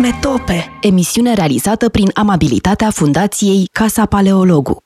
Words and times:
Metope, 0.00 0.78
emisiune 0.82 1.34
realizată 1.34 1.88
prin 1.88 2.10
amabilitatea 2.14 2.90
Fundației 2.90 3.68
Casa 3.72 4.06
Paleologu. 4.06 4.84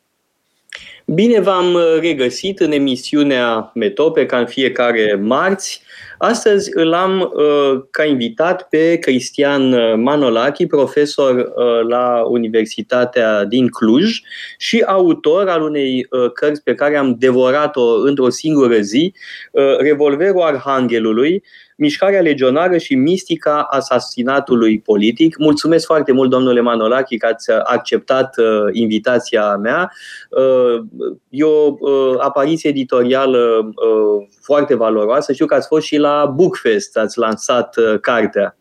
Bine 1.06 1.40
v-am 1.40 1.78
regăsit 2.00 2.60
în 2.60 2.72
emisiunea 2.72 3.70
Metope, 3.74 4.26
ca 4.26 4.38
în 4.38 4.46
fiecare 4.46 5.18
marți. 5.22 5.82
Astăzi 6.18 6.70
îl 6.72 6.92
am 6.92 7.20
uh, 7.20 7.82
ca 7.90 8.04
invitat 8.04 8.68
pe 8.68 8.96
Cristian 8.96 9.74
Manolachi, 10.02 10.66
profesor 10.66 11.34
uh, 11.34 11.88
la 11.88 12.22
Universitatea 12.28 13.44
din 13.44 13.68
Cluj 13.68 14.20
și 14.58 14.82
autor 14.86 15.48
al 15.48 15.62
unei 15.62 16.06
uh, 16.10 16.32
cărți 16.32 16.62
pe 16.62 16.74
care 16.74 16.96
am 16.96 17.16
devorat-o 17.18 18.00
într-o 18.04 18.28
singură 18.28 18.78
zi, 18.78 19.14
uh, 19.50 19.76
Revolverul 19.78 20.42
Arhanghelului, 20.42 21.42
mișcarea 21.76 22.20
legionară 22.20 22.78
și 22.78 22.94
mistica 22.94 23.66
asasinatului 23.70 24.80
politic. 24.80 25.38
Mulțumesc 25.38 25.86
foarte 25.86 26.12
mult, 26.12 26.30
domnule 26.30 26.60
Manolachi, 26.60 27.16
că 27.16 27.26
ați 27.26 27.50
acceptat 27.50 28.36
uh, 28.38 28.44
invitația 28.72 29.56
mea. 29.56 29.92
Uh, 30.30 30.84
e 31.28 31.44
o 31.44 31.74
uh, 31.78 32.14
apariție 32.18 32.70
editorială 32.70 33.38
uh, 33.64 34.26
foarte 34.40 34.74
valoroasă. 34.74 35.32
Știu 35.32 35.46
că 35.46 35.54
ați 35.54 35.66
fost 35.66 35.86
și 35.86 35.96
la 35.96 36.32
Bookfest, 36.34 36.96
ați 36.96 37.18
lansat 37.18 37.76
uh, 37.76 38.00
cartea. 38.00 38.56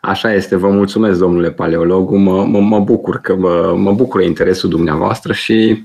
Așa 0.00 0.32
este, 0.32 0.56
vă 0.56 0.68
mulțumesc, 0.68 1.18
domnule 1.18 1.50
paleologu, 1.50 2.16
mă, 2.16 2.44
mă, 2.44 2.60
mă 2.60 2.80
bucur 2.80 3.20
că 3.20 3.34
mă, 3.34 3.74
mă 3.76 3.92
bucură 3.92 4.22
interesul 4.22 4.70
dumneavoastră 4.70 5.32
și 5.32 5.84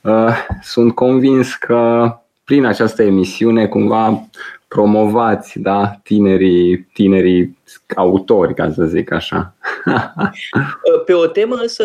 uh, 0.00 0.36
sunt 0.62 0.94
convins 0.94 1.54
că 1.54 2.08
prin 2.44 2.64
această 2.64 3.02
emisiune 3.02 3.66
cumva 3.66 4.28
promovați 4.74 5.58
da, 5.58 6.00
tinerii, 6.02 6.88
tinerii 6.92 7.58
autori, 7.96 8.54
ca 8.54 8.72
să 8.72 8.84
zic 8.84 9.12
așa. 9.12 9.54
Pe 11.06 11.12
o 11.12 11.26
temă 11.26 11.56
însă 11.60 11.84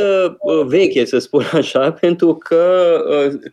veche, 0.66 1.06
să 1.06 1.18
spun 1.18 1.44
așa, 1.54 1.92
pentru 2.02 2.34
că 2.34 2.64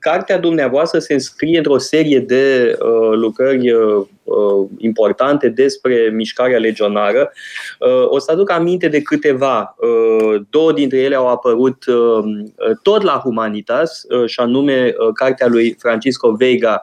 cartea 0.01 0.39
dumneavoastră 0.39 0.99
se 0.99 1.13
înscrie 1.13 1.57
într-o 1.57 1.79
serie 1.79 2.21
de 2.21 2.77
lucrări 3.15 3.75
importante 4.79 5.49
despre 5.49 6.11
mișcarea 6.13 6.59
legionară. 6.59 7.33
O 8.05 8.19
să 8.19 8.31
aduc 8.33 8.51
aminte 8.51 8.89
de 8.89 9.03
câteva. 9.03 9.77
Două 10.51 10.73
dintre 10.73 10.99
ele 10.99 11.15
au 11.15 11.29
apărut 11.29 11.85
tot 12.83 13.03
la 13.03 13.21
Humanitas, 13.25 14.07
și 14.27 14.41
anume 14.41 14.95
cartea 15.15 15.47
lui 15.47 15.77
Francisco 15.79 16.31
Veiga, 16.31 16.83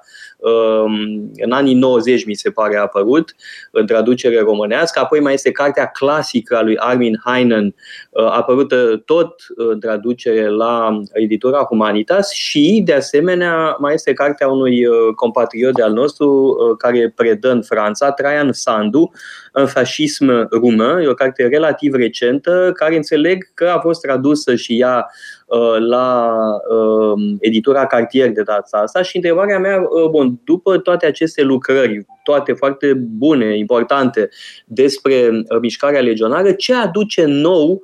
în 1.35 1.51
anii 1.51 1.73
90, 1.73 2.25
mi 2.25 2.33
se 2.33 2.49
pare, 2.49 2.77
a 2.77 2.81
apărut 2.81 3.35
în 3.71 3.85
traducere 3.85 4.39
românească. 4.39 4.99
Apoi 4.99 5.19
mai 5.19 5.33
este 5.33 5.51
cartea 5.51 5.85
clasică 5.85 6.55
a 6.55 6.61
lui 6.61 6.77
Armin 6.77 7.19
Heinen, 7.25 7.75
apărută 8.11 9.01
tot 9.05 9.35
în 9.55 9.79
traducere 9.79 10.49
la 10.49 10.99
editura 11.13 11.63
Humanitas 11.63 12.31
și, 12.31 12.81
de 12.85 12.93
asemenea, 12.93 13.75
mai 13.79 13.93
este 13.93 14.13
cartea 14.13 14.47
unui 14.47 14.85
compatriot 15.15 15.73
de 15.73 15.83
al 15.83 15.93
nostru 15.93 16.55
care 16.77 17.13
predă 17.15 17.51
în 17.51 17.61
Franța, 17.61 18.11
Traian 18.11 18.51
Sandu, 18.51 19.11
în 19.51 19.65
fascism 19.65 20.47
rumân. 20.51 21.01
E 21.01 21.07
o 21.07 21.13
carte 21.13 21.47
relativ 21.47 21.93
recentă, 21.93 22.71
care 22.75 22.95
înțeleg 22.95 23.53
că 23.53 23.71
a 23.75 23.79
fost 23.79 24.01
tradusă 24.01 24.55
și 24.55 24.79
ea 24.79 25.07
Uh, 25.42 25.42
la 25.79 26.35
uh, 26.69 27.35
editura 27.39 27.85
Cartier 27.85 28.31
de 28.31 28.41
data 28.41 28.77
asta 28.77 29.01
și 29.01 29.15
întrebarea 29.15 29.59
mea, 29.59 29.81
uh, 29.81 30.09
bun, 30.09 30.39
după 30.43 30.77
toate 30.77 31.05
aceste 31.05 31.41
lucrări, 31.41 32.05
toate 32.23 32.53
foarte 32.53 32.93
bune, 32.93 33.57
importante 33.57 34.29
despre 34.65 35.29
mișcarea 35.61 36.01
legionară, 36.01 36.51
ce 36.51 36.73
aduce 36.73 37.25
nou 37.25 37.81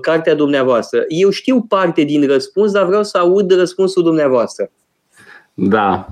cartea 0.00 0.34
dumneavoastră? 0.34 1.04
Eu 1.08 1.30
știu 1.30 1.62
parte 1.62 2.02
din 2.02 2.26
răspuns, 2.26 2.72
dar 2.72 2.86
vreau 2.86 3.02
să 3.02 3.18
aud 3.18 3.52
răspunsul 3.52 4.02
dumneavoastră. 4.02 4.70
Da. 5.54 6.06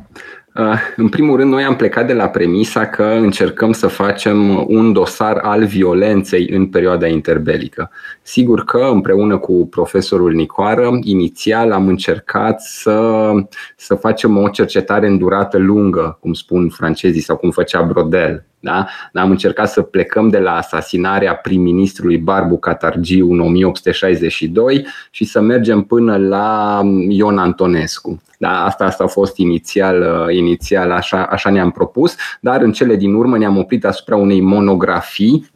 Uh, 0.54 0.78
în 0.96 1.08
primul 1.08 1.36
rând, 1.36 1.52
noi 1.52 1.64
am 1.64 1.76
plecat 1.76 2.06
de 2.06 2.12
la 2.12 2.28
premisa 2.28 2.86
că 2.86 3.04
încercăm 3.04 3.72
să 3.72 3.86
facem 3.86 4.64
un 4.68 4.92
dosar 4.92 5.36
al 5.36 5.64
violenței 5.64 6.48
în 6.48 6.66
perioada 6.66 7.06
interbelică. 7.06 7.90
Sigur 8.22 8.64
că 8.64 8.88
împreună 8.92 9.38
cu 9.38 9.66
profesorul 9.70 10.32
Nicoară, 10.32 10.98
inițial 11.02 11.72
am 11.72 11.88
încercat 11.88 12.60
să, 12.60 13.30
să 13.76 13.94
facem 13.94 14.36
o 14.36 14.48
cercetare 14.48 15.06
în 15.06 15.18
durată 15.18 15.58
lungă, 15.58 16.18
cum 16.20 16.32
spun 16.32 16.68
francezii 16.68 17.20
sau 17.20 17.36
cum 17.36 17.50
făcea 17.50 17.82
Brodel, 17.82 18.44
da? 18.60 18.86
Am 19.12 19.30
încercat 19.30 19.70
să 19.70 19.82
plecăm 19.82 20.28
de 20.28 20.38
la 20.38 20.56
asasinarea 20.56 21.34
prim-ministrului 21.34 22.18
Barbu 22.18 22.58
Catargiu 22.58 23.32
în 23.32 23.40
1862 23.40 24.86
și 25.10 25.24
să 25.24 25.40
mergem 25.40 25.82
până 25.82 26.16
la 26.16 26.80
Ion 27.08 27.38
Antonescu. 27.38 28.22
Da, 28.38 28.64
asta, 28.64 28.84
asta 28.84 29.04
a 29.04 29.06
fost 29.06 29.36
inițial, 29.36 30.26
inițial 30.30 30.90
așa, 30.90 31.24
așa 31.24 31.50
ne-am 31.50 31.70
propus, 31.70 32.16
dar 32.40 32.62
în 32.62 32.72
cele 32.72 32.96
din 32.96 33.14
urmă 33.14 33.38
ne-am 33.38 33.56
oprit 33.56 33.84
asupra 33.84 34.16
unei 34.16 34.40
monografii 34.40 35.50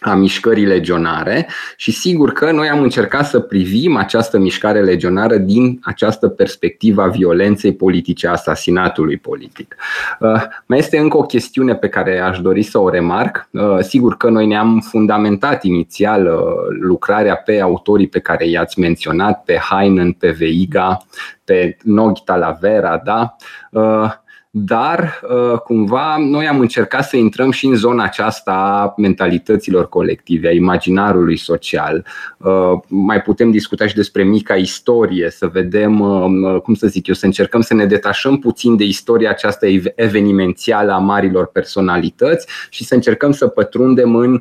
a 0.00 0.14
mișcării 0.14 0.64
legionare 0.64 1.48
și 1.76 1.92
sigur 1.92 2.32
că 2.32 2.50
noi 2.50 2.68
am 2.68 2.82
încercat 2.82 3.26
să 3.26 3.40
privim 3.40 3.96
această 3.96 4.38
mișcare 4.38 4.80
legionară 4.80 5.36
din 5.36 5.80
această 5.82 6.28
perspectivă 6.28 7.02
a 7.02 7.06
violenței 7.06 7.74
politice, 7.74 8.26
a 8.26 8.30
asasinatului 8.30 9.16
politic. 9.16 9.76
Uh, 10.20 10.42
mai 10.66 10.78
este 10.78 10.98
încă 10.98 11.16
o 11.16 11.22
chestiune 11.22 11.74
pe 11.74 11.88
care 11.88 12.18
aș 12.18 12.40
dori 12.40 12.62
să 12.62 12.78
o 12.78 12.88
remarc. 12.88 13.48
Uh, 13.50 13.78
sigur 13.80 14.16
că 14.16 14.28
noi 14.28 14.46
ne-am 14.46 14.80
fundamentat 14.80 15.62
inițial 15.62 16.26
uh, 16.26 16.76
lucrarea 16.80 17.36
pe 17.36 17.60
autorii 17.60 18.08
pe 18.08 18.20
care 18.20 18.48
i-ați 18.48 18.80
menționat, 18.80 19.44
pe 19.44 19.60
Heinen, 19.70 20.12
pe 20.12 20.30
Veiga, 20.30 21.06
pe 21.44 21.76
Noghi 21.82 22.22
Talavera, 22.24 23.02
da? 23.04 23.36
Dar 24.50 25.20
uh, 25.28 25.58
cumva 25.58 26.16
noi 26.18 26.46
am 26.46 26.60
încercat 26.60 27.04
să 27.04 27.16
intrăm 27.16 27.50
și 27.50 27.66
în 27.66 27.74
zona 27.74 28.04
aceasta 28.04 28.52
a 28.52 28.94
mentalităților 28.96 29.88
colective, 29.88 30.48
a 30.48 30.52
imaginarului 30.52 31.36
social. 31.36 32.06
Uh, 32.36 32.72
mai 32.88 33.22
putem 33.22 33.50
discuta 33.50 33.86
și 33.86 33.94
despre 33.94 34.22
mica 34.22 34.54
istorie, 34.54 35.30
să 35.30 35.46
vedem, 35.46 36.00
uh, 36.00 36.60
cum 36.60 36.74
să 36.74 36.86
zic 36.86 37.06
eu, 37.06 37.14
să 37.14 37.24
încercăm 37.24 37.60
să 37.60 37.74
ne 37.74 37.86
detașăm 37.86 38.38
puțin 38.38 38.76
de 38.76 38.84
istoria 38.84 39.30
aceasta 39.30 39.66
evenimențială 39.94 40.92
a 40.92 40.98
marilor 40.98 41.46
personalități 41.46 42.46
și 42.70 42.84
să 42.84 42.94
încercăm 42.94 43.32
să 43.32 43.46
pătrundem 43.46 44.14
în 44.14 44.40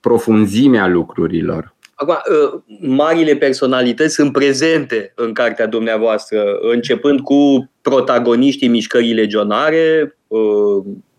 profunzimea 0.00 0.86
lucrurilor. 0.86 1.74
Acum, 1.94 2.14
ă, 2.14 2.62
marile 2.80 3.36
personalități 3.36 4.14
sunt 4.14 4.32
prezente 4.32 5.12
în 5.16 5.32
cartea 5.32 5.66
dumneavoastră, 5.66 6.42
începând 6.72 7.20
cu 7.20 7.70
protagoniștii 7.84 8.68
mișcării 8.68 9.12
legionare, 9.12 10.16
ă, 10.30 10.38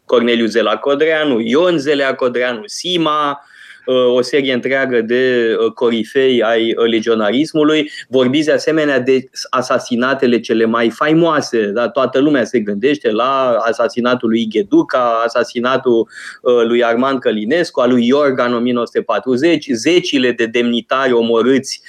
Corneliu 0.05 0.45
Zela 0.45 0.77
Codreanu, 0.77 1.39
Ion 1.39 1.77
Zelea 1.77 2.15
Codreanu, 2.15 2.61
Sima, 2.65 3.45
o 3.85 4.21
serie 4.21 4.53
întreagă 4.53 5.01
de 5.01 5.55
uh, 5.59 5.71
corifei 5.71 6.43
ai 6.43 6.75
uh, 6.77 6.85
legionarismului. 6.85 7.91
Vorbiți 8.07 8.45
de 8.45 8.51
asemenea 8.51 8.99
de 8.99 9.29
asasinatele 9.49 10.39
cele 10.39 10.65
mai 10.65 10.89
faimoase. 10.89 11.65
Da? 11.65 11.89
Toată 11.89 12.19
lumea 12.19 12.43
se 12.43 12.59
gândește 12.59 13.11
la 13.11 13.57
asasinatul 13.59 14.29
lui 14.29 14.47
Gheduca, 14.47 15.21
asasinatul 15.25 16.07
uh, 16.41 16.63
lui 16.67 16.83
Armand 16.83 17.19
Călinescu, 17.19 17.79
al 17.79 17.89
lui 17.89 18.07
Iorga 18.07 18.45
în 18.45 18.53
1940, 18.53 19.67
zecile 19.71 20.31
de 20.31 20.45
demnitari 20.45 21.11
omorâți 21.11 21.81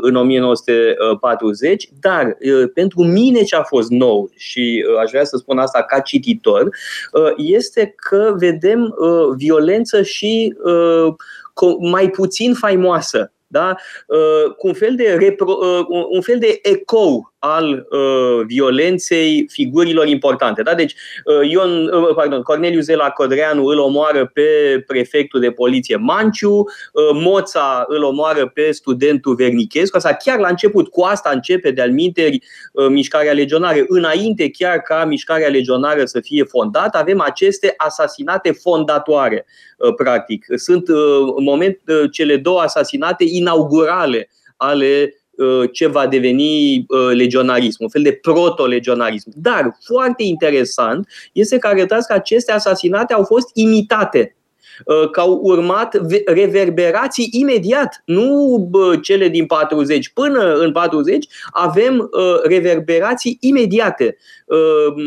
în 0.00 0.14
1940, 0.14 1.88
dar 2.00 2.36
pentru 2.74 3.02
mine 3.02 3.42
ce 3.42 3.56
a 3.56 3.62
fost 3.62 3.90
nou 3.90 4.30
și 4.36 4.84
aș 5.02 5.10
vrea 5.10 5.24
să 5.24 5.36
spun 5.36 5.58
asta 5.58 5.82
ca 5.82 6.00
cititor, 6.00 6.68
este 7.36 7.94
că 7.96 8.34
vedem 8.38 8.94
violență 9.36 10.02
și 10.02 10.54
mai 11.90 12.10
puțin 12.10 12.54
faimoasă, 12.54 13.32
da? 13.52 13.76
Uh, 14.06 14.54
cu 14.56 14.66
un 14.66 14.74
fel 14.74 14.94
de, 14.96 15.16
repro, 15.18 15.58
uh, 15.60 16.06
un 16.10 16.20
fel 16.20 16.38
de 16.38 16.58
ecou 16.62 17.32
al 17.44 17.86
uh, 17.90 18.44
violenței 18.46 19.46
figurilor 19.50 20.06
importante. 20.06 20.62
Da? 20.62 20.74
Deci, 20.74 20.94
uh, 21.24 21.50
Ion, 21.50 21.84
uh, 21.86 22.14
pardon, 22.14 22.42
Corneliu 22.42 22.80
Zela 22.80 23.10
Codreanu 23.10 23.64
îl 23.64 23.78
omoară 23.78 24.26
pe 24.26 24.42
prefectul 24.86 25.40
de 25.40 25.50
poliție 25.50 25.96
Manciu, 25.96 26.52
uh, 26.52 26.64
Moța 27.12 27.84
îl 27.88 28.02
omoară 28.02 28.46
pe 28.54 28.70
studentul 28.70 29.34
Vernichescu. 29.34 29.96
Asta 29.96 30.12
chiar 30.12 30.38
la 30.38 30.48
început, 30.48 30.88
cu 30.88 31.02
asta 31.02 31.30
începe 31.30 31.70
de-al 31.70 31.90
minteri 31.90 32.38
uh, 32.72 32.86
mișcarea 32.88 33.32
legionară. 33.32 33.84
Înainte 33.88 34.50
chiar 34.50 34.78
ca 34.78 35.04
mișcarea 35.04 35.48
legionară 35.48 36.04
să 36.04 36.20
fie 36.20 36.44
fondată, 36.44 36.98
avem 36.98 37.20
aceste 37.20 37.74
asasinate 37.76 38.52
fondatoare, 38.52 39.46
uh, 39.76 39.94
practic. 39.94 40.46
Sunt 40.56 40.88
uh, 40.88 40.96
în 41.36 41.44
moment 41.44 41.78
uh, 41.86 42.10
cele 42.10 42.36
două 42.36 42.60
asasinate 42.60 43.24
inaugurale 43.42 44.28
ale 44.56 45.16
Uh, 45.36 45.68
ce 45.72 45.86
va 45.86 46.06
deveni 46.06 46.84
uh, 46.88 47.10
legionarism, 47.14 47.82
un 47.82 47.88
fel 47.88 48.02
de 48.02 48.12
proto-legionarism. 48.12 49.30
Dar, 49.34 49.76
foarte 49.84 50.22
interesant, 50.22 51.08
este 51.32 51.58
că 51.58 51.66
arătați 51.66 52.06
că 52.06 52.12
aceste 52.12 52.52
asasinate 52.52 53.12
au 53.12 53.24
fost 53.24 53.50
imitate 53.54 54.36
că 55.10 55.20
au 55.20 55.40
urmat 55.42 56.00
reverberații 56.26 57.28
imediat, 57.32 58.02
nu 58.04 58.70
cele 59.02 59.28
din 59.28 59.46
40. 59.46 60.08
Până 60.08 60.54
în 60.54 60.72
40 60.72 61.26
avem 61.50 62.10
reverberații 62.42 63.36
imediate, 63.40 64.16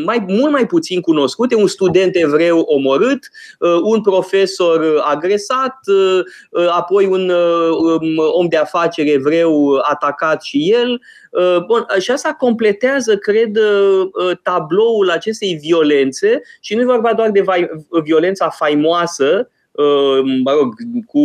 mai, 0.04 0.24
mult 0.28 0.50
mai 0.50 0.66
puțin 0.66 1.00
cunoscute, 1.00 1.54
un 1.54 1.66
student 1.66 2.16
evreu 2.16 2.58
omorât, 2.58 3.30
un 3.82 4.00
profesor 4.00 5.02
agresat, 5.04 5.78
apoi 6.70 7.06
un 7.06 7.28
um, 7.28 8.16
om 8.32 8.48
de 8.48 8.56
afaceri 8.56 9.12
evreu 9.12 9.80
atacat 9.82 10.42
și 10.42 10.72
el, 10.72 11.00
Uh, 11.36 11.64
bun, 11.66 11.86
și 11.98 12.10
asta 12.10 12.32
completează, 12.38 13.16
cred, 13.16 13.56
uh, 13.56 14.08
uh, 14.12 14.36
tabloul 14.42 15.10
acestei 15.10 15.58
violențe. 15.60 16.42
Și 16.60 16.74
nu 16.74 16.80
e 16.80 16.84
vorba 16.84 17.14
doar 17.14 17.30
de 17.30 17.44
violența 18.02 18.48
faimoasă, 18.48 19.50
mă 20.44 20.52
rog, 20.58 20.74
cu 21.06 21.20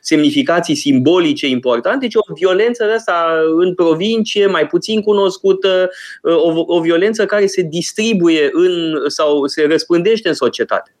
semnificații 0.00 0.74
simbolice 0.74 1.48
importante, 1.48 2.06
ci 2.08 2.14
o 2.14 2.32
violență 2.34 2.84
de 2.86 2.92
asta 2.92 3.38
în 3.56 3.74
provincie, 3.74 4.46
mai 4.46 4.66
puțin 4.66 5.02
cunoscută, 5.02 5.90
o, 6.22 6.64
o 6.66 6.80
violență 6.80 7.26
care 7.26 7.46
se 7.46 7.62
distribuie 7.62 8.48
în, 8.52 8.94
sau 9.06 9.46
se 9.46 9.66
răspândește 9.66 10.28
în 10.28 10.34
societate. 10.34 10.94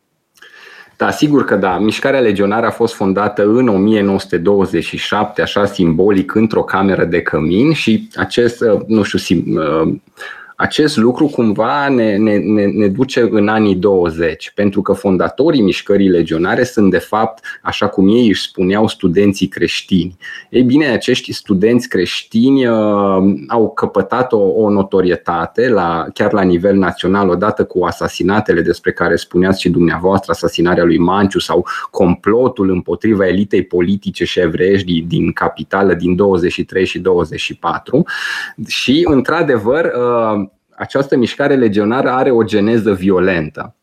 Da, 1.02 1.10
sigur 1.10 1.44
că 1.44 1.56
da. 1.56 1.78
Mișcarea 1.78 2.20
legionară 2.20 2.66
a 2.66 2.70
fost 2.70 2.94
fondată 2.94 3.42
în 3.42 3.68
1927, 3.68 5.42
așa 5.42 5.66
simbolic, 5.66 6.34
într-o 6.34 6.62
cameră 6.62 7.04
de 7.04 7.22
cămin 7.22 7.72
și 7.72 8.08
acest, 8.14 8.60
uh, 8.60 8.80
nu 8.86 9.02
știu, 9.02 9.42
uh, 9.46 9.94
acest 10.56 10.96
lucru 10.96 11.26
cumva 11.26 11.88
ne, 11.88 12.16
ne, 12.16 12.36
ne, 12.36 12.66
ne 12.66 12.88
duce 12.88 13.28
în 13.30 13.48
anii 13.48 13.74
20, 13.74 14.52
pentru 14.54 14.82
că 14.82 14.92
fondatorii 14.92 15.60
mișcării 15.60 16.08
legionare 16.08 16.64
sunt 16.64 16.90
de 16.90 16.98
fapt, 16.98 17.44
așa 17.62 17.88
cum 17.88 18.08
ei 18.08 18.28
își 18.28 18.42
spuneau, 18.42 18.88
studenții 18.88 19.46
creștini. 19.46 20.16
Ei 20.50 20.62
bine, 20.62 20.86
acești 20.86 21.32
studenți 21.32 21.88
creștini 21.88 22.66
uh, 22.66 23.34
au 23.48 23.70
căpătat 23.74 24.32
o, 24.32 24.38
o 24.38 24.70
notorietate 24.70 25.68
la, 25.68 26.06
chiar 26.14 26.32
la 26.32 26.42
nivel 26.42 26.76
național, 26.76 27.28
odată 27.28 27.64
cu 27.64 27.84
asasinatele 27.84 28.60
despre 28.60 28.92
care 28.92 29.16
spuneați 29.16 29.60
și 29.60 29.70
dumneavoastră, 29.70 30.32
asasinarea 30.32 30.84
lui 30.84 30.98
Manciu 30.98 31.38
sau 31.38 31.66
complotul 31.90 32.70
împotriva 32.70 33.26
elitei 33.26 33.64
politice 33.64 34.24
și 34.24 34.40
evreiești 34.40 34.86
din, 34.86 35.06
din 35.08 35.32
capitală 35.32 35.94
din 35.94 36.16
23 36.16 36.86
și 36.86 36.98
24. 36.98 38.04
Și, 38.66 39.02
într-adevăr, 39.08 39.84
uh, 39.84 40.48
această 40.82 41.16
mișcare 41.16 41.54
legionară 41.54 42.10
are 42.10 42.30
o 42.30 42.42
geneză 42.42 42.92
violentă. 42.92 43.74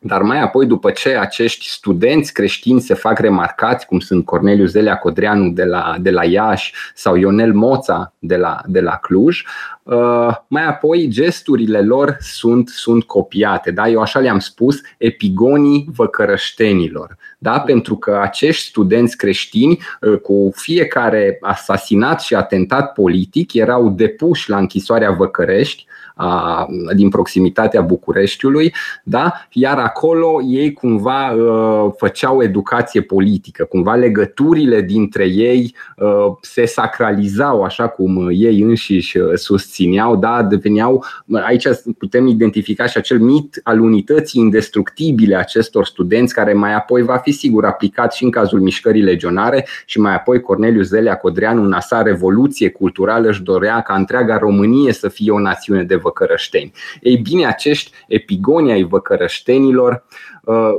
Dar 0.00 0.22
mai 0.22 0.40
apoi, 0.40 0.66
după 0.66 0.90
ce 0.90 1.16
acești 1.16 1.68
studenți 1.68 2.32
creștini 2.32 2.80
se 2.80 2.94
fac 2.94 3.18
remarcați, 3.18 3.86
cum 3.86 3.98
sunt 3.98 4.24
Corneliu 4.24 4.66
Zelea 4.66 4.96
Codreanu 4.96 5.50
de 5.50 5.64
la, 5.64 5.96
de 6.00 6.10
la 6.10 6.24
Iași 6.24 6.72
sau 6.94 7.16
Ionel 7.16 7.52
Moța 7.52 8.12
de 8.18 8.36
la, 8.36 8.60
de 8.66 8.80
la 8.80 8.96
Cluj, 8.96 9.44
uh, 9.82 10.36
mai 10.46 10.66
apoi 10.66 11.08
gesturile 11.08 11.80
lor 11.80 12.16
sunt, 12.20 12.68
sunt 12.68 13.04
copiate. 13.04 13.70
Da? 13.70 13.88
Eu 13.88 14.00
așa 14.00 14.18
le-am 14.18 14.38
spus, 14.38 14.80
epigonii 14.98 15.88
văcărăștenilor. 15.94 17.16
Da? 17.38 17.60
Pentru 17.60 17.96
că 17.96 18.18
acești 18.22 18.68
studenți 18.68 19.16
creștini, 19.16 19.78
uh, 20.00 20.18
cu 20.20 20.50
fiecare 20.54 21.38
asasinat 21.40 22.20
și 22.20 22.34
atentat 22.34 22.92
politic, 22.92 23.54
erau 23.54 23.88
depuși 23.88 24.50
la 24.50 24.56
închisoarea 24.56 25.10
Văcărești, 25.10 25.86
a, 26.20 26.66
din 26.94 27.08
proximitatea 27.08 27.80
Bucureștiului, 27.80 28.74
da? 29.02 29.32
iar 29.50 29.78
acolo 29.78 30.40
ei 30.48 30.72
cumva 30.72 31.30
uh, 31.30 31.92
făceau 31.96 32.42
educație 32.42 33.00
politică, 33.00 33.64
cumva 33.64 33.94
legăturile 33.94 34.80
dintre 34.80 35.24
ei 35.24 35.74
uh, 35.96 36.32
se 36.40 36.64
sacralizau 36.64 37.62
așa 37.62 37.88
cum 37.88 38.28
ei 38.32 38.60
înșiși 38.60 39.18
uh, 39.18 39.34
susțineau, 39.34 40.16
da? 40.16 40.42
deveneau, 40.42 41.04
aici 41.32 41.66
putem 41.98 42.26
identifica 42.26 42.86
și 42.86 42.96
acel 42.96 43.18
mit 43.18 43.60
al 43.62 43.80
unității 43.80 44.40
indestructibile 44.40 45.36
acestor 45.36 45.86
studenți 45.86 46.34
care 46.34 46.52
mai 46.52 46.74
apoi 46.74 47.02
va 47.02 47.16
fi 47.16 47.30
sigur 47.30 47.64
aplicat 47.64 48.12
și 48.12 48.24
în 48.24 48.30
cazul 48.30 48.60
mișcării 48.60 49.02
legionare 49.02 49.66
și 49.86 50.00
mai 50.00 50.14
apoi 50.14 50.40
Corneliu 50.40 50.82
Zelea 50.82 51.16
Codreanu 51.16 51.62
în 51.62 51.72
asa 51.72 52.02
revoluție 52.02 52.70
culturală 52.70 53.28
își 53.28 53.42
dorea 53.42 53.80
ca 53.80 53.94
întreaga 53.94 54.38
Românie 54.38 54.92
să 54.92 55.08
fie 55.08 55.30
o 55.30 55.40
națiune 55.40 55.82
de 55.82 55.96
văcărășteni. 56.08 56.72
Ei 57.00 57.16
bine, 57.16 57.46
acești 57.46 57.90
epigoni 58.08 58.72
ai 58.72 58.82
văcărăștenilor 58.82 60.04
uh, 60.44 60.70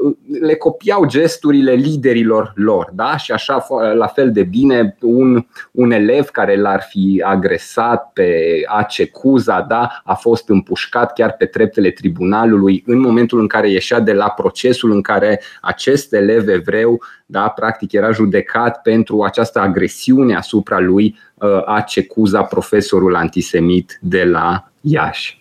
le 0.41 0.55
copiau 0.55 1.05
gesturile 1.05 1.73
liderilor 1.73 2.51
lor. 2.55 2.89
Da? 2.93 3.17
Și 3.17 3.31
așa, 3.31 3.65
la 3.93 4.07
fel 4.07 4.31
de 4.31 4.43
bine, 4.43 4.97
un, 5.01 5.45
un 5.71 5.91
elev 5.91 6.25
care 6.25 6.55
l-ar 6.55 6.81
fi 6.89 7.23
agresat 7.25 8.11
pe 8.13 8.61
Ace 8.65 9.07
Cuza 9.07 9.61
da? 9.61 10.01
a 10.03 10.13
fost 10.13 10.49
împușcat 10.49 11.13
chiar 11.13 11.31
pe 11.31 11.45
treptele 11.45 11.91
tribunalului 11.91 12.83
în 12.85 12.99
momentul 12.99 13.39
în 13.39 13.47
care 13.47 13.69
ieșea 13.69 13.99
de 13.99 14.13
la 14.13 14.29
procesul 14.29 14.91
în 14.91 15.01
care 15.01 15.41
acest 15.61 16.13
elev 16.13 16.47
evreu 16.47 17.01
da, 17.31 17.47
practic 17.47 17.91
era 17.91 18.11
judecat 18.11 18.81
pentru 18.81 19.21
această 19.21 19.59
agresiune 19.59 20.35
asupra 20.35 20.79
lui 20.79 21.19
uh, 21.33 21.61
Ace 21.65 22.05
Cuza, 22.05 22.41
profesorul 22.43 23.15
antisemit 23.15 23.99
de 24.01 24.23
la 24.23 24.68
Iași. 24.81 25.39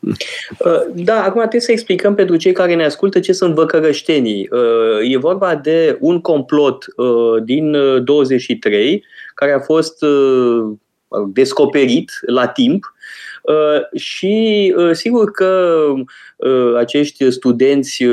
Uh, 0.00 0.80
da, 0.94 1.22
acum 1.22 1.40
trebuie 1.40 1.60
să 1.60 1.72
explicăm 1.72 2.14
pentru 2.14 2.36
cei 2.36 2.52
care 2.52 2.74
ne 2.74 2.84
ascultă 2.84 3.20
ce 3.20 3.32
sunt 3.32 3.54
văcărăștenii. 3.54 4.48
Uh, 4.50 5.12
e 5.12 5.16
vorba 5.16 5.54
de 5.54 5.96
un 6.00 6.20
complot 6.20 6.84
uh, 6.96 7.42
din 7.42 7.76
23 8.04 9.04
care 9.34 9.52
a 9.52 9.58
fost 9.58 10.04
descoperit 11.26 12.10
la 12.26 12.46
timp 12.46 12.94
și 13.94 14.74
sigur 14.92 15.30
că 15.30 15.84
acești 16.76 17.30
studenți 17.30 18.04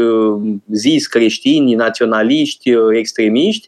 zis 0.72 1.08
creștini, 1.08 1.74
naționaliști, 1.74 2.72
extremiști, 2.92 3.68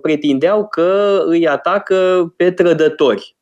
pretindeau 0.00 0.68
că 0.68 1.22
îi 1.26 1.48
atacă 1.48 2.32
pe 2.36 2.50
trădători 2.50 3.34
Uh, 3.34 3.39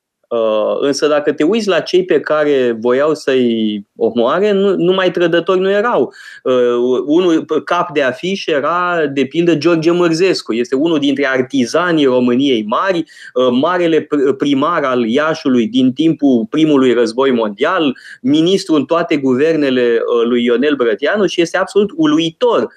însă 0.80 1.06
dacă 1.06 1.32
te 1.32 1.42
uiți 1.42 1.68
la 1.68 1.80
cei 1.80 2.04
pe 2.04 2.20
care 2.20 2.76
voiau 2.80 3.14
să-i 3.14 3.86
omoare, 3.96 4.52
nu, 4.52 4.76
numai 4.76 5.10
trădători 5.10 5.60
nu 5.60 5.70
erau. 5.70 6.12
Uh, 6.42 7.02
unul 7.06 7.44
cap 7.64 7.92
de 7.92 8.02
afiș 8.02 8.46
era, 8.46 9.06
de 9.12 9.24
pildă, 9.24 9.54
George 9.54 9.90
Mărzescu. 9.90 10.52
Este 10.52 10.74
unul 10.74 10.98
dintre 10.98 11.26
artizanii 11.26 12.04
României 12.04 12.64
mari, 12.66 12.98
uh, 12.98 13.48
marele 13.60 14.08
primar 14.38 14.84
al 14.84 15.04
Iașului 15.04 15.66
din 15.66 15.92
timpul 15.92 16.46
primului 16.50 16.92
război 16.92 17.30
mondial, 17.30 17.96
ministru 18.22 18.74
în 18.74 18.84
toate 18.84 19.16
guvernele 19.16 19.98
lui 20.28 20.44
Ionel 20.44 20.74
Brătianu 20.74 21.26
și 21.26 21.40
este 21.40 21.56
absolut 21.56 21.90
uluitor 21.96 22.62
Uh, 22.62 22.68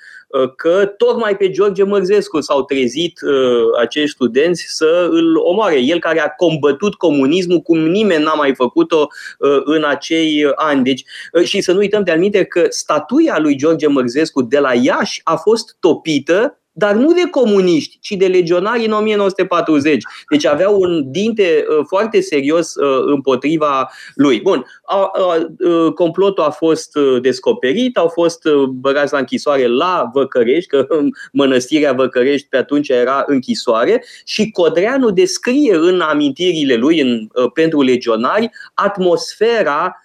că 0.56 0.86
tocmai 0.98 1.38
pe 1.38 1.50
George 1.50 1.84
Mărzescu 1.84 2.40
s-au 2.40 2.64
trezit 2.64 3.22
uh, 3.22 3.80
acești 3.80 4.10
studenți 4.10 4.64
să 4.68 5.08
îl 5.12 5.38
omoare. 5.38 5.80
El 5.80 6.00
care 6.00 6.20
a 6.20 6.30
combătut 6.30 6.96
comunismul 6.96 7.60
cum 7.60 7.80
nimeni 7.80 8.24
n-a 8.24 8.34
mai 8.34 8.56
făcut-o 8.56 9.08
uh, 9.40 9.62
în 9.64 9.84
acei 9.84 10.52
ani. 10.56 10.84
Deci, 10.84 11.04
și 11.44 11.62
să 11.62 11.72
nu 11.72 11.78
uităm 11.78 12.04
de 12.04 12.12
aminte 12.12 12.44
că 12.44 12.66
statuia 12.70 13.40
lui 13.40 13.56
George 13.56 13.88
Mărzescu 13.88 14.42
de 14.42 14.60
la 14.60 14.74
Iași 14.74 15.22
a 15.24 15.36
fost 15.36 15.78
topită 15.80 16.61
dar 16.74 16.96
nu 16.96 17.14
de 17.14 17.30
comuniști, 17.32 17.98
ci 18.02 18.12
de 18.12 18.28
legionari 18.28 18.86
în 18.86 18.92
1940. 18.92 20.04
Deci 20.30 20.46
aveau 20.46 20.80
un 20.80 21.12
dinte 21.12 21.66
uh, 21.70 21.86
foarte 21.88 22.22
serios 22.22 22.76
uh, 22.76 23.04
împotriva 23.06 23.90
lui. 24.16 24.42
Bun, 24.42 24.66
a, 24.86 25.12
a, 25.14 25.48
uh, 25.60 25.94
complotul 25.94 26.44
a 26.44 26.50
fost 26.50 26.92
descoperit, 27.22 27.98
au 27.98 28.08
fost 28.08 28.42
băgați 28.70 29.14
la 29.14 29.20
închisoare 29.20 29.68
la 29.68 30.10
Văcărești, 30.14 30.70
că 30.70 30.88
mănăstirea 31.32 31.94
Văcărești 31.94 32.48
pe 32.48 32.58
atunci 32.58 32.90
era 32.90 33.24
închisoare 33.26 34.04
și 34.26 34.52
Codreanu 34.52 35.10
descrie 35.10 35.76
în 35.76 36.00
amintirile 36.00 36.76
lui 36.76 37.02
în, 37.02 37.28
pentru 37.54 37.82
legionari 37.82 38.50
atmosfera 38.74 39.96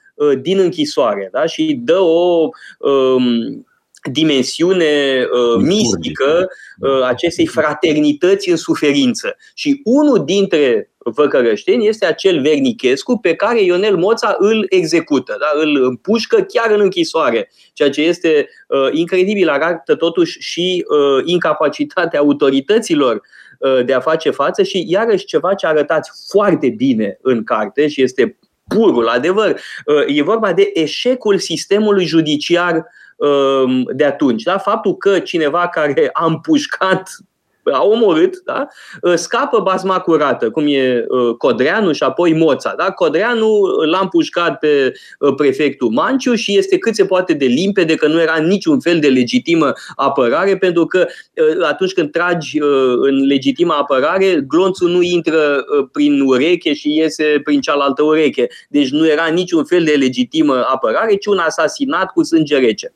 din 0.41 0.59
închisoare 0.59 1.29
da? 1.33 1.47
și 1.47 1.81
dă 1.85 1.99
o 1.99 2.49
um, 2.79 3.67
dimensiune 4.11 5.27
uh, 5.33 5.63
mistică 5.63 6.49
uh, 6.79 7.03
acestei 7.07 7.47
fraternități 7.47 8.51
în 8.51 8.57
suferință. 8.57 9.37
Și 9.55 9.81
unul 9.85 10.25
dintre 10.25 10.91
văcărășteni 11.11 11.87
este 11.87 12.07
acel 12.07 12.41
Vernichescu 12.41 13.19
pe 13.19 13.35
care 13.35 13.63
Ionel 13.63 13.97
Moța 13.97 14.37
îl 14.39 14.67
execută, 14.69 15.37
da? 15.41 15.61
îl 15.61 15.85
împușcă 15.85 16.41
chiar 16.41 16.71
în 16.71 16.81
închisoare, 16.81 17.51
ceea 17.73 17.91
ce 17.91 18.03
este 18.03 18.49
uh, 18.69 18.89
incredibil, 18.93 19.49
arată 19.49 19.95
totuși 19.95 20.41
și 20.41 20.85
uh, 20.89 21.23
incapacitatea 21.25 22.21
autorităților 22.21 23.21
uh, 23.59 23.85
de 23.85 23.93
a 23.93 24.01
face 24.01 24.31
față 24.31 24.63
și 24.63 24.85
iarăși 24.89 25.25
ceva 25.25 25.55
ce 25.55 25.67
arătați 25.67 26.11
foarte 26.31 26.69
bine 26.69 27.19
în 27.23 27.45
carte 27.45 27.89
și 27.89 28.03
este 28.03 28.39
purul 28.69 29.09
adevăr. 29.09 29.61
E 30.07 30.23
vorba 30.23 30.53
de 30.53 30.71
eșecul 30.75 31.39
sistemului 31.39 32.05
judiciar 32.05 32.87
de 33.95 34.05
atunci. 34.05 34.43
Da? 34.43 34.59
Faptul 34.59 34.97
că 34.97 35.19
cineva 35.19 35.69
care 35.69 36.11
a 36.13 36.25
împușcat 36.25 37.09
a 37.73 37.85
omorât, 37.85 38.43
da? 38.45 38.67
Ă, 39.03 39.17
scapă 39.17 39.61
basma 39.61 40.01
curată, 40.01 40.51
cum 40.51 40.65
e 40.67 41.05
ă, 41.11 41.35
Codreanu 41.35 41.93
și 41.93 42.03
apoi 42.03 42.33
Moța. 42.33 42.75
Da? 42.77 42.91
Codreanu 42.91 43.61
l-a 43.85 43.99
împușcat 44.03 44.59
pe 44.59 44.93
ă, 45.21 45.35
prefectul 45.35 45.91
Manciu 45.91 46.35
și 46.35 46.59
este 46.59 46.79
cât 46.79 46.95
se 46.95 47.05
poate 47.05 47.33
de 47.33 47.45
limpede 47.45 47.95
că 47.95 48.07
nu 48.07 48.21
era 48.21 48.37
niciun 48.37 48.81
fel 48.81 48.99
de 48.99 49.09
legitimă 49.09 49.73
apărare, 49.97 50.57
pentru 50.57 50.87
că 50.87 51.07
atunci 51.63 51.93
când 51.93 52.11
tragi 52.11 52.59
în 53.01 53.27
legitimă 53.27 53.73
apărare, 53.73 54.45
glonțul 54.49 54.91
nu 54.91 55.03
intră 55.03 55.65
prin 55.93 56.21
ureche 56.21 56.75
și 56.75 56.97
iese 56.97 57.41
prin 57.45 57.61
cealaltă 57.61 58.03
ureche. 58.03 58.47
Deci 58.69 58.91
nu 58.91 59.09
era 59.09 59.27
niciun 59.27 59.65
fel 59.65 59.85
de 59.85 59.93
legitimă 59.93 60.67
apărare, 60.73 61.15
ci 61.15 61.27
un 61.27 61.39
asasinat 61.39 62.13
cu 62.13 62.23
sânge 62.23 62.59
rece. 62.59 62.93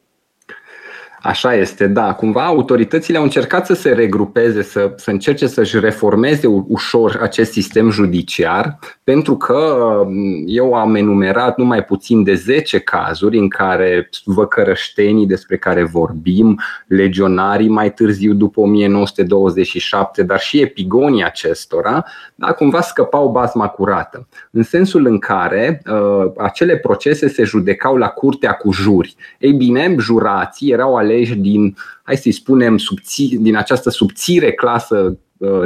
Așa 1.22 1.54
este, 1.54 1.86
da. 1.86 2.14
Cumva 2.14 2.44
autoritățile 2.44 3.18
au 3.18 3.22
încercat 3.22 3.66
să 3.66 3.74
se 3.74 3.90
regrupeze, 3.92 4.62
să, 4.62 4.92
să 4.96 5.10
încerce 5.10 5.46
să-și 5.46 5.78
reformeze 5.78 6.46
ușor 6.46 7.18
acest 7.22 7.52
sistem 7.52 7.90
judiciar, 7.90 8.78
pentru 9.04 9.36
că 9.36 9.90
mm, 10.06 10.44
eu 10.46 10.74
am 10.74 10.94
enumerat 10.94 11.58
numai 11.58 11.84
puțin 11.84 12.22
de 12.22 12.34
10 12.34 12.78
cazuri 12.78 13.38
în 13.38 13.48
care 13.48 14.08
văcărăștenii 14.24 15.26
despre 15.26 15.56
care 15.56 15.84
vorbim, 15.84 16.60
legionarii 16.86 17.68
mai 17.68 17.92
târziu 17.92 18.32
după 18.32 18.60
1927, 18.60 20.22
dar 20.22 20.40
și 20.40 20.60
epigonii 20.60 21.24
acestora, 21.24 22.04
da, 22.34 22.52
cumva 22.52 22.80
scăpau 22.80 23.28
basma 23.28 23.68
curată. 23.68 24.28
În 24.50 24.62
sensul 24.62 25.06
în 25.06 25.18
care 25.18 25.82
uh, 25.86 26.32
acele 26.36 26.76
procese 26.76 27.28
se 27.28 27.42
judecau 27.42 27.96
la 27.96 28.08
curtea 28.08 28.52
cu 28.52 28.72
juri. 28.72 29.16
Ei 29.38 29.52
bine, 29.52 29.94
jurații 29.98 30.70
erau 30.70 30.96
aleși 31.10 31.34
din, 31.34 31.76
hai 32.02 32.16
să-i 32.16 32.32
spunem, 32.32 32.78
subți, 32.78 33.24
din 33.40 33.56
această 33.56 33.90
subțire 33.90 34.52
clasă 34.52 34.96
Uh, 34.96 35.16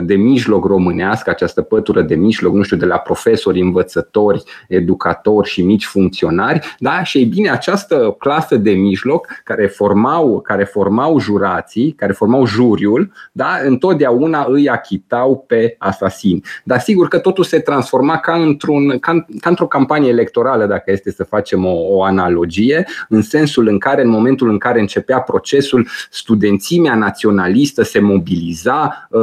de 0.03 0.15
mijloc 0.15 0.65
românească, 0.65 1.31
această 1.31 1.63
pătură 1.63 2.03
de 2.03 2.15
mijloc, 2.15 2.55
nu 2.55 2.63
știu, 2.63 2.77
de 2.77 2.85
la 2.85 2.97
profesori, 2.97 3.61
învățători, 3.61 4.43
educatori 4.69 5.49
și 5.49 5.63
mici 5.63 5.85
funcționari, 5.85 6.77
da? 6.79 7.03
Și 7.03 7.19
ei 7.19 7.25
bine, 7.25 7.51
această 7.51 8.17
clasă 8.19 8.57
de 8.57 8.71
mijloc 8.71 9.27
care 9.45 9.67
formau, 9.67 10.41
care 10.41 10.65
formau 10.65 11.19
jurații, 11.19 11.93
care 11.93 12.13
formau 12.13 12.47
juriul, 12.47 13.13
da? 13.33 13.59
întotdeauna 13.65 14.47
îi 14.49 14.69
achitau 14.69 15.45
pe 15.47 15.75
asasini. 15.79 16.43
Dar 16.65 16.81
sigur 16.81 17.09
că 17.09 17.19
totul 17.19 17.45
se 17.45 17.59
transforma 17.59 18.19
ca, 18.19 18.35
într-un, 18.35 18.99
ca, 18.99 19.27
ca 19.41 19.49
într-o 19.49 19.67
campanie 19.67 20.09
electorală, 20.09 20.67
dacă 20.67 20.91
este 20.91 21.11
să 21.11 21.25
facem 21.25 21.65
o, 21.65 21.77
o 21.89 22.03
analogie, 22.03 22.87
în 23.09 23.23
sensul 23.23 23.69
în 23.69 23.79
care, 23.79 24.03
în 24.03 24.09
momentul 24.09 24.51
în 24.51 24.59
care 24.59 24.81
începea 24.81 25.21
procesul, 25.21 25.89
studențimea 26.11 26.95
naționalistă 26.95 27.83
se 27.83 28.01
mobiliza, 28.01 29.09
uh, 29.11 29.23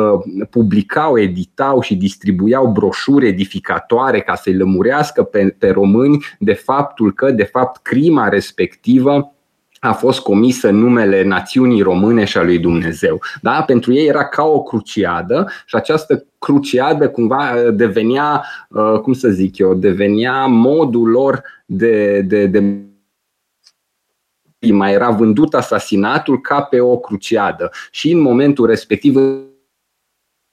publicau, 0.49 1.17
editau 1.17 1.81
și 1.81 1.95
distribuiau 1.95 2.67
broșuri 2.67 3.27
edificatoare 3.27 4.21
ca 4.21 4.35
să-i 4.35 4.57
lămurească 4.57 5.23
pe, 5.23 5.55
pe 5.59 5.69
români 5.69 6.25
de 6.39 6.53
faptul 6.53 7.13
că, 7.13 7.31
de 7.31 7.43
fapt, 7.43 7.81
crima 7.81 8.27
respectivă 8.27 9.33
a 9.79 9.93
fost 9.93 10.19
comisă 10.19 10.67
în 10.67 10.75
numele 10.75 11.23
națiunii 11.23 11.81
române 11.81 12.23
și 12.23 12.37
a 12.37 12.43
lui 12.43 12.59
Dumnezeu. 12.59 13.21
Da? 13.41 13.63
Pentru 13.63 13.93
ei 13.93 14.07
era 14.07 14.27
ca 14.27 14.43
o 14.43 14.63
cruciadă 14.63 15.47
și 15.65 15.75
această 15.75 16.25
cruciadă 16.39 17.09
cumva 17.09 17.53
uh, 17.53 17.73
devenea, 17.73 18.43
uh, 18.69 18.99
cum 18.99 19.13
să 19.13 19.29
zic 19.29 19.57
eu, 19.57 19.73
devenea 19.73 20.45
modul 20.45 21.09
lor 21.09 21.43
de, 21.65 22.21
de, 22.21 22.45
de 22.45 22.63
mai 24.69 24.93
era 24.93 25.09
vândut 25.09 25.53
asasinatul 25.53 26.41
ca 26.41 26.61
pe 26.61 26.79
o 26.79 26.97
cruciadă 26.97 27.71
și 27.91 28.11
în 28.11 28.19
momentul 28.19 28.65
respectiv 28.65 29.15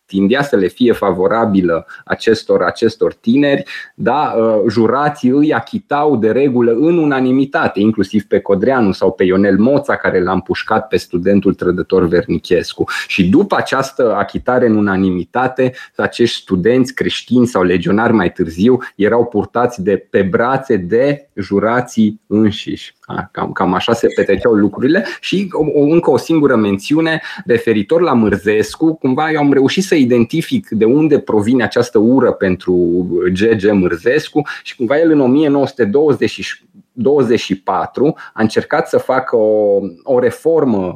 tindea 0.08 0.42
să 0.42 0.56
le 0.56 0.66
fie 0.66 0.92
favorabilă 0.92 1.86
acestor, 2.04 2.62
acestor 2.62 3.14
tineri, 3.14 3.64
da, 3.94 4.34
uh, 4.36 4.62
jurații 4.68 5.30
îi 5.30 5.54
achitau 5.54 6.16
de 6.16 6.30
regulă 6.30 6.72
în 6.72 6.98
unanimitate, 6.98 7.80
inclusiv 7.80 8.22
pe 8.22 8.40
Codreanu 8.40 8.92
sau 8.92 9.12
pe 9.12 9.24
Ionel 9.24 9.58
Moța, 9.58 9.96
care 9.96 10.22
l-a 10.22 10.32
împușcat 10.32 10.88
pe 10.88 10.96
studentul 10.96 11.54
trădător 11.54 12.06
Vernichescu. 12.06 12.84
Și 13.06 13.28
după 13.28 13.56
această 13.56 14.14
achitare 14.14 14.66
în 14.66 14.76
unanimitate, 14.76 15.72
acești 15.96 16.40
studenți 16.40 16.94
creștini 16.94 17.46
sau 17.46 17.62
legionari 17.62 18.12
mai 18.12 18.32
târziu 18.32 18.78
erau 18.96 19.24
purtați 19.24 19.82
de 19.82 20.06
pe 20.10 20.22
brațe 20.22 20.76
de 20.76 21.28
jurații 21.34 22.20
înșiși. 22.26 22.96
Cam, 23.30 23.52
cam 23.52 23.74
așa 23.74 23.92
se 23.92 24.08
petreceau 24.14 24.52
lucrurile 24.52 25.04
și 25.20 25.48
o, 25.52 25.80
încă 25.80 26.10
o 26.10 26.16
singură 26.16 26.56
mențiune 26.56 27.22
referitor 27.46 28.00
la 28.00 28.12
Mârzescu. 28.12 28.94
Cumva 28.94 29.30
eu 29.30 29.38
am 29.38 29.52
reușit 29.52 29.84
să 29.84 29.94
identific 29.94 30.68
de 30.68 30.84
unde 30.84 31.18
provine 31.18 31.62
această 31.62 31.98
ură 31.98 32.32
pentru 32.32 33.06
GG 33.32 33.70
Mârzescu 33.72 34.42
și 34.62 34.76
cumva 34.76 34.98
el 34.98 35.10
în 35.10 35.20
1924 35.20 38.16
a 38.32 38.42
încercat 38.42 38.88
să 38.88 38.98
facă 38.98 39.36
o, 39.36 39.78
o 40.02 40.18
reformă 40.18 40.78
Uh, 40.86 40.94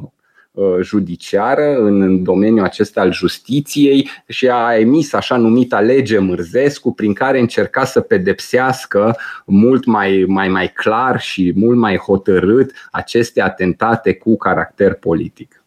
judiciară 0.81 1.75
în 1.75 2.23
domeniul 2.23 2.65
acesta 2.65 3.01
al 3.01 3.13
justiției 3.13 4.09
și 4.27 4.49
a 4.49 4.77
emis 4.77 5.13
așa 5.13 5.37
numita 5.37 5.79
lege 5.79 6.17
Mârzescu 6.17 6.93
prin 6.93 7.13
care 7.13 7.39
încerca 7.39 7.85
să 7.85 8.01
pedepsească 8.01 9.15
mult 9.45 9.85
mai, 9.85 10.25
mai, 10.27 10.47
mai 10.47 10.71
clar 10.71 11.19
și 11.21 11.53
mult 11.55 11.77
mai 11.77 11.97
hotărât 11.97 12.71
aceste 12.91 13.41
atentate 13.41 14.13
cu 14.13 14.37
caracter 14.37 14.93
politic. 14.93 15.63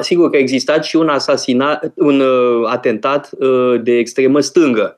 Sigur 0.00 0.30
că 0.30 0.36
a 0.36 0.38
existat 0.38 0.84
și 0.84 0.96
un, 0.96 1.08
asasinat, 1.08 1.92
un 1.96 2.20
uh, 2.20 2.68
atentat 2.70 3.30
uh, 3.38 3.82
de 3.82 3.92
extremă 3.92 4.40
stângă 4.40 4.97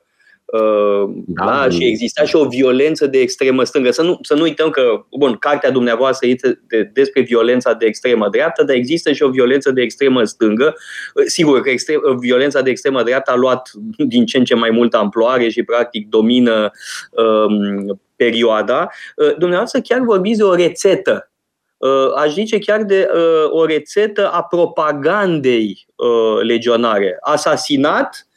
da, 1.25 1.45
da, 1.45 1.67
și 1.69 1.85
exista 1.85 2.23
și 2.23 2.35
o 2.35 2.47
violență 2.47 3.07
de 3.07 3.19
extremă 3.19 3.63
stângă. 3.63 3.91
Să 3.91 4.01
nu, 4.01 4.19
să 4.21 4.33
nu 4.33 4.41
uităm 4.41 4.69
că, 4.69 5.05
bun, 5.17 5.35
cartea 5.35 5.71
dumneavoastră 5.71 6.27
este 6.27 6.61
de, 6.67 6.89
despre 6.93 7.21
violența 7.21 7.73
de 7.73 7.85
extremă 7.85 8.29
dreaptă, 8.29 8.63
dar 8.63 8.75
există 8.75 9.11
și 9.11 9.23
o 9.23 9.29
violență 9.29 9.71
de 9.71 9.81
extremă 9.81 10.23
stângă. 10.23 10.75
Uh, 11.13 11.23
sigur 11.25 11.61
că 11.61 11.69
extrem, 11.69 12.01
uh, 12.05 12.15
violența 12.19 12.61
de 12.61 12.69
extremă 12.69 13.03
dreaptă 13.03 13.31
a 13.31 13.35
luat 13.35 13.71
din 13.97 14.25
ce 14.25 14.37
în 14.37 14.43
ce 14.43 14.55
mai 14.55 14.69
multă 14.69 14.97
amploare 14.97 15.49
și 15.49 15.63
practic 15.63 16.09
domină 16.09 16.71
um, 17.11 18.01
perioada. 18.23 18.89
Uh, 19.15 19.35
dumneavoastră 19.37 19.79
chiar 19.79 19.99
vorbiți 19.99 20.37
de 20.37 20.43
o 20.43 20.55
rețetă 20.55 21.31
uh, 21.77 22.11
aș 22.15 22.31
zice 22.33 22.59
chiar 22.59 22.83
de 22.83 23.09
uh, 23.13 23.51
o 23.51 23.65
rețetă 23.65 24.29
a 24.29 24.43
propagandei 24.43 25.85
legionare. 26.41 27.17
Asasinat, 27.21 28.27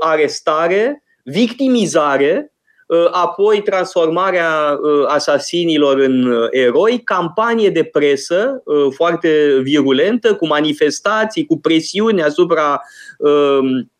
arestare, 0.00 1.02
victimizare, 1.30 2.52
uh, 2.86 3.08
apoi 3.10 3.62
transformarea 3.62 4.78
uh, 4.82 5.04
asasinilor 5.06 5.98
în 5.98 6.26
uh, 6.26 6.48
eroi, 6.50 7.00
campanie 7.04 7.70
de 7.70 7.82
presă 7.82 8.62
foarte 8.90 9.58
virulentă, 9.62 10.34
cu 10.34 10.46
manifestații, 10.46 11.46
cu 11.46 11.58
presiuni 11.58 12.22
asupra 12.22 12.80
um, 13.18 13.90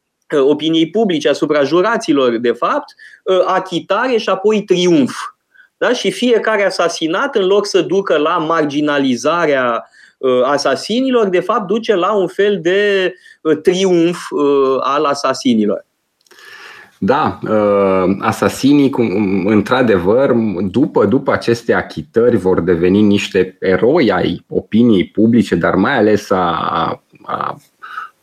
opiniei 0.40 0.90
publice, 0.90 1.28
asupra 1.28 1.62
juraților, 1.62 2.36
de 2.36 2.52
fapt, 2.52 2.94
achitare 3.46 4.16
și 4.16 4.28
apoi 4.28 4.62
triumf. 4.62 5.12
Da? 5.76 5.92
Și 5.92 6.10
fiecare 6.10 6.64
asasinat, 6.64 7.34
în 7.36 7.46
loc 7.46 7.66
să 7.66 7.80
ducă 7.80 8.16
la 8.16 8.38
marginalizarea 8.38 9.90
asasinilor, 10.44 11.28
de 11.28 11.40
fapt 11.40 11.66
duce 11.66 11.94
la 11.94 12.12
un 12.12 12.26
fel 12.26 12.58
de 12.60 13.14
triumf 13.62 14.18
al 14.80 15.04
asasinilor. 15.04 15.84
Da, 17.02 17.38
uh, 17.42 18.16
asasinii, 18.18 18.90
într-adevăr, 19.44 20.32
după, 20.70 21.06
după 21.06 21.32
aceste 21.32 21.72
achitări 21.74 22.36
vor 22.36 22.60
deveni 22.60 23.02
niște 23.02 23.56
eroi 23.60 24.12
ai 24.12 24.44
opiniei 24.48 25.06
publice, 25.06 25.54
dar 25.54 25.74
mai 25.74 25.96
ales 25.96 26.30
a, 26.30 26.68
a, 26.70 27.02
a 27.22 27.56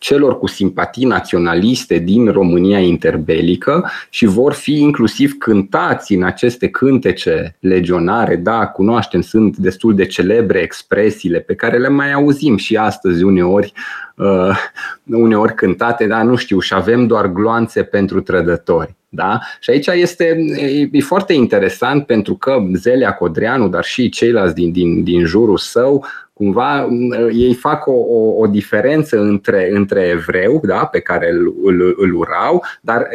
celor 0.08 0.38
cu 0.38 0.48
simpatii 0.48 1.06
naționaliste 1.06 1.98
din 1.98 2.32
România 2.32 2.80
interbelică 2.80 3.90
și 4.10 4.26
vor 4.26 4.54
fi 4.54 4.80
inclusiv 4.80 5.38
cântați 5.38 6.14
în 6.14 6.24
aceste 6.24 6.70
cântece 6.70 7.56
legionare. 7.60 8.36
Da, 8.36 8.68
cunoaștem, 8.68 9.22
sunt 9.22 9.58
destul 9.58 9.96
de 9.96 10.06
celebre 10.06 10.60
expresiile 10.60 11.40
pe 11.40 11.56
care 11.56 11.78
le 11.78 11.88
mai 11.88 12.12
auzim 12.12 12.58
și 12.58 12.78
astăzi 12.78 13.24
uneori, 13.24 13.74
uh, 14.16 14.58
uneori 15.04 15.54
cântate, 15.54 16.08
dar 16.08 16.24
nu 16.24 16.36
știu, 16.36 16.60
și 16.60 16.74
avem 16.74 17.08
doar 17.08 17.28
gloanțe 17.28 17.84
pentru 17.84 18.22
trădători. 18.22 18.96
Da? 19.18 19.40
Și 19.60 19.70
aici 19.70 19.88
este 19.88 20.24
e, 20.58 20.90
e 20.92 21.02
foarte 21.02 21.34
interesant 21.34 22.06
pentru 22.06 22.36
că 22.36 22.64
Zelia 22.74 23.14
Codreanu, 23.14 23.70
dar 23.70 23.84
și 23.84 24.10
ceilalți 24.10 24.54
din, 24.54 24.72
din, 24.72 25.04
din 25.04 25.26
jurul 25.26 25.58
său, 25.58 26.06
cumva 26.34 26.88
ei 27.32 27.54
fac 27.54 27.88
o, 27.88 27.92
o, 27.92 28.38
o 28.38 28.48
diferență 28.48 29.20
între, 29.20 29.70
între 29.72 30.02
evreu, 30.02 30.62
da, 30.64 30.86
pe 30.86 31.00
care 31.00 31.32
îl, 31.32 31.56
îl, 31.64 31.96
îl 31.98 32.14
urau, 32.14 32.64
dar 32.82 33.08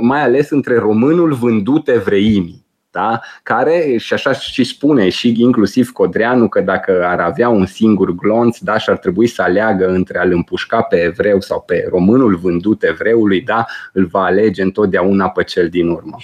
mai 0.00 0.22
ales 0.22 0.50
între 0.50 0.78
românul 0.78 1.32
vândut 1.32 1.88
evreimii. 1.88 2.61
Da? 2.92 3.20
care, 3.42 3.96
și 3.98 4.12
așa 4.12 4.32
și 4.32 4.64
spune 4.64 5.08
și 5.08 5.34
inclusiv 5.38 5.90
Codreanu, 5.90 6.48
că 6.48 6.60
dacă 6.60 7.04
ar 7.04 7.20
avea 7.20 7.48
un 7.48 7.66
singur 7.66 8.14
glonț 8.14 8.58
da, 8.58 8.78
și 8.78 8.90
ar 8.90 8.98
trebui 8.98 9.26
să 9.26 9.42
aleagă 9.42 9.88
între 9.88 10.18
a-l 10.18 10.32
împușca 10.32 10.82
pe 10.82 10.96
evreu 10.96 11.40
sau 11.40 11.60
pe 11.66 11.86
românul 11.90 12.36
vândut 12.36 12.82
evreului, 12.82 13.40
da, 13.40 13.64
îl 13.92 14.04
va 14.04 14.24
alege 14.24 14.62
întotdeauna 14.62 15.28
pe 15.28 15.44
cel 15.44 15.68
din 15.68 15.88
urmă. 15.88 16.16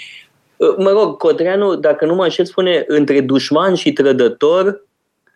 Mă 0.76 0.90
rog, 0.90 1.16
Codreanu, 1.16 1.74
dacă 1.74 2.06
nu 2.06 2.14
mă 2.14 2.22
înșel, 2.22 2.44
spune 2.44 2.84
între 2.86 3.20
dușman 3.20 3.74
și 3.74 3.92
trădător, 3.92 4.84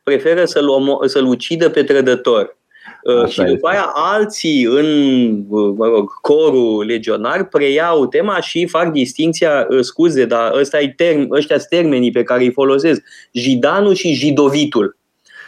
preferă 0.03 0.45
să-l, 0.45 0.69
omo- 0.69 1.07
să-l 1.07 1.27
ucidă 1.27 1.71
pe 1.71 1.83
trădător. 1.83 2.57
Așa 3.23 3.27
și 3.27 3.39
după 3.39 3.53
este. 3.53 3.67
aia 3.69 3.91
alții 3.95 4.65
în 4.65 5.29
mă 5.77 5.87
rog, 5.87 6.21
corul 6.21 6.85
legionar 6.85 7.49
preiau 7.49 8.07
tema 8.07 8.41
și 8.41 8.67
fac 8.67 8.93
distinția, 8.93 9.67
scuze, 9.81 10.25
dar 10.25 10.53
ăsta 10.55 10.81
e 10.81 10.93
term, 10.97 11.27
ăștia 11.31 11.57
sunt 11.59 11.69
termenii 11.69 12.11
pe 12.11 12.23
care 12.23 12.43
îi 12.43 12.53
folosesc, 12.53 13.03
jidanul 13.33 13.95
și 13.95 14.13
jidovitul. 14.13 14.97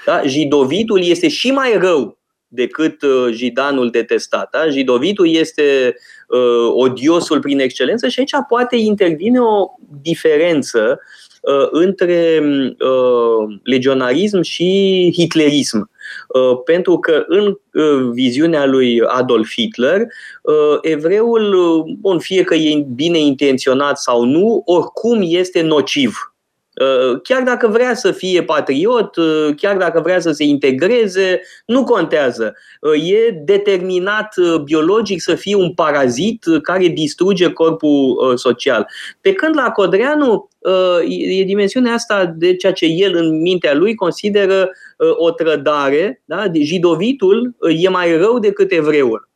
Da? 0.06 0.22
Jidovitul 0.26 1.04
este 1.04 1.28
și 1.28 1.50
mai 1.50 1.78
rău 1.78 2.18
decât 2.48 3.02
uh, 3.02 3.32
jidanul 3.32 3.90
detestat. 3.90 4.50
Da? 4.50 4.68
Jidovitul 4.68 5.28
este 5.28 5.96
uh, 6.28 6.72
odiosul 6.72 7.40
prin 7.40 7.60
excelență 7.60 8.08
și 8.08 8.18
aici 8.18 8.30
poate 8.48 8.76
intervine 8.76 9.40
o 9.40 9.66
diferență 10.02 11.00
uh, 11.40 11.68
între 11.70 12.42
uh, 12.68 13.58
legionarism 13.62 14.40
și 14.40 15.10
hitlerism. 15.16 15.90
Uh, 16.28 16.62
pentru 16.64 16.98
că 16.98 17.24
în 17.26 17.46
uh, 17.72 18.10
viziunea 18.12 18.66
lui 18.66 19.00
Adolf 19.00 19.52
Hitler, 19.52 20.00
uh, 20.42 20.78
evreul, 20.80 21.84
bun, 22.00 22.18
fie 22.18 22.42
că 22.42 22.54
e 22.54 22.86
bine 22.94 23.18
intenționat 23.18 23.98
sau 23.98 24.24
nu, 24.24 24.62
oricum 24.64 25.20
este 25.22 25.62
nociv. 25.62 26.08
Uh, 26.28 26.33
chiar 27.22 27.42
dacă 27.42 27.68
vrea 27.68 27.94
să 27.94 28.10
fie 28.12 28.42
patriot, 28.42 29.16
uh, 29.16 29.48
chiar 29.56 29.76
dacă 29.76 30.00
vrea 30.00 30.20
să 30.20 30.30
se 30.30 30.44
integreze, 30.44 31.40
nu 31.66 31.84
contează. 31.84 32.54
Uh, 32.80 33.10
e 33.10 33.42
determinat 33.44 34.34
biologic 34.64 35.20
să 35.20 35.34
fie 35.34 35.54
un 35.54 35.72
parazit 35.72 36.44
care 36.62 36.86
distruge 36.86 37.52
corpul 37.52 38.32
social. 38.36 38.86
Pe 39.20 39.32
când 39.32 39.56
la 39.56 39.70
Codreanu 39.70 40.48
e 41.38 41.42
dimensiunea 41.42 41.92
asta 41.92 42.34
de 42.36 42.56
ceea 42.56 42.72
ce 42.72 42.86
el 42.86 43.16
în 43.16 43.40
mintea 43.40 43.74
lui 43.74 43.94
consideră 43.94 44.70
o 45.16 45.30
trădare, 45.30 46.22
da? 46.24 46.44
jidovitul 46.52 47.54
e 47.78 47.88
mai 47.88 48.16
rău 48.16 48.38
decât 48.38 48.72
evreul. 48.72 49.28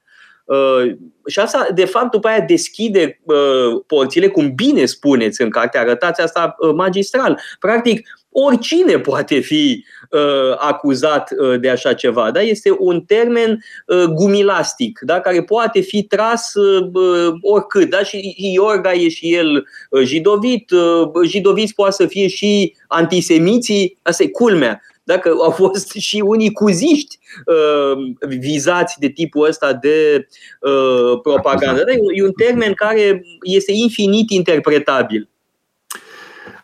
Uh, 0.49 0.97
și 1.27 1.39
asta, 1.39 1.69
de 1.75 1.85
fapt, 1.85 2.11
după 2.11 2.29
aia 2.29 2.41
deschide 2.41 3.21
uh, 3.25 3.83
porțile, 3.87 4.29
cum 4.29 4.55
bine 4.55 4.85
spuneți 4.85 5.43
în 5.43 5.51
carte, 5.51 5.79
arătați 5.79 6.21
asta 6.21 6.55
uh, 6.59 6.73
magistral. 6.75 7.41
Practic, 7.59 8.09
oricine 8.31 8.99
poate 8.99 9.39
fi 9.39 9.85
uh, 10.11 10.57
acuzat 10.59 11.31
uh, 11.39 11.61
de 11.61 11.69
așa 11.69 11.93
ceva. 11.93 12.31
Da? 12.31 12.41
Este 12.41 12.71
un 12.79 13.01
termen 13.01 13.65
uh, 13.87 14.05
gumilastic, 14.05 14.99
da? 15.03 15.21
care 15.21 15.43
poate 15.43 15.81
fi 15.81 16.03
tras 16.03 16.55
uh, 16.55 17.33
oricât. 17.41 17.91
Da? 17.91 18.03
Și 18.03 18.37
Iorga 18.55 18.93
e 18.93 19.09
și 19.09 19.35
el 19.35 19.67
uh, 19.91 20.03
jidovit, 20.03 20.71
uh, 20.71 21.11
jidoviți 21.27 21.75
poate 21.75 21.95
să 21.95 22.07
fie 22.07 22.29
și 22.29 22.77
antisemiții, 22.87 23.99
asta 24.03 24.23
e 24.23 24.29
culmea 24.29 24.83
dacă 25.09 25.35
au 25.43 25.51
fost 25.51 25.93
și 25.93 26.23
unii 26.25 26.53
cuziști 26.53 27.19
uh, 27.47 28.29
vizați 28.39 28.99
de 28.99 29.09
tipul 29.09 29.47
ăsta 29.47 29.73
de 29.73 30.27
uh, 30.61 31.21
propagandă. 31.23 31.85
Da, 31.85 31.93
e 32.15 32.23
un 32.23 32.33
termen 32.33 32.73
care 32.73 33.23
este 33.43 33.73
infinit 33.73 34.31
interpretabil. 34.31 35.29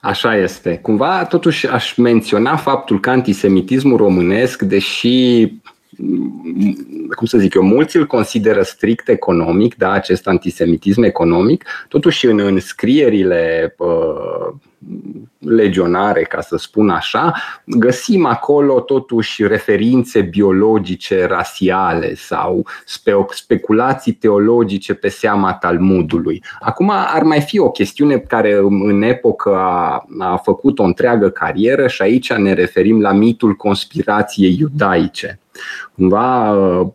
Așa 0.01 0.37
este. 0.37 0.79
Cumva, 0.83 1.25
totuși, 1.25 1.67
aș 1.67 1.95
menționa 1.95 2.57
faptul 2.57 3.01
că 3.01 3.11
antisemitismul 3.11 3.97
românesc, 3.97 4.63
deși 4.63 5.49
cum 7.17 7.27
să 7.27 7.39
zic 7.39 7.55
eu, 7.55 7.63
mulți 7.63 7.97
îl 7.97 8.07
consideră 8.07 8.63
strict 8.63 9.09
economic, 9.09 9.75
da, 9.75 9.91
acest 9.91 10.27
antisemitism 10.27 11.03
economic, 11.03 11.65
totuși 11.89 12.27
în, 12.27 12.39
în 12.39 12.61
scrierile 12.61 13.75
uh, 13.79 14.55
legionare, 15.39 16.23
ca 16.23 16.41
să 16.41 16.57
spun 16.57 16.91
așa, 16.91 17.35
găsim 17.65 18.27
acolo 18.27 18.81
totuși 18.81 19.47
referințe 19.47 20.21
biologice, 20.21 21.27
rasiale 21.27 22.15
sau 22.15 22.67
spe- 22.85 23.27
speculații 23.31 24.13
teologice 24.13 24.95
pe 24.95 25.09
seama 25.09 25.55
Talmudului. 25.55 26.43
Acum 26.61 26.91
ar 26.91 27.23
mai 27.23 27.41
fi 27.41 27.59
o 27.59 27.71
chestiune 27.71 28.19
care 28.19 28.55
în 28.85 29.03
epocă 29.03 29.57
a, 29.57 30.07
a 30.19 30.37
făcut 30.37 30.79
o 30.79 30.83
întreagă 30.83 31.29
carieră 31.29 31.87
și 31.87 32.03
aici 32.03 32.33
ne 32.33 32.53
referim 32.53 33.01
la 33.01 33.13
mitul 33.13 33.55
conspirației 33.55 34.57
iudaice. 34.59 35.39
Cumva, 35.95 36.53
uh, 36.53 36.87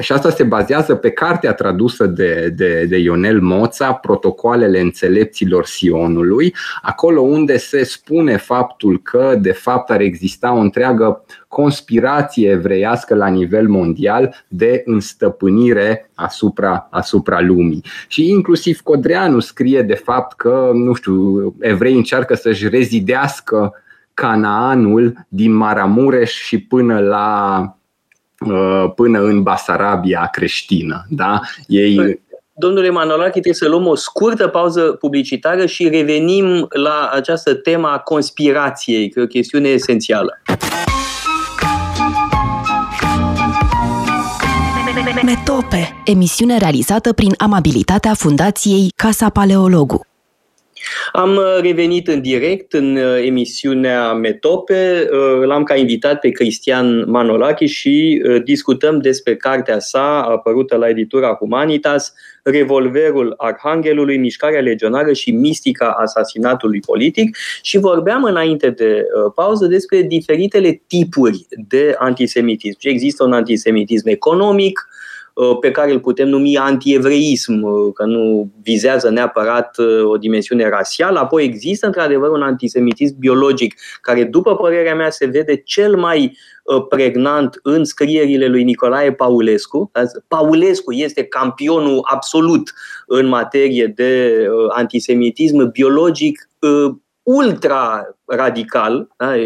și 0.00 0.12
asta 0.12 0.30
se 0.30 0.42
bazează 0.42 0.94
pe 0.94 1.10
cartea 1.10 1.52
tradusă 1.52 2.06
de, 2.06 2.52
de, 2.56 2.84
de 2.88 2.96
Ionel 2.96 3.40
Moța, 3.40 3.92
Protocoalele 3.92 4.80
înțelepților 4.80 5.66
Sionului, 5.66 6.54
acolo 6.82 7.20
unde 7.20 7.56
se 7.56 7.84
spune 7.84 8.36
faptul 8.36 9.00
că, 9.02 9.38
de 9.40 9.52
fapt, 9.52 9.90
ar 9.90 10.00
exista 10.00 10.52
o 10.52 10.58
întreagă 10.58 11.24
conspirație 11.48 12.50
evreiască 12.50 13.14
la 13.14 13.26
nivel 13.26 13.68
mondial 13.68 14.44
de 14.48 14.82
înstăpânire 14.84 16.10
asupra, 16.14 16.88
asupra 16.90 17.40
lumii. 17.40 17.84
Și 18.08 18.28
inclusiv 18.28 18.80
Codreanu 18.80 19.40
scrie 19.40 19.82
de 19.82 19.94
fapt 19.94 20.36
că, 20.36 20.70
nu 20.74 20.94
știu, 20.94 21.54
evrei 21.60 21.94
încearcă 21.94 22.34
să-și 22.34 22.68
rezidească 22.68 23.72
Canaanul 24.14 25.26
din 25.28 25.52
Maramureș 25.52 26.32
și 26.32 26.58
până 26.58 26.98
la 26.98 27.60
uh, 28.46 28.92
până 28.94 29.20
în 29.20 29.42
Basarabia 29.42 30.28
creștină. 30.32 31.06
Da? 31.08 31.40
Ei 31.66 31.94
păi, 31.94 32.22
Domnule 32.56 32.90
Manolache, 32.90 33.30
trebuie 33.30 33.54
să 33.54 33.68
luăm 33.68 33.86
o 33.86 33.94
scurtă 33.94 34.48
pauză 34.48 34.80
publicitară 34.80 35.66
și 35.66 35.88
revenim 35.88 36.66
la 36.68 37.10
această 37.12 37.54
tema 37.54 37.92
a 37.92 37.98
conspirației, 37.98 39.08
că 39.08 39.20
e 39.20 39.22
o 39.22 39.26
chestiune 39.26 39.68
esențială. 39.68 40.42
Metope, 45.24 46.02
emisiune 46.04 46.58
realizată 46.58 47.12
prin 47.12 47.34
amabilitatea 47.36 48.14
Fundației 48.14 48.92
Casa 48.96 49.28
Paleologu. 49.28 50.06
Am 51.12 51.36
uh, 51.36 51.58
revenit 51.60 52.08
în 52.08 52.20
direct 52.20 52.72
în 52.72 52.96
uh, 52.96 53.24
emisiunea 53.24 54.12
Metope. 54.12 55.08
Uh, 55.12 55.46
l-am 55.46 55.62
ca 55.62 55.74
invitat 55.74 56.20
pe 56.20 56.28
Cristian 56.28 57.10
Manolachi 57.10 57.64
și 57.64 58.22
discutăm 58.44 58.98
despre 58.98 59.36
cartea 59.36 59.78
sa 59.78 60.22
apărută 60.22 60.76
la 60.76 60.88
editura 60.88 61.34
Humanitas, 61.34 62.12
Revolverul 62.42 63.34
Arhanghelului, 63.36 64.18
Mișcarea 64.18 64.60
Legionară 64.60 65.12
și 65.12 65.30
Mistica 65.30 65.96
Asasinatului 65.98 66.80
Politic 66.80 67.36
și 67.62 67.78
vorbeam 67.78 68.24
înainte 68.24 68.70
de 68.70 69.06
pauză 69.34 69.66
despre 69.66 70.02
diferitele 70.02 70.82
tipuri 70.86 71.46
de 71.68 71.94
antisemitism. 71.98 72.78
Există 72.80 73.24
un 73.24 73.32
antisemitism 73.32 74.08
economic, 74.08 74.88
Uh, 74.88 74.93
pe 75.60 75.70
care 75.70 75.92
îl 75.92 76.00
putem 76.00 76.28
numi 76.28 76.56
antievreism, 76.56 77.62
uh, 77.62 77.92
că 77.94 78.04
nu 78.04 78.50
vizează 78.62 79.10
neapărat 79.10 79.78
uh, 79.78 80.04
o 80.04 80.16
dimensiune 80.16 80.68
rasială. 80.68 81.18
Apoi 81.18 81.44
există 81.44 81.86
într-adevăr 81.86 82.30
un 82.30 82.42
antisemitism 82.42 83.18
biologic, 83.18 83.74
care, 84.00 84.24
după 84.24 84.56
părerea 84.56 84.94
mea, 84.94 85.10
se 85.10 85.26
vede 85.26 85.56
cel 85.56 85.96
mai 85.96 86.36
pregnant 86.88 87.60
în 87.62 87.84
scrierile 87.84 88.46
lui 88.46 88.64
Nicolae 88.64 89.12
Paulescu. 89.12 89.90
Paulescu 90.28 90.92
este 90.92 91.24
campionul 91.24 92.00
absolut 92.10 92.72
în 93.06 93.26
materie 93.26 93.86
de 93.86 94.46
antisemitism 94.68 95.70
biologic 95.70 96.48
ultra 97.22 98.16
radical, 98.24 99.08
da? 99.16 99.36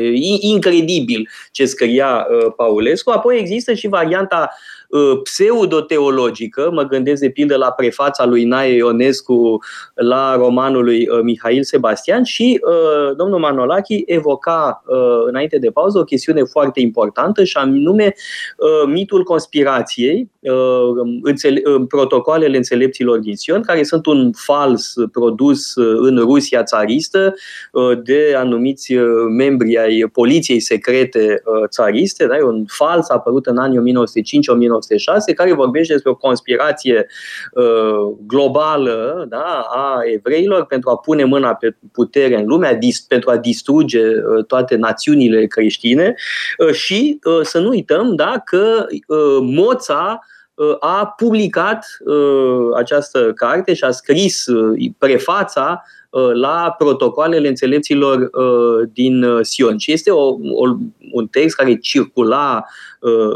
incredibil 0.40 1.29
ce 1.51 1.64
scria 1.64 2.27
Paulescu. 2.57 3.11
Apoi 3.11 3.38
există 3.38 3.72
și 3.72 3.88
varianta 3.88 4.51
Uh, 4.51 4.78
pseudoteologică, 5.22 6.70
mă 6.72 6.83
gândesc 6.83 7.20
de 7.20 7.31
pildă 7.31 7.57
la 7.57 7.70
prefața 7.70 8.27
lui 8.27 8.44
Nae 8.44 8.74
Ionescu 8.74 9.59
la 9.94 10.37
romanul 10.37 10.85
lui 10.85 11.09
uh, 11.09 11.20
Mihail 11.22 11.62
Sebastian 11.62 12.22
și 12.22 12.61
uh, 12.62 13.16
domnul 13.16 13.38
Manolachi 13.38 14.03
evoca 14.07 14.83
înainte 15.27 15.59
de 15.59 15.70
pauză 15.70 15.98
o 15.98 16.05
chestiune 16.05 16.42
foarte 16.42 16.81
importantă 16.81 17.44
și 17.44 17.57
anume 17.57 18.14
mitul 18.87 19.22
conspirației, 19.22 20.31
protocoalele 21.88 22.57
înțelepților 22.57 23.18
din 23.18 23.37
Sion, 23.37 23.62
care 23.62 23.83
sunt 23.83 24.07
un 24.07 24.33
fals 24.33 24.94
produs 25.12 25.77
în 25.77 26.18
Rusia 26.18 26.62
țaristă 26.62 27.35
de 28.03 28.35
anumiți 28.37 28.94
membri 29.37 29.79
ai 29.79 30.09
poliției 30.12 30.61
secrete 30.61 31.42
țariste, 31.68 32.27
da? 32.27 32.44
un 32.44 32.64
fals 32.66 33.09
apărut 33.09 33.46
în 33.46 33.57
anii 33.57 33.79
1905 33.79 34.48
1906, 34.79 35.33
care 35.33 35.53
vorbește 35.53 35.93
despre 35.93 36.11
o 36.11 36.14
conspirație 36.14 37.07
uh, 37.53 38.17
globală 38.27 39.27
da, 39.29 39.67
a 39.75 40.01
evreilor 40.05 40.67
pentru 40.67 40.91
a 40.91 40.97
pune 40.97 41.25
mâna 41.25 41.55
pe 41.55 41.77
putere 41.93 42.38
în 42.38 42.47
lume, 42.47 42.79
pentru 43.09 43.31
a 43.31 43.37
distruge 43.37 44.07
uh, 44.07 44.45
toate 44.47 44.77
națiunile 44.77 45.47
creștine. 45.47 46.14
Uh, 46.59 46.73
și 46.73 47.19
uh, 47.23 47.41
să 47.43 47.59
nu 47.59 47.69
uităm 47.69 48.14
da, 48.14 48.43
că 48.45 48.87
uh, 48.88 49.38
Moța 49.41 50.19
uh, 50.55 50.77
a 50.81 51.07
publicat 51.07 51.87
uh, 52.05 52.77
această 52.77 53.33
carte 53.33 53.75
și 53.75 53.85
a 53.85 53.91
scris 53.91 54.47
uh, 54.47 54.91
prefața 54.99 55.83
Uh, 55.83 55.98
la 56.33 56.75
protocoalele 56.79 57.49
înțelepților 57.49 58.18
uh, 58.18 58.88
din 58.92 59.23
uh, 59.23 59.44
Sion. 59.44 59.79
Și 59.79 59.92
este 59.92 60.11
o, 60.11 60.27
o, 60.53 60.77
un 61.12 61.27
text 61.27 61.57
care 61.57 61.77
circula 61.77 62.64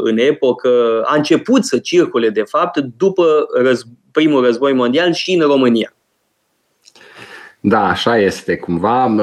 în 0.03 0.17
epocă, 0.17 1.01
a 1.05 1.15
început 1.15 1.65
să 1.65 1.77
circule, 1.77 2.29
de 2.29 2.41
fapt, 2.41 2.77
după 2.97 3.45
răz, 3.53 3.83
primul 4.11 4.43
război 4.43 4.73
mondial 4.73 5.13
și 5.13 5.33
în 5.33 5.47
România. 5.47 5.93
Da, 7.59 7.87
așa 7.87 8.17
este. 8.17 8.55
Cumva 8.55 9.15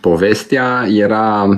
povestea 0.00 0.86
era 0.88 1.48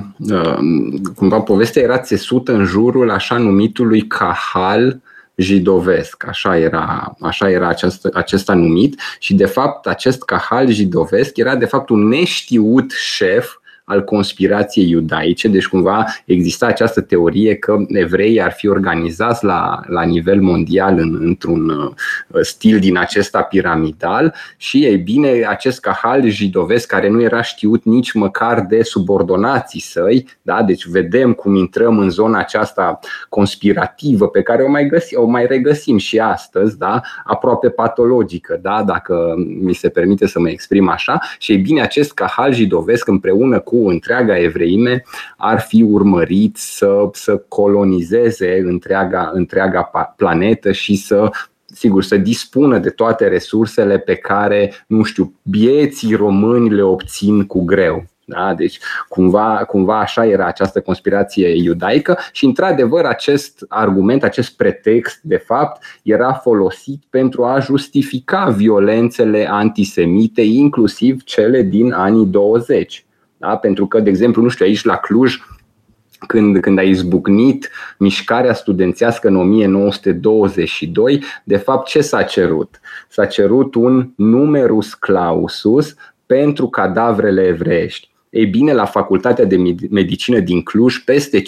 cumva 1.15 1.39
povestea 1.39 1.81
era 1.81 1.99
țesută 1.99 2.53
în 2.53 2.65
jurul 2.65 3.09
așa 3.09 3.37
numitului 3.37 4.01
Cahal 4.01 5.01
jidovesc, 5.35 6.27
așa 6.27 6.57
era, 6.57 7.15
așa 7.19 7.49
era 7.49 7.67
acest, 7.67 8.05
acesta 8.05 8.53
numit 8.53 8.99
și 9.19 9.33
de 9.33 9.45
fapt 9.45 9.87
acest 9.87 10.23
kahal 10.23 10.69
jidovesc 10.69 11.37
era 11.37 11.55
de 11.55 11.65
fapt 11.65 11.89
un 11.89 12.07
neștiut 12.07 12.91
șef 12.91 13.57
al 13.93 14.03
conspirației 14.03 14.89
iudaice, 14.89 15.47
deci 15.47 15.67
cumva 15.67 16.05
exista 16.25 16.65
această 16.65 17.01
teorie 17.01 17.55
că 17.55 17.77
evreii 17.87 18.41
ar 18.41 18.51
fi 18.51 18.67
organizați 18.67 19.45
la, 19.45 19.79
la 19.87 20.03
nivel 20.03 20.41
mondial 20.41 20.97
în, 20.97 21.17
într-un 21.21 21.69
uh, 21.69 21.91
stil 22.41 22.79
din 22.79 22.97
acesta 22.97 23.41
piramidal 23.41 24.33
și 24.57 24.85
ei 24.85 24.97
bine, 24.97 25.45
acest 25.47 25.79
cahal 25.79 26.29
jidovesc 26.29 26.87
care 26.87 27.09
nu 27.09 27.21
era 27.21 27.41
știut 27.41 27.83
nici 27.83 28.13
măcar 28.13 28.65
de 28.65 28.83
subordonații 28.83 29.81
săi, 29.81 30.27
da? 30.41 30.63
deci 30.63 30.85
vedem 30.85 31.33
cum 31.33 31.55
intrăm 31.55 31.97
în 31.97 32.09
zona 32.09 32.39
aceasta 32.39 32.99
conspirativă 33.29 34.27
pe 34.27 34.41
care 34.41 34.63
o 34.63 34.69
mai, 34.69 34.87
găsi, 34.87 35.15
o 35.15 35.25
mai 35.25 35.45
regăsim 35.45 35.97
și 35.97 36.19
astăzi, 36.19 36.77
da? 36.77 37.01
aproape 37.23 37.69
patologică, 37.69 38.59
da? 38.61 38.83
dacă 38.83 39.33
mi 39.61 39.73
se 39.73 39.89
permite 39.89 40.27
să 40.27 40.39
mă 40.39 40.49
exprim 40.49 40.89
așa, 40.89 41.19
și 41.39 41.51
ei 41.51 41.57
bine, 41.57 41.81
acest 41.81 42.13
cahal 42.13 42.53
jidovesc 42.53 43.07
împreună 43.07 43.59
cu 43.59 43.82
cu 43.83 43.89
întreaga 43.89 44.39
evreime 44.39 45.03
ar 45.37 45.59
fi 45.59 45.83
urmărit 45.83 46.57
să, 46.57 47.09
să 47.13 47.37
colonizeze 47.47 48.61
întreaga, 48.65 49.31
întreaga 49.33 49.91
planetă 50.15 50.71
și 50.71 50.95
să 50.95 51.29
sigur, 51.65 52.03
să 52.03 52.17
dispună 52.17 52.77
de 52.77 52.89
toate 52.89 53.27
resursele 53.27 53.97
pe 53.99 54.15
care, 54.15 54.73
nu 54.87 55.03
știu, 55.03 55.33
bieții 55.41 56.15
români 56.15 56.69
le 56.69 56.81
obțin 56.81 57.45
cu 57.45 57.63
greu. 57.63 58.05
Da? 58.25 58.53
Deci, 58.53 58.79
cumva, 59.07 59.63
cumva 59.67 59.99
așa 59.99 60.25
era 60.25 60.45
această 60.45 60.81
conspirație 60.81 61.63
iudaică 61.63 62.17
și, 62.31 62.45
într-adevăr, 62.45 63.05
acest 63.05 63.65
argument, 63.67 64.23
acest 64.23 64.55
pretext, 64.55 65.19
de 65.21 65.37
fapt, 65.37 65.83
era 66.03 66.33
folosit 66.33 67.03
pentru 67.09 67.43
a 67.43 67.59
justifica 67.59 68.49
violențele 68.49 69.47
antisemite, 69.49 70.41
inclusiv 70.41 71.23
cele 71.23 71.61
din 71.61 71.91
anii 71.91 72.25
20. 72.25 73.05
Da? 73.43 73.55
Pentru 73.57 73.87
că, 73.87 73.99
de 73.99 74.09
exemplu, 74.09 74.41
nu 74.41 74.49
știu, 74.49 74.65
aici 74.65 74.83
la 74.83 74.95
Cluj, 74.95 75.35
când, 76.27 76.59
când 76.59 76.77
a 76.77 76.81
izbucnit 76.81 77.69
mișcarea 77.97 78.53
studențească 78.53 79.27
în 79.27 79.35
1922, 79.35 81.23
de 81.43 81.57
fapt 81.57 81.87
ce 81.87 82.01
s-a 82.01 82.21
cerut? 82.21 82.79
S-a 83.09 83.25
cerut 83.25 83.75
un 83.75 84.09
numerus 84.15 84.93
clausus 84.93 85.95
pentru 86.25 86.67
cadavrele 86.67 87.41
evreiești. 87.47 88.11
Ei 88.29 88.45
bine, 88.45 88.73
la 88.73 88.85
facultatea 88.85 89.45
de 89.45 89.57
medicină 89.89 90.39
din 90.39 90.61
Cluj, 90.61 90.97
peste 90.97 91.41
50% 91.41 91.43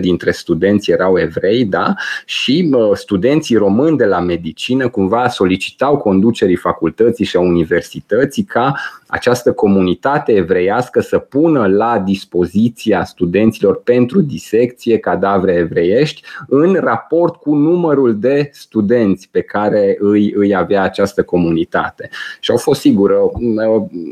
dintre 0.00 0.30
studenți 0.30 0.90
erau 0.90 1.18
evrei, 1.18 1.64
da? 1.64 1.94
Și 2.24 2.70
studenții 2.94 3.56
români 3.56 3.96
de 3.96 4.04
la 4.04 4.20
medicină 4.20 4.88
cumva 4.88 5.28
solicitau 5.28 5.96
conducerii 5.96 6.56
facultății 6.56 7.24
și 7.24 7.36
a 7.36 7.40
universității 7.40 8.42
ca 8.42 8.74
această 9.12 9.52
comunitate 9.52 10.32
evreiască 10.32 11.00
să 11.00 11.18
pună 11.18 11.66
la 11.66 11.98
dispoziția 11.98 13.04
studenților 13.04 13.82
pentru 13.82 14.20
disecție 14.20 14.98
cadavre 14.98 15.52
evreiești 15.52 16.22
în 16.48 16.74
raport 16.74 17.34
cu 17.34 17.54
numărul 17.54 18.18
de 18.18 18.50
studenți 18.52 19.28
pe 19.30 19.40
care 19.40 19.96
îi, 20.00 20.32
îi 20.36 20.54
avea 20.54 20.82
această 20.82 21.22
comunitate. 21.22 22.08
Și 22.40 22.50
au 22.50 22.56
fost, 22.56 22.80
sigur, 22.80 23.12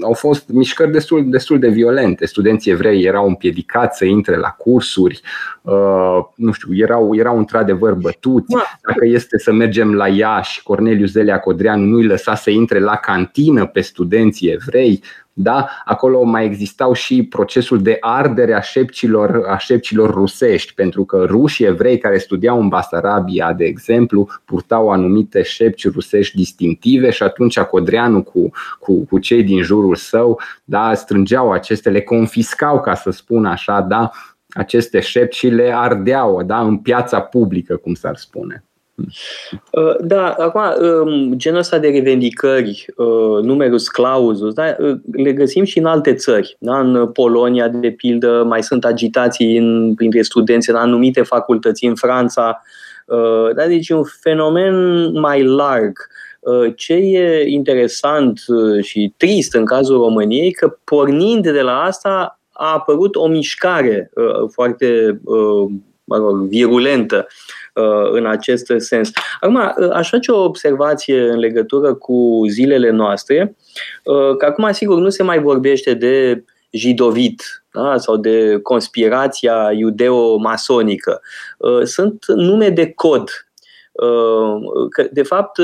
au 0.03 0.13
fost 0.13 0.49
mișcări 0.49 0.93
destul, 0.93 1.31
destul 1.31 1.59
de 1.59 1.69
violente. 1.69 2.27
Studenții 2.27 2.71
evrei 2.71 3.05
erau 3.05 3.27
împiedicați 3.27 3.99
să 3.99 4.05
intre 4.05 4.37
la 4.37 4.49
cursuri, 4.49 5.21
uh, 5.63 6.19
nu 6.35 6.53
știu, 6.53 6.77
erau, 6.77 7.15
erau 7.15 7.39
într-adevăr 7.39 7.95
bătuți. 7.95 8.55
Da. 8.55 8.63
Dacă 8.87 9.07
este 9.07 9.39
să 9.39 9.53
mergem 9.53 9.95
la 9.95 10.09
Iași, 10.09 10.63
Corneliu 10.63 11.07
Zelea 11.07 11.39
Codreanu 11.39 11.85
nu 11.85 11.97
îi 11.97 12.07
lăsa 12.07 12.35
să 12.35 12.51
intre 12.51 12.79
la 12.79 12.97
cantină 12.97 13.67
pe 13.67 13.81
studenții 13.81 14.49
evrei 14.49 14.89
ei. 14.91 15.03
Da? 15.33 15.69
Acolo 15.85 16.23
mai 16.23 16.45
existau 16.45 16.93
și 16.93 17.23
procesul 17.23 17.83
de 17.83 17.97
ardere 18.01 18.55
a 18.55 18.61
șepcilor, 18.61 19.45
a 19.49 19.57
șepcilor 19.57 20.11
rusești, 20.11 20.75
pentru 20.75 21.05
că 21.05 21.25
rușii 21.29 21.67
evrei 21.67 21.99
care 21.99 22.19
studiau 22.19 22.61
în 22.61 22.69
Basarabia, 22.69 23.53
de 23.53 23.65
exemplu, 23.65 24.29
purtau 24.45 24.91
anumite 24.91 25.43
șepci 25.43 25.91
rusești 25.91 26.37
distinctive 26.37 27.11
și 27.11 27.23
atunci 27.23 27.61
Codreanu 27.61 28.23
cu, 28.23 28.51
cu, 28.81 29.05
cu 29.05 29.19
cei 29.19 29.43
din 29.43 29.63
jurul 29.63 29.95
său 29.95 30.41
da, 30.65 30.95
strângeau 30.95 31.53
aceste, 31.53 31.91
le 31.91 32.01
confiscau, 32.01 32.81
ca 32.81 32.95
să 32.95 33.11
spun 33.11 33.47
așa, 33.47 33.81
da, 33.81 34.11
aceste 34.49 35.01
șepci 35.01 35.37
și 35.37 35.49
le 35.49 35.73
ardeau 35.75 36.43
da, 36.43 36.61
în 36.61 36.77
piața 36.77 37.21
publică, 37.21 37.77
cum 37.77 37.95
s-ar 37.95 38.17
spune. 38.17 38.65
Uh, 39.73 39.97
da, 40.01 40.31
acum, 40.31 40.63
um, 40.87 41.33
genul 41.37 41.59
ăsta 41.59 41.79
de 41.79 41.89
revendicări, 41.89 42.87
uh, 42.97 43.43
numerus 43.43 43.89
clausus, 43.89 44.53
da, 44.55 44.77
uh, 44.79 44.97
le 45.13 45.33
găsim 45.33 45.65
și 45.65 45.79
în 45.79 45.85
alte 45.85 46.15
țări. 46.15 46.57
Da? 46.59 46.79
În 46.79 47.07
Polonia, 47.07 47.69
de 47.69 47.91
pildă, 47.91 48.45
mai 48.47 48.63
sunt 48.63 48.85
agitații 48.85 49.57
în, 49.57 49.95
printre 49.95 50.23
studenți 50.23 50.71
în 50.71 50.77
anumite 50.77 51.23
facultăți 51.23 51.85
în 51.85 51.95
Franța. 51.95 52.63
Da? 53.55 53.67
Deci 53.67 53.89
e 53.89 53.95
un 53.95 54.05
fenomen 54.21 54.75
mai 55.21 55.45
larg. 55.45 55.99
Ce 56.77 56.93
e 56.93 57.49
interesant 57.49 58.41
și 58.81 59.15
trist 59.17 59.55
în 59.55 59.65
cazul 59.65 59.97
României, 59.97 60.53
că 60.53 60.77
pornind 60.85 61.43
de 61.43 61.61
la 61.61 61.81
asta 61.81 62.41
a 62.53 62.73
apărut 62.73 63.15
o 63.15 63.27
mișcare 63.27 64.11
foarte 64.53 65.21
mă 66.11 66.17
rog, 66.17 66.49
virulentă 66.49 67.27
Uh, 67.75 68.11
în 68.11 68.27
acest 68.27 68.73
sens. 68.77 69.11
Acum, 69.41 69.55
uh, 69.55 69.91
aș 69.93 70.09
face 70.09 70.31
o 70.31 70.43
observație 70.43 71.21
în 71.21 71.39
legătură 71.39 71.95
cu 71.95 72.45
zilele 72.49 72.91
noastre, 72.91 73.57
uh, 74.05 74.37
că 74.37 74.45
acum, 74.45 74.73
sigur, 74.73 74.99
nu 74.99 75.09
se 75.09 75.23
mai 75.23 75.41
vorbește 75.41 75.95
de 75.95 76.45
jidovit 76.71 77.65
da? 77.73 77.99
sau 77.99 78.17
de 78.17 78.59
conspirația 78.63 79.73
iudeo-masonică. 79.73 81.21
Sunt 81.83 82.25
nume 82.27 82.69
de 82.69 82.93
cod 82.93 83.31
că, 84.91 85.09
de 85.13 85.23
fapt, 85.23 85.61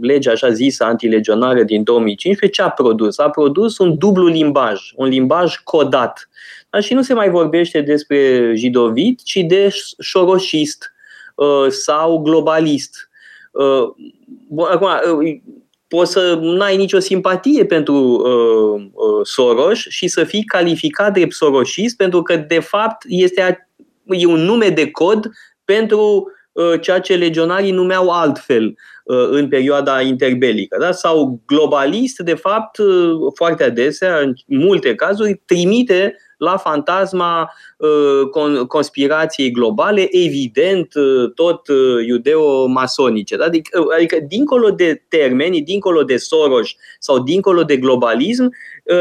legea 0.00 0.30
așa 0.30 0.50
zisă 0.50 0.84
antilegionară 0.84 1.62
din 1.62 1.82
2015 1.82 2.60
ce 2.60 2.68
a 2.68 2.70
produs? 2.70 3.18
A 3.18 3.30
produs 3.30 3.78
un 3.78 3.98
dublu 3.98 4.26
limbaj, 4.26 4.80
un 4.96 5.08
limbaj 5.08 5.56
codat. 5.56 6.28
Da? 6.74 6.80
Și 6.80 6.94
nu 6.94 7.02
se 7.02 7.14
mai 7.14 7.30
vorbește 7.30 7.80
despre 7.80 8.52
jidovit, 8.54 9.22
ci 9.22 9.38
de 9.46 9.68
șoroșist, 10.00 10.94
Uh, 11.34 11.66
sau 11.68 12.18
globalist. 12.18 13.10
Uh, 13.50 13.88
acum, 14.70 14.88
uh, 15.18 15.40
poți 15.88 16.12
să 16.12 16.38
nu 16.40 16.62
ai 16.62 16.76
nicio 16.76 16.98
simpatie 16.98 17.64
pentru 17.64 17.94
uh, 17.94 18.82
uh, 18.92 19.20
Soros 19.22 19.78
și 19.78 20.08
să 20.08 20.24
fii 20.24 20.44
calificat 20.44 21.12
de 21.12 21.26
soroșist 21.30 21.96
pentru 21.96 22.22
că, 22.22 22.36
de 22.36 22.58
fapt, 22.58 23.04
este 23.08 23.68
e 24.06 24.26
un 24.26 24.40
nume 24.40 24.68
de 24.68 24.90
cod 24.90 25.30
pentru 25.64 26.32
uh, 26.52 26.80
ceea 26.80 27.00
ce 27.00 27.16
legionarii 27.16 27.72
numeau 27.72 28.08
altfel 28.08 28.64
uh, 29.04 29.28
în 29.30 29.48
perioada 29.48 30.00
interbelică. 30.00 30.76
Da? 30.80 30.92
Sau 30.92 31.40
globalist, 31.46 32.18
de 32.18 32.34
fapt, 32.34 32.78
uh, 32.78 33.32
foarte 33.34 33.64
adesea, 33.64 34.18
în 34.18 34.34
multe 34.46 34.94
cazuri, 34.94 35.42
trimite 35.44 36.16
la 36.38 36.56
fantasma 36.56 37.52
uh, 37.76 38.66
conspirației 38.66 39.50
globale, 39.50 40.06
evident 40.10 40.94
uh, 40.94 41.32
tot 41.34 41.68
uh, 41.68 42.06
iudeo-masonice. 42.06 43.36
Da? 43.36 43.44
Adică, 43.44 43.84
adică, 43.96 44.16
dincolo 44.28 44.70
de 44.70 45.02
termeni, 45.08 45.62
dincolo 45.62 46.02
de 46.02 46.16
Soros 46.16 46.68
sau 46.98 47.18
dincolo 47.18 47.62
de 47.62 47.76
globalism, 47.76 48.50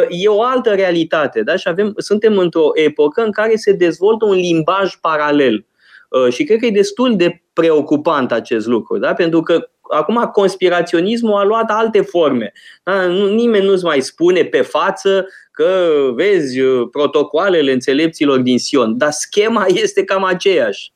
e 0.09 0.27
o 0.27 0.43
altă 0.43 0.69
realitate. 0.69 1.41
Da? 1.41 1.55
Și 1.55 1.67
avem, 1.67 1.93
suntem 1.97 2.37
într-o 2.37 2.69
epocă 2.73 3.23
în 3.23 3.31
care 3.31 3.55
se 3.55 3.71
dezvoltă 3.71 4.25
un 4.25 4.35
limbaj 4.35 4.95
paralel. 5.01 5.65
Și 6.29 6.43
cred 6.43 6.59
că 6.59 6.65
e 6.65 6.71
destul 6.71 7.15
de 7.15 7.41
preocupant 7.53 8.31
acest 8.31 8.67
lucru, 8.67 8.97
da? 8.97 9.13
pentru 9.13 9.41
că 9.41 9.67
acum 9.89 10.29
conspiraționismul 10.31 11.33
a 11.33 11.43
luat 11.43 11.71
alte 11.71 12.01
forme. 12.01 12.53
Da? 12.83 13.05
Nimeni 13.11 13.65
nu-ți 13.65 13.83
mai 13.83 14.01
spune 14.01 14.43
pe 14.43 14.61
față 14.61 15.27
că 15.53 16.11
vezi 16.15 16.59
protocoalele 16.91 17.71
înțelepților 17.71 18.39
din 18.39 18.59
Sion, 18.59 18.97
dar 18.97 19.11
schema 19.11 19.65
este 19.83 20.03
cam 20.03 20.23
aceeași. 20.23 20.93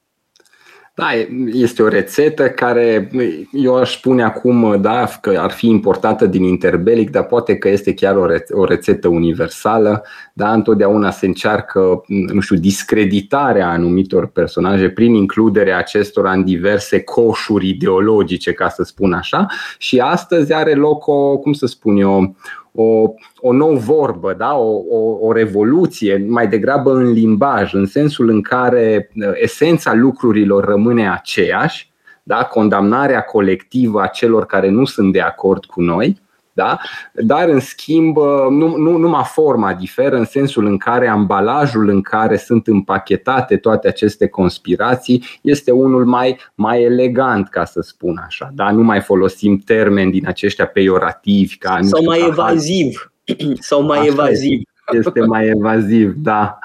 Da, 0.99 1.07
este 1.51 1.83
o 1.83 1.87
rețetă 1.87 2.49
care 2.49 3.11
eu 3.51 3.75
aș 3.75 3.95
spune 3.95 4.23
acum 4.23 4.81
da, 4.81 5.09
că 5.21 5.33
ar 5.37 5.51
fi 5.51 5.67
importată 5.67 6.25
din 6.25 6.43
interbelic, 6.43 7.09
dar 7.09 7.25
poate 7.25 7.57
că 7.57 7.69
este 7.69 7.93
chiar 7.93 8.15
o, 8.15 8.27
reț- 8.33 8.51
o 8.51 8.65
rețetă 8.65 9.07
universală. 9.07 10.03
Da, 10.33 10.53
întotdeauna 10.53 11.11
se 11.11 11.25
încearcă, 11.25 12.01
nu 12.07 12.39
știu, 12.39 12.55
discreditarea 12.55 13.69
anumitor 13.69 14.27
personaje 14.27 14.89
prin 14.89 15.13
includerea 15.13 15.77
acestora 15.77 16.31
în 16.31 16.43
diverse 16.43 16.99
coșuri 16.99 17.67
ideologice, 17.67 18.51
ca 18.53 18.69
să 18.69 18.83
spun 18.83 19.13
așa. 19.13 19.45
Și 19.77 19.99
astăzi 19.99 20.53
are 20.53 20.73
loc 20.73 21.07
o, 21.07 21.37
cum 21.37 21.53
să 21.53 21.65
spun 21.65 21.97
eu, 21.97 22.35
o, 22.71 23.13
o 23.47 23.53
nouă 23.53 23.75
vorbă, 23.75 24.33
da? 24.37 24.55
o, 24.55 24.81
o, 24.89 25.17
o 25.27 25.31
revoluție, 25.31 26.25
mai 26.27 26.47
degrabă 26.47 26.93
în 26.93 27.11
limbaj, 27.11 27.73
în 27.73 27.85
sensul 27.85 28.29
în 28.29 28.41
care 28.41 29.11
uh, 29.15 29.31
esența 29.33 29.93
lucrurilor 29.93 30.65
rămâne 30.65 31.11
aceeași, 31.11 31.91
da? 32.23 32.43
condamnarea 32.43 33.21
colectivă 33.21 34.01
a 34.01 34.07
celor 34.07 34.45
care 34.45 34.69
nu 34.69 34.85
sunt 34.85 35.13
de 35.13 35.21
acord 35.21 35.65
cu 35.65 35.81
noi, 35.81 36.25
da? 36.57 36.79
Dar, 37.13 37.49
în 37.49 37.59
schimb, 37.59 38.17
nu, 38.49 38.75
nu, 38.77 38.97
numai 38.97 39.23
forma 39.25 39.73
diferă 39.73 40.15
în 40.15 40.25
sensul 40.25 40.65
în 40.65 40.77
care 40.77 41.07
ambalajul 41.07 41.89
în 41.89 42.01
care 42.01 42.37
sunt 42.37 42.67
împachetate 42.67 43.57
toate 43.57 43.87
aceste 43.87 44.27
conspirații 44.27 45.23
este 45.41 45.71
unul 45.71 46.05
mai, 46.05 46.37
mai 46.55 46.83
elegant, 46.83 47.49
ca 47.49 47.65
să 47.65 47.81
spun 47.81 48.23
așa. 48.25 48.51
Da? 48.53 48.71
Nu 48.71 48.83
mai 48.83 49.01
folosim 49.01 49.57
termeni 49.57 50.11
din 50.11 50.27
aceștia 50.27 50.65
pejorativi. 50.65 51.57
Ca, 51.57 51.77
Sau 51.81 52.03
mai 52.03 52.25
evaziv. 52.27 53.11
Sau 53.69 53.81
mai 53.81 53.97
așa 53.97 54.07
evaziv. 54.07 54.61
Este 54.93 55.19
mai 55.19 55.47
evaziv, 55.47 56.13
da. 56.17 56.59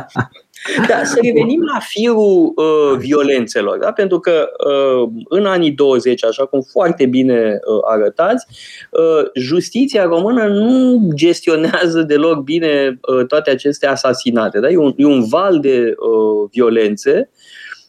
Da, 0.88 1.04
să 1.04 1.18
revenim 1.22 1.62
la 1.62 1.78
firul 1.78 2.52
uh, 2.54 2.98
violențelor, 2.98 3.78
da? 3.78 3.92
pentru 3.92 4.18
că 4.18 4.48
uh, 4.66 5.08
în 5.28 5.46
anii 5.46 5.70
20, 5.70 6.24
așa 6.24 6.46
cum 6.46 6.60
foarte 6.60 7.06
bine 7.06 7.58
uh, 7.64 7.78
arătați, 7.90 8.46
uh, 8.90 9.30
justiția 9.34 10.04
română 10.04 10.46
nu 10.46 11.08
gestionează 11.14 12.02
deloc 12.02 12.38
bine 12.42 13.00
uh, 13.00 13.26
toate 13.26 13.50
aceste 13.50 13.86
asasinate. 13.86 14.60
Da? 14.60 14.68
E, 14.68 14.76
un, 14.76 14.94
e 14.96 15.04
un 15.04 15.24
val 15.28 15.60
de 15.60 15.94
uh, 15.96 16.48
violențe 16.50 17.30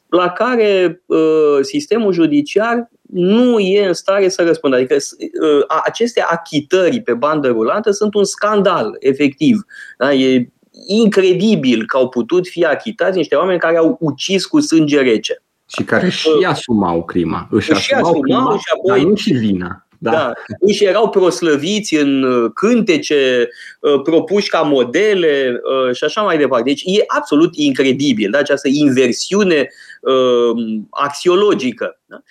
la 0.10 0.30
care 0.30 1.04
uh, 1.06 1.58
sistemul 1.62 2.14
judiciar 2.14 2.90
nu 3.12 3.60
e 3.60 3.88
în 3.88 3.94
stare 3.94 4.30
să 4.30 4.44
răspundă. 4.44 4.76
Adică 4.76 4.96
uh, 4.96 5.64
aceste 5.86 6.22
achitări 6.22 7.02
pe 7.02 7.14
bandă 7.14 7.48
rulantă 7.48 7.92
sunt 7.92 8.14
un 8.14 8.24
scandal, 8.24 8.96
efectiv. 9.00 9.66
Da? 9.98 10.14
E 10.14 10.50
incredibil 10.88 11.86
că 11.86 11.98
au 11.98 12.10
putut 12.10 12.48
fi 12.48 12.66
achitați 12.66 13.18
niște 13.18 13.36
oameni 13.36 13.60
care 13.60 13.78
au 13.78 13.98
ucis 14.00 14.46
cu 14.46 14.60
sânge 14.60 15.02
rece. 15.02 15.44
Și 15.68 15.84
care 15.84 16.10
și 16.10 16.30
asumau 16.48 17.04
crima. 17.04 17.48
Își, 17.52 17.72
își 17.72 17.94
asumau, 17.94 18.12
asumau 18.12 18.22
crima, 18.22 18.58
și 18.58 18.66
apoi, 18.74 19.00
dar 19.00 19.10
nu 19.10 19.16
și 19.16 19.34
vina. 19.34 19.88
Da. 20.04 20.12
da. 20.12 20.34
Își 20.60 20.86
erau 20.86 21.10
proslăviți 21.10 21.96
în 21.96 22.24
uh, 22.24 22.52
cântece, 22.54 23.50
uh, 23.80 24.02
propuși 24.02 24.50
ca 24.50 24.62
modele 24.62 25.62
uh, 25.64 25.96
și 25.96 26.04
așa 26.04 26.22
mai 26.22 26.38
departe. 26.38 26.70
Deci 26.70 26.82
e 26.86 27.04
absolut 27.08 27.56
incredibil 27.56 28.32
da? 28.32 28.38
această 28.38 28.68
inversiune 28.72 29.70
axiologică. 30.90 32.00
Da? 32.06 32.22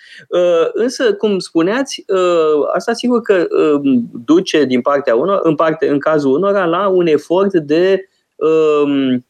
Însă, 0.73 1.13
cum 1.13 1.39
spuneați, 1.39 2.05
asta 2.75 2.93
sigur 2.93 3.21
că 3.21 3.47
duce 4.25 4.65
din 4.65 4.81
partea 4.81 5.15
unor, 5.15 5.39
în, 5.43 5.55
parte, 5.55 5.89
în 5.89 5.99
cazul 5.99 6.35
unora 6.35 6.65
la 6.65 6.87
un 6.87 7.07
efort 7.07 7.53
de 7.53 8.09
um, 8.35 9.25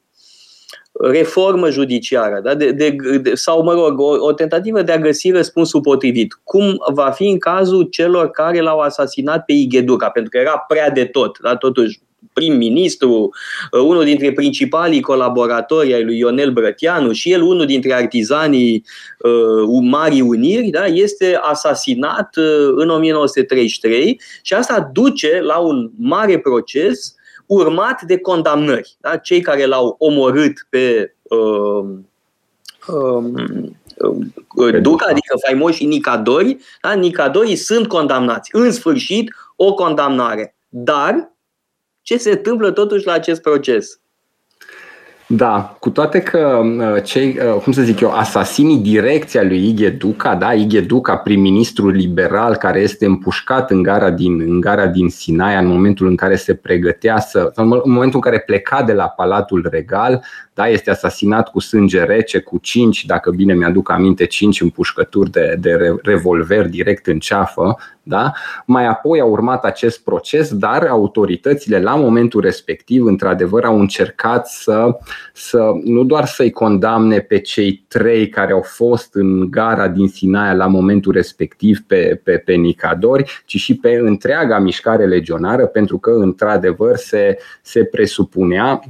reformă 1.00 1.70
judiciară 1.70 2.40
da? 2.42 2.54
de, 2.54 2.72
de, 2.72 2.96
de, 3.22 3.34
sau, 3.34 3.62
mă 3.62 3.72
rog, 3.72 4.00
o, 4.00 4.16
o 4.18 4.32
tentativă 4.32 4.82
de 4.82 4.92
a 4.92 4.98
găsi 4.98 5.30
răspunsul 5.30 5.80
potrivit. 5.80 6.40
Cum 6.44 6.76
va 6.92 7.10
fi 7.10 7.28
în 7.28 7.38
cazul 7.38 7.82
celor 7.82 8.30
care 8.30 8.60
l-au 8.60 8.78
asasinat 8.78 9.44
pe 9.44 9.52
Igheduca, 9.52 10.08
pentru 10.08 10.30
că 10.30 10.38
era 10.38 10.64
prea 10.68 10.90
de 10.90 11.04
tot. 11.04 11.38
Da? 11.38 11.56
Totuși, 11.56 12.00
prim-ministru, 12.32 13.30
uh, 13.72 13.80
unul 13.80 14.04
dintre 14.04 14.32
principalii 14.32 15.00
colaboratori 15.00 15.94
ai 15.94 16.04
lui 16.04 16.18
Ionel 16.18 16.52
Brătianu 16.52 17.12
și 17.12 17.32
el 17.32 17.42
unul 17.42 17.66
dintre 17.66 17.94
artizanii 17.94 18.84
uh, 19.18 19.80
Marii 19.82 20.20
Uniri, 20.20 20.68
da, 20.68 20.86
este 20.86 21.38
asasinat 21.42 22.36
uh, 22.36 22.72
în 22.76 22.88
1933 22.88 24.20
și 24.42 24.54
asta 24.54 24.90
duce 24.92 25.40
la 25.40 25.58
un 25.58 25.90
mare 25.96 26.38
proces 26.38 27.14
urmat 27.52 28.02
de 28.02 28.18
condamnări. 28.18 28.96
Da? 29.00 29.16
Cei 29.16 29.40
care 29.40 29.64
l-au 29.64 29.94
omorât 29.98 30.66
pe 30.68 31.14
uh, 31.22 31.84
uh, 32.86 34.80
Duca, 34.80 35.06
adică 35.08 35.36
faimoșii 35.46 35.86
Nicadori, 35.86 36.56
da? 36.82 36.92
Nicadorii 36.92 37.56
sunt 37.56 37.88
condamnați. 37.88 38.50
În 38.52 38.72
sfârșit, 38.72 39.34
o 39.56 39.74
condamnare. 39.74 40.56
Dar 40.68 41.32
ce 42.02 42.16
se 42.16 42.30
întâmplă 42.30 42.70
totuși 42.70 43.06
la 43.06 43.12
acest 43.12 43.42
proces? 43.42 44.00
Da, 45.34 45.76
cu 45.80 45.90
toate 45.90 46.20
că 46.20 46.62
uh, 46.64 47.02
cei, 47.02 47.38
uh, 47.54 47.60
cum 47.62 47.72
să 47.72 47.82
zic 47.82 48.00
eu, 48.00 48.10
asasinii 48.10 48.76
direcția 48.76 49.42
lui 49.42 49.68
Ighe 49.68 49.88
Duca, 49.90 50.34
da, 50.34 50.52
Ighe 50.52 50.80
Duca, 50.80 51.16
prim-ministru 51.16 51.88
liberal 51.88 52.56
care 52.56 52.80
este 52.80 53.06
împușcat 53.06 53.70
în 53.70 53.82
gara 53.82 54.10
din, 54.10 54.40
în 54.40 54.60
gara 54.60 54.86
din 54.86 55.08
Sinaia 55.08 55.58
în 55.58 55.66
momentul 55.66 56.06
în 56.06 56.16
care 56.16 56.36
se 56.36 56.54
pregătea 56.54 57.18
să, 57.18 57.52
în 57.54 57.66
momentul 57.66 58.14
în 58.14 58.20
care 58.20 58.38
pleca 58.38 58.82
de 58.82 58.92
la 58.92 59.08
Palatul 59.08 59.68
Regal, 59.70 60.24
da, 60.54 60.68
este 60.68 60.90
asasinat 60.90 61.50
cu 61.50 61.60
sânge 61.60 62.02
rece, 62.02 62.38
cu 62.38 62.58
cinci, 62.58 63.06
dacă 63.06 63.30
bine 63.30 63.54
mi-aduc 63.54 63.90
aminte, 63.90 64.26
cinci 64.26 64.60
împușcături 64.60 65.30
de, 65.30 65.56
de 65.60 65.96
revolver 66.02 66.68
direct 66.68 67.06
în 67.06 67.18
ceafă. 67.18 67.76
Da? 68.02 68.32
Mai 68.66 68.86
apoi 68.86 69.20
a 69.20 69.24
urmat 69.24 69.64
acest 69.64 70.04
proces, 70.04 70.54
dar 70.54 70.86
autoritățile 70.86 71.80
la 71.80 71.94
momentul 71.94 72.40
respectiv, 72.40 73.04
într-adevăr, 73.04 73.64
au 73.64 73.78
încercat 73.78 74.46
să, 74.46 74.96
să 75.32 75.70
nu 75.84 76.04
doar 76.04 76.24
să-i 76.24 76.50
condamne 76.50 77.18
pe 77.18 77.38
cei 77.38 77.84
trei 77.88 78.28
care 78.28 78.52
au 78.52 78.62
fost 78.62 79.14
în 79.14 79.50
gara 79.50 79.88
din 79.88 80.08
Sinaia 80.08 80.54
la 80.54 80.66
momentul 80.66 81.12
respectiv 81.12 81.80
pe, 81.86 82.20
pe, 82.24 82.38
pe 82.38 82.52
Nicadori, 82.52 83.42
ci 83.46 83.56
și 83.56 83.76
pe 83.76 84.00
întreaga 84.02 84.58
mișcare 84.58 85.06
legionară, 85.06 85.66
pentru 85.66 85.98
că, 85.98 86.10
într-adevăr, 86.10 86.96
se, 86.96 87.38
se 87.62 87.84
presupunea 87.84 88.80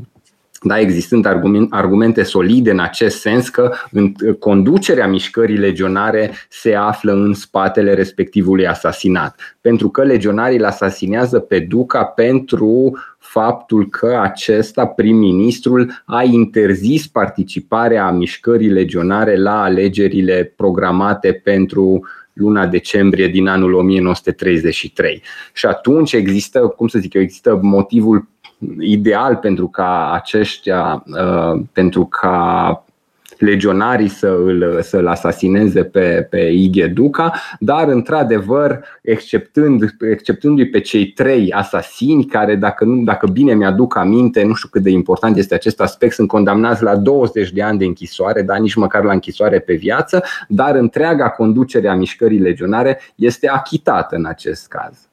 da, 0.63 0.79
existând 0.79 1.27
argumente 1.71 2.23
solide 2.23 2.71
în 2.71 2.81
acest 2.81 3.21
sens 3.21 3.49
că 3.49 3.73
în 3.91 4.13
conducerea 4.39 5.07
mișcării 5.07 5.57
legionare 5.57 6.33
se 6.49 6.75
află 6.75 7.13
în 7.13 7.35
spatele 7.35 7.95
respectivului 7.95 8.67
asasinat. 8.67 9.57
Pentru 9.61 9.89
că 9.89 10.03
legionarii 10.03 10.59
îl 10.59 10.65
asasinează 10.65 11.39
pe 11.39 11.59
Duca 11.59 12.05
pentru 12.05 12.99
faptul 13.19 13.89
că 13.89 14.19
acesta, 14.23 14.87
prim-ministrul, 14.87 16.03
a 16.05 16.23
interzis 16.23 17.07
participarea 17.07 18.11
mișcării 18.11 18.69
legionare 18.69 19.37
la 19.37 19.63
alegerile 19.63 20.53
programate 20.57 21.33
pentru 21.33 22.07
luna 22.33 22.67
decembrie 22.67 23.29
din 23.29 23.47
anul 23.47 23.73
1933. 23.73 25.23
Și 25.53 25.67
atunci 25.67 26.13
există, 26.13 26.59
cum 26.61 26.89
să 26.89 26.99
zic 26.99 27.15
eu, 27.15 27.23
există 27.23 27.59
motivul 27.63 28.29
ideal 28.79 29.37
pentru 29.37 29.69
ca 29.69 30.13
aceștia, 30.13 31.05
uh, 31.07 31.61
pentru 31.73 32.05
ca 32.05 32.85
legionarii 33.43 34.09
să 34.09 34.27
îl, 34.45 34.83
să-l 34.83 35.07
asasineze 35.07 35.85
pe, 35.85 36.27
pe 36.31 36.41
Ighe 36.41 36.87
Duca, 36.87 37.33
dar 37.59 37.89
într-adevăr, 37.89 38.85
exceptând, 39.03 39.97
exceptându-i 40.11 40.69
pe 40.69 40.81
cei 40.81 41.07
trei 41.07 41.53
asasini, 41.53 42.25
care 42.25 42.55
dacă, 42.55 42.85
nu, 42.85 43.03
dacă 43.03 43.27
bine 43.27 43.55
mi-aduc 43.55 43.97
aminte, 43.97 44.45
nu 44.45 44.55
știu 44.55 44.69
cât 44.69 44.83
de 44.83 44.91
important 44.91 45.37
este 45.37 45.55
acest 45.55 45.81
aspect, 45.81 46.15
sunt 46.15 46.29
condamnați 46.29 46.83
la 46.83 46.97
20 46.97 47.53
de 47.53 47.63
ani 47.63 47.79
de 47.79 47.85
închisoare, 47.85 48.43
dar 48.43 48.59
nici 48.59 48.75
măcar 48.75 49.05
la 49.05 49.13
închisoare 49.13 49.59
pe 49.59 49.75
viață, 49.75 50.23
dar 50.49 50.75
întreaga 50.75 51.29
conducere 51.29 51.89
a 51.89 51.95
mișcării 51.95 52.39
legionare 52.39 53.01
este 53.15 53.49
achitată 53.49 54.17
în 54.17 54.27
acest 54.27 54.69
caz. 54.69 55.12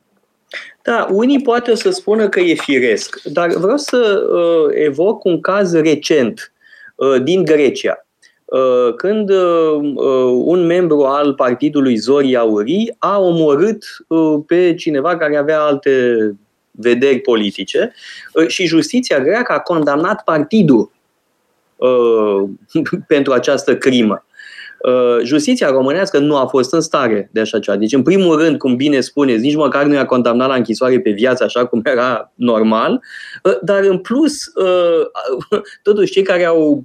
Da, 0.82 1.08
unii 1.12 1.42
poate 1.42 1.72
o 1.72 1.76
să 1.76 1.90
spună 1.90 2.30
că 2.30 2.40
e 2.40 2.54
firesc, 2.54 3.22
dar 3.24 3.50
vreau 3.50 3.78
să 3.78 4.24
uh, 4.34 4.72
evoc 4.74 5.24
un 5.24 5.42
caz 5.42 5.74
recent 5.74 6.54
uh, 6.96 7.24
din 7.24 7.46
Grecia. 7.46 8.06
Uh, 8.46 8.94
când 8.96 9.30
uh, 9.30 9.94
uh 9.96 10.42
un 10.44 10.66
membru 10.66 11.04
al 11.04 11.34
partidului 11.34 11.96
Zori 11.96 12.36
Aurii 12.36 12.96
a 13.00 13.20
omorât 13.20 13.84
uh, 14.08 14.40
pe 14.48 14.76
cineva 14.76 15.18
care 15.18 15.38
avea 15.38 15.62
alte 15.62 15.92
vederi 16.72 17.20
politice 17.20 17.94
uh, 18.34 18.48
și 18.48 18.66
justiția 18.66 19.20
greacă 19.20 19.54
a 19.54 19.60
condamnat 19.60 20.24
partidul 20.24 20.92
uh, 21.76 22.50
pentru 23.08 23.34
această 23.34 23.78
crimă. 23.78 24.24
Justiția 25.24 25.70
românească 25.70 26.20
nu 26.20 26.36
a 26.38 26.46
fost 26.46 26.74
în 26.74 26.82
stare 26.82 27.30
de 27.32 27.40
așa 27.40 27.60
ceva. 27.60 27.78
Deci, 27.78 27.94
în 27.94 28.04
primul 28.04 28.38
rând, 28.38 28.58
cum 28.58 28.76
bine 28.76 29.00
spuneți, 29.00 29.42
nici 29.42 29.56
măcar 29.56 29.86
nu 29.86 29.94
i-a 29.94 30.06
condamnat 30.06 30.48
la 30.48 30.56
închisoare 30.56 31.00
pe 31.00 31.12
viață, 31.12 31.44
așa 31.44 31.66
cum 31.66 31.82
era 31.84 32.32
normal, 32.36 33.02
dar 33.62 33.84
în 33.84 33.98
plus, 33.98 34.44
totuși 35.84 36.12
cei 36.12 36.24
care 36.24 36.46
au 36.46 36.84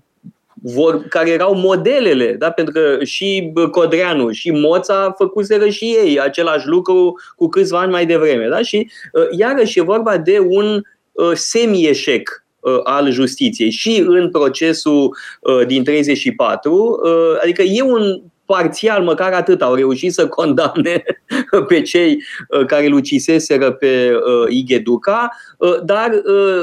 vor, 0.62 1.04
care 1.08 1.30
erau 1.30 1.54
modelele, 1.54 2.32
da? 2.38 2.50
pentru 2.50 2.74
că 2.74 3.04
și 3.04 3.52
Codreanu 3.70 4.30
și 4.30 4.50
Moța 4.50 5.14
făcuseră 5.18 5.68
și 5.68 5.84
ei 5.84 6.20
același 6.20 6.66
lucru 6.66 7.20
cu 7.36 7.48
câțiva 7.48 7.78
ani 7.78 7.90
mai 7.90 8.06
devreme. 8.06 8.48
Da? 8.48 8.62
Și 8.62 8.90
iarăși 9.30 9.78
e 9.78 9.82
vorba 9.82 10.16
de 10.16 10.38
un 10.48 10.82
semi-eșec 11.34 12.43
al 12.84 13.10
justiției 13.10 13.70
și 13.70 14.04
în 14.06 14.30
procesul 14.30 15.16
din 15.66 15.84
34, 15.84 17.00
adică 17.42 17.62
e 17.62 17.82
un 17.82 18.22
parțial, 18.44 19.02
măcar 19.02 19.32
atât, 19.32 19.62
au 19.62 19.74
reușit 19.74 20.12
să 20.12 20.28
condamne 20.28 21.02
pe 21.68 21.82
cei 21.82 22.22
uh, 22.48 22.66
care 22.66 22.86
îl 22.86 22.92
uciseseră 22.92 23.72
pe 23.72 24.12
uh, 24.14 24.46
Igheduca, 24.48 25.28
uh, 25.58 25.80
dar 25.84 26.10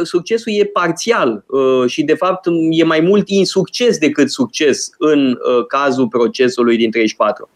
succesul 0.03 0.51
e 0.55 0.65
parțial 0.65 1.45
și, 1.85 2.03
de 2.03 2.13
fapt, 2.13 2.45
e 2.69 2.83
mai 2.83 2.99
mult 2.99 3.29
insucces 3.29 3.97
decât 3.97 4.31
succes 4.31 4.89
în 4.97 5.37
cazul 5.67 6.07
procesului 6.07 6.77
din 6.77 6.91
34. 6.91 7.49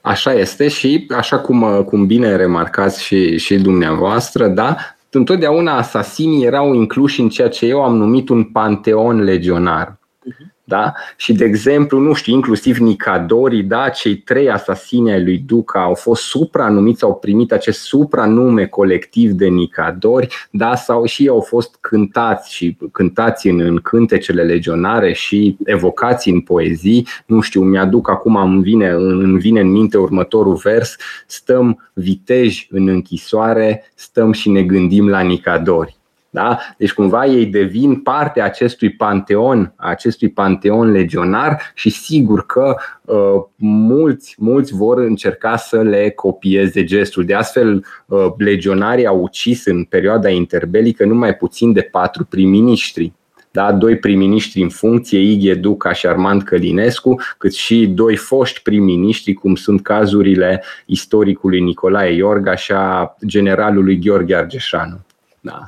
Așa 0.00 0.32
este 0.32 0.68
și, 0.68 1.06
așa 1.16 1.38
cum, 1.38 1.84
cum 1.84 2.06
bine 2.06 2.36
remarcați 2.36 3.02
și, 3.02 3.38
și 3.38 3.54
dumneavoastră, 3.54 4.46
da, 4.46 4.76
întotdeauna 5.10 5.76
asasinii 5.76 6.44
erau 6.44 6.74
incluși 6.74 7.20
în 7.20 7.28
ceea 7.28 7.48
ce 7.48 7.66
eu 7.66 7.82
am 7.82 7.96
numit 7.96 8.28
un 8.28 8.44
panteon 8.44 9.22
legionar. 9.22 9.98
Uh-huh. 9.98 10.59
Da? 10.70 10.92
Și, 11.16 11.32
de 11.32 11.44
exemplu, 11.44 11.98
nu 11.98 12.12
știu, 12.12 12.32
inclusiv 12.32 12.76
Nicadorii, 12.76 13.62
da? 13.62 13.88
cei 13.88 14.16
trei 14.16 14.50
asasini 14.50 15.12
ai 15.12 15.24
lui 15.24 15.38
Duca 15.38 15.82
au 15.82 15.94
fost 15.94 16.22
supranumiți, 16.22 17.04
au 17.04 17.14
primit 17.14 17.52
acest 17.52 17.80
supranume 17.80 18.66
colectiv 18.66 19.30
de 19.30 19.46
Nicadori, 19.46 20.48
da? 20.50 20.74
sau 20.74 21.04
și 21.04 21.28
au 21.28 21.40
fost 21.40 21.76
cântați 21.80 22.54
și 22.54 22.76
cântați 22.92 23.48
în, 23.48 23.60
în 23.60 23.76
cântecele 23.76 24.42
legionare 24.42 25.12
și 25.12 25.56
evocați 25.64 26.28
în 26.28 26.40
poezii. 26.40 27.06
Nu 27.26 27.40
știu, 27.40 27.62
mi-aduc 27.62 28.10
acum, 28.10 28.36
îmi 28.36 28.62
vine, 28.62 28.88
îmi 28.90 29.38
vine 29.38 29.60
în 29.60 29.70
minte 29.70 29.98
următorul 29.98 30.54
vers, 30.54 30.96
stăm 31.26 31.90
viteji 31.92 32.68
în 32.70 32.88
închisoare, 32.88 33.92
stăm 33.94 34.32
și 34.32 34.50
ne 34.50 34.62
gândim 34.62 35.08
la 35.08 35.20
Nicadori. 35.20 35.99
Da? 36.32 36.58
Deci 36.76 36.92
cumva 36.92 37.26
ei 37.26 37.46
devin 37.46 37.94
parte 37.96 38.40
a 38.40 38.44
acestui 38.44 38.90
panteon, 38.90 39.72
a 39.76 39.88
acestui 39.88 40.28
panteon 40.28 40.90
legionar 40.90 41.60
și 41.74 41.90
sigur 41.90 42.46
că 42.46 42.76
uh, 43.04 43.42
mulți, 43.56 44.34
mulți 44.38 44.74
vor 44.74 44.98
încerca 44.98 45.56
să 45.56 45.82
le 45.82 46.10
copieze 46.10 46.84
gestul. 46.84 47.24
De 47.24 47.34
astfel, 47.34 47.84
uh, 48.06 48.26
legionarii 48.36 49.06
au 49.06 49.20
ucis 49.20 49.66
în 49.66 49.84
perioada 49.84 50.28
interbelică 50.28 51.04
numai 51.04 51.34
puțin 51.34 51.72
de 51.72 51.82
patru 51.82 52.24
prim-ministri 52.24 53.12
da, 53.52 53.72
doi 53.72 53.96
prim-ministri 53.96 54.62
în 54.62 54.68
funcție, 54.68 55.18
Ighe 55.18 55.54
Duca 55.54 55.92
și 55.92 56.06
Armand 56.06 56.42
Călinescu, 56.42 57.20
cât 57.38 57.54
și 57.54 57.86
doi 57.86 58.16
foști 58.16 58.62
prim-ministri, 58.62 59.32
cum 59.32 59.54
sunt 59.54 59.82
cazurile 59.82 60.62
istoricului 60.86 61.60
Nicolae 61.60 62.14
Iorga 62.14 62.54
și 62.54 62.72
a 62.72 63.16
generalului 63.26 63.98
Gheorghe 63.98 64.34
Argeșanu. 64.34 65.00
Da. 65.40 65.58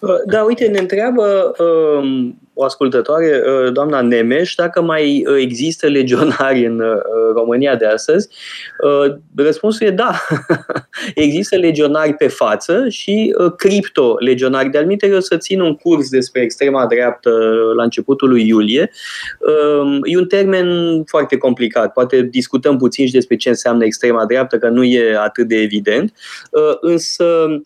Uh, 0.00 0.14
da, 0.26 0.42
uite, 0.42 0.66
ne 0.66 0.78
întreabă 0.78 1.54
uh, 1.58 2.28
o 2.54 2.64
ascultătoare, 2.64 3.42
uh, 3.46 3.72
doamna 3.72 4.00
Nemeș, 4.00 4.54
dacă 4.54 4.82
mai 4.82 5.24
uh, 5.26 5.36
există 5.40 5.86
legionari 5.86 6.66
în 6.66 6.80
uh, 6.80 6.98
România 7.34 7.76
de 7.76 7.86
astăzi. 7.86 8.28
Uh, 8.84 9.14
răspunsul 9.36 9.86
e 9.86 9.90
da. 9.90 10.12
există 11.14 11.56
legionari 11.56 12.14
pe 12.14 12.28
față 12.28 12.88
și 12.88 13.34
uh, 13.38 13.52
cripto-legionari. 13.56 14.70
De-al 14.70 14.96
eu 15.00 15.20
să 15.20 15.36
țin 15.36 15.60
un 15.60 15.74
curs 15.74 16.08
despre 16.08 16.40
extrema 16.42 16.86
dreaptă 16.86 17.30
la 17.76 17.82
începutul 17.82 18.28
lui 18.28 18.46
iulie. 18.46 18.90
Uh, 19.38 19.98
e 20.02 20.16
un 20.16 20.26
termen 20.26 21.02
foarte 21.04 21.36
complicat. 21.36 21.92
Poate 21.92 22.22
discutăm 22.22 22.76
puțin 22.76 23.06
și 23.06 23.12
despre 23.12 23.36
ce 23.36 23.48
înseamnă 23.48 23.84
extrema 23.84 24.26
dreaptă, 24.26 24.58
că 24.58 24.68
nu 24.68 24.84
e 24.84 25.16
atât 25.16 25.48
de 25.48 25.56
evident. 25.56 26.12
Uh, 26.50 26.76
însă 26.80 27.24
Um, 27.46 27.64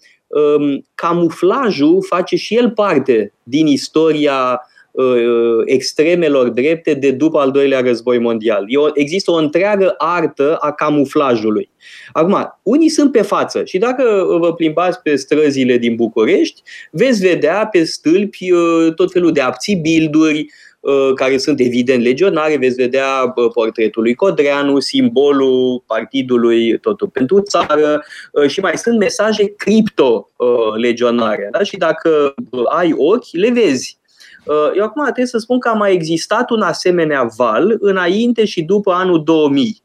camuflajul 0.94 2.04
face 2.08 2.36
și 2.36 2.56
el 2.56 2.70
parte 2.70 3.32
din 3.42 3.66
istoria 3.66 4.60
uh, 4.90 5.62
extremelor 5.64 6.48
drepte 6.48 6.94
de 6.94 7.10
după 7.10 7.38
al 7.38 7.50
doilea 7.50 7.80
război 7.80 8.18
mondial. 8.18 8.64
Există 8.94 9.30
o 9.30 9.34
întreagă 9.34 9.94
artă 9.98 10.56
a 10.56 10.72
camuflajului. 10.72 11.70
Acum, 12.12 12.58
unii 12.62 12.88
sunt 12.88 13.12
pe 13.12 13.22
față 13.22 13.64
și 13.64 13.78
dacă 13.78 14.26
vă 14.40 14.54
plimbați 14.54 15.02
pe 15.02 15.16
străzile 15.16 15.76
din 15.76 15.94
București, 15.94 16.62
veți 16.90 17.20
vedea 17.20 17.68
pe 17.72 17.84
stâlpi 17.84 18.52
uh, 18.52 18.94
tot 18.94 19.12
felul 19.12 19.32
de 19.32 19.40
abții 19.40 19.76
bilduri, 19.76 20.38
Uh, 20.40 20.69
care 21.14 21.38
sunt 21.38 21.60
evident 21.60 22.02
legionare, 22.02 22.56
veți 22.56 22.74
vedea 22.74 23.32
uh, 23.34 23.50
portretul 23.52 24.02
lui 24.02 24.14
Codreanu, 24.14 24.78
simbolul 24.78 25.82
partidului 25.86 26.78
Totul 26.78 27.08
pentru 27.08 27.40
țară 27.40 28.04
uh, 28.32 28.48
și 28.48 28.60
mai 28.60 28.76
sunt 28.76 28.98
mesaje 28.98 29.54
cripto-legionare. 29.54 31.48
Da? 31.52 31.62
Și 31.62 31.76
dacă 31.76 32.34
ai 32.68 32.94
ochi, 32.96 33.32
le 33.32 33.50
vezi. 33.50 33.98
Eu 34.76 34.84
acum 34.84 35.02
trebuie 35.02 35.26
să 35.26 35.38
spun 35.38 35.58
că 35.58 35.68
a 35.68 35.72
mai 35.72 35.92
existat 35.92 36.50
un 36.50 36.60
asemenea 36.60 37.30
val 37.36 37.76
înainte 37.80 38.44
și 38.44 38.62
după 38.62 38.92
anul 38.92 39.24
2000 39.24 39.82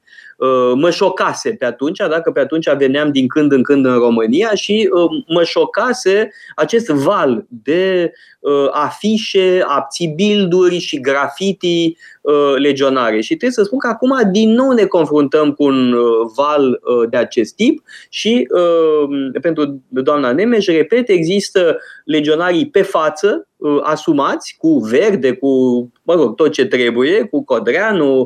mă 0.75 0.89
șocase 0.91 1.49
pe 1.51 1.65
atunci, 1.65 1.97
dacă 1.97 2.31
pe 2.31 2.39
atunci 2.39 2.75
veneam 2.77 3.11
din 3.11 3.27
când 3.27 3.51
în 3.51 3.63
când 3.63 3.85
în 3.85 3.97
România 3.97 4.49
și 4.53 4.89
mă 5.27 5.43
șocase 5.43 6.31
acest 6.55 6.87
val 6.87 7.45
de 7.47 8.11
uh, 8.45 8.67
afișe, 8.71 9.63
abțibilduri 9.67 10.77
și 10.77 10.99
grafiti 10.99 11.97
uh, 12.21 12.53
legionare. 12.55 13.21
Și 13.21 13.27
trebuie 13.27 13.51
să 13.51 13.63
spun 13.63 13.79
că 13.79 13.87
acum 13.87 14.31
din 14.31 14.51
nou 14.51 14.71
ne 14.71 14.85
confruntăm 14.85 15.51
cu 15.51 15.63
un 15.63 15.93
uh, 15.93 16.03
val 16.35 16.69
uh, 16.69 17.09
de 17.09 17.17
acest 17.17 17.55
tip 17.55 17.83
și 18.09 18.47
uh, 18.49 19.39
pentru 19.41 19.81
doamna 19.87 20.31
Nemes, 20.31 20.65
repet, 20.65 21.09
există 21.09 21.77
legionarii 22.05 22.69
pe 22.69 22.81
față, 22.81 23.47
uh, 23.55 23.79
asumați, 23.83 24.55
cu 24.57 24.77
verde, 24.77 25.31
cu 25.33 25.47
mă 26.03 26.13
rog, 26.13 26.35
tot 26.35 26.51
ce 26.51 26.65
trebuie, 26.65 27.23
cu 27.23 27.43
Codreanu. 27.43 28.19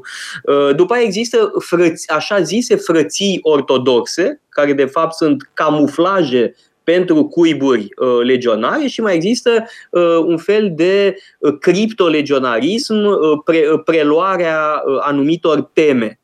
Uh, 0.43 0.75
după 0.75 0.93
aia 0.93 1.03
există 1.03 1.51
frăți, 1.59 2.11
așa 2.11 2.41
zise 2.41 2.75
frății 2.75 3.39
ortodoxe, 3.41 4.41
care 4.49 4.73
de 4.73 4.85
fapt 4.85 5.13
sunt 5.13 5.49
camuflaje 5.53 6.53
pentru 6.91 7.25
cuiburi 7.25 7.87
uh, 7.95 8.19
legionare 8.23 8.87
și 8.87 9.01
mai 9.01 9.15
există 9.15 9.65
uh, 9.91 10.17
un 10.25 10.37
fel 10.37 10.71
de 10.75 11.15
uh, 11.39 11.57
criptolegionarism, 11.59 12.95
pre, 13.43 13.63
preluarea 13.85 14.83
anumitor 14.99 15.61
teme 15.73 16.19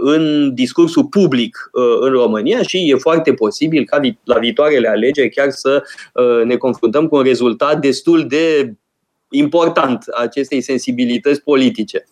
în 0.00 0.54
discursul 0.54 1.04
public 1.04 1.70
în 2.00 2.10
România 2.10 2.62
și 2.62 2.90
e 2.90 2.94
foarte 2.94 3.32
posibil 3.32 3.84
ca 3.84 4.00
la 4.24 4.38
viitoarele 4.38 4.88
alegeri 4.88 5.30
chiar 5.30 5.50
să 5.50 5.82
ne 6.44 6.56
confruntăm 6.56 7.08
cu 7.08 7.16
un 7.16 7.22
rezultat 7.22 7.80
destul 7.80 8.26
de 8.26 8.72
important 9.30 10.04
acestei 10.16 10.60
sensibilități 10.60 11.42
politice. 11.42 12.04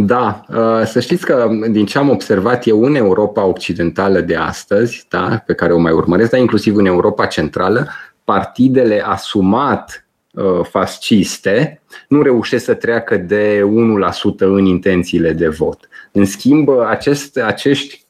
Da, 0.00 0.44
uh, 0.48 0.82
să 0.84 1.00
știți 1.00 1.24
că 1.24 1.50
din 1.70 1.86
ce 1.86 1.98
am 1.98 2.08
observat 2.08 2.66
eu 2.66 2.82
în 2.82 2.94
Europa 2.94 3.44
Occidentală 3.44 4.20
de 4.20 4.36
astăzi, 4.36 5.06
da, 5.08 5.42
pe 5.46 5.54
care 5.54 5.72
o 5.72 5.78
mai 5.78 5.92
urmăresc, 5.92 6.30
dar 6.30 6.40
inclusiv 6.40 6.76
în 6.76 6.86
Europa 6.86 7.26
Centrală, 7.26 7.88
partidele 8.24 9.02
asumat 9.06 10.06
uh, 10.32 10.60
fasciste 10.62 11.82
nu 12.08 12.22
reușesc 12.22 12.64
să 12.64 12.74
treacă 12.74 13.16
de 13.16 13.62
1% 13.62 14.38
în 14.38 14.64
intențiile 14.64 15.32
de 15.32 15.48
vot. 15.48 15.88
În 16.12 16.24
schimb, 16.24 16.68
acest, 16.68 17.36
acești 17.36 18.06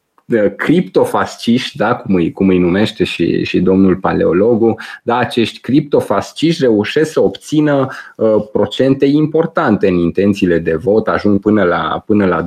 criptofasciști, 0.56 1.76
da, 1.76 1.94
cum, 1.94 2.14
îi, 2.14 2.32
cum 2.32 2.48
îi 2.48 2.58
numește 2.58 3.04
și, 3.04 3.44
și 3.44 3.60
domnul 3.60 3.96
paleologu, 3.96 4.74
da, 5.02 5.16
acești 5.16 5.60
criptofasciști 5.60 6.62
reușesc 6.62 7.12
să 7.12 7.20
obțină 7.20 7.88
uh, 8.16 8.34
procente 8.52 9.06
importante 9.06 9.88
în 9.88 9.94
intențiile 9.94 10.58
de 10.58 10.74
vot, 10.74 11.08
ajung 11.08 11.40
până 11.40 11.62
la, 11.62 12.02
până 12.06 12.26
la 12.26 12.46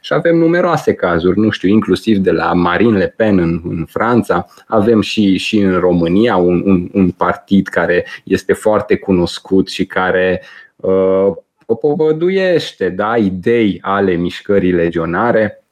și 0.00 0.12
avem 0.12 0.36
numeroase 0.36 0.94
cazuri, 0.94 1.38
nu 1.38 1.50
știu, 1.50 1.68
inclusiv 1.68 2.18
de 2.18 2.30
la 2.30 2.52
Marine 2.52 2.98
Le 2.98 3.14
Pen 3.16 3.38
în, 3.38 3.60
în 3.64 3.84
Franța, 3.88 4.46
avem 4.66 5.00
și, 5.00 5.36
și 5.36 5.58
în 5.58 5.78
România 5.78 6.36
un, 6.36 6.62
un, 6.64 6.88
un 6.92 7.10
partid 7.10 7.66
care 7.66 8.06
este 8.24 8.52
foarte 8.52 8.96
cunoscut 8.96 9.68
și 9.68 9.86
care 9.86 10.42
uh, 10.76 11.32
propovăduiește 11.66 12.88
da, 12.88 13.16
idei 13.16 13.78
ale 13.82 14.14
mișcării 14.14 14.72
legionare 14.72 15.63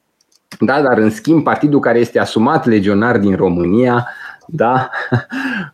da, 0.59 0.81
dar 0.81 0.97
în 0.97 1.09
schimb, 1.09 1.43
partidul 1.43 1.79
care 1.79 1.99
este 1.99 2.19
asumat 2.19 2.65
legionar 2.65 3.17
din 3.17 3.35
România, 3.35 4.07
da. 4.47 4.89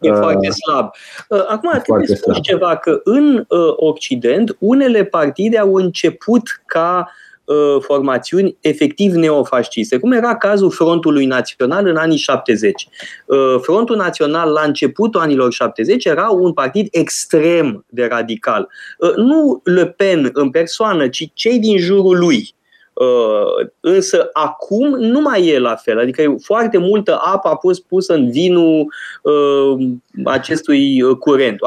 E 0.01 0.11
foarte 0.11 0.47
uh, 0.47 0.53
slab. 0.53 0.91
Uh, 1.27 1.45
acum 1.47 1.79
trebuie 1.83 2.07
să 2.07 2.15
spun 2.15 2.33
ceva, 2.33 2.75
că 2.75 3.01
în 3.03 3.45
uh, 3.47 3.73
Occident 3.75 4.55
unele 4.59 5.03
partide 5.03 5.57
au 5.57 5.73
început 5.73 6.61
ca 6.65 7.11
uh, 7.49 7.81
formațiuni 7.81 8.57
efectiv 8.61 9.13
neofasciste, 9.13 9.97
cum 9.97 10.11
era 10.11 10.37
cazul 10.37 10.71
Frontului 10.71 11.25
Național 11.25 11.87
în 11.87 11.95
anii 11.95 12.17
70. 12.17 12.87
Uh, 13.25 13.37
Frontul 13.61 13.95
Național 13.95 14.51
la 14.51 14.61
începutul 14.61 15.21
anilor 15.21 15.53
70 15.53 16.05
era 16.05 16.29
un 16.29 16.53
partid 16.53 16.87
extrem 16.91 17.85
de 17.89 18.05
radical. 18.05 18.69
Uh, 18.97 19.15
nu 19.15 19.61
Le 19.63 19.87
Pen 19.87 20.29
în 20.33 20.49
persoană, 20.49 21.07
ci 21.07 21.31
cei 21.33 21.59
din 21.59 21.77
jurul 21.77 22.17
lui. 22.17 22.57
Uh, 22.99 23.67
însă 23.79 24.29
acum 24.33 24.87
nu 24.99 25.21
mai 25.21 25.47
e 25.47 25.59
la 25.59 25.75
fel, 25.75 25.99
adică 25.99 26.35
foarte 26.41 26.77
multă 26.77 27.19
apă 27.23 27.47
a 27.47 27.55
fost 27.55 27.83
pusă 27.83 28.13
în 28.13 28.31
vinul 28.31 28.93
uh, 29.23 29.87
acestui 30.25 31.01
curent. 31.19 31.59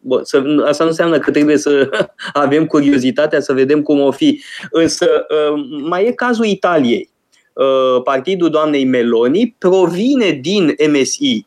Bă, 0.00 0.20
să, 0.22 0.42
asta 0.66 0.82
nu 0.84 0.90
înseamnă 0.90 1.18
că 1.18 1.30
trebuie 1.30 1.56
să 1.56 1.90
avem 2.32 2.66
curiozitatea 2.66 3.40
să 3.40 3.52
vedem 3.52 3.82
cum 3.82 4.00
o 4.00 4.10
fi. 4.10 4.40
Însă 4.70 5.06
uh, 5.28 5.64
mai 5.82 6.06
e 6.06 6.12
cazul 6.12 6.44
Italiei. 6.44 7.10
Uh, 7.52 8.02
partidul 8.02 8.50
doamnei 8.50 8.84
Meloni 8.84 9.56
provine 9.58 10.30
din 10.30 10.74
MSI, 10.90 11.46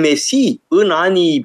MSI 0.00 0.60
în 0.68 0.90
anii 0.90 1.44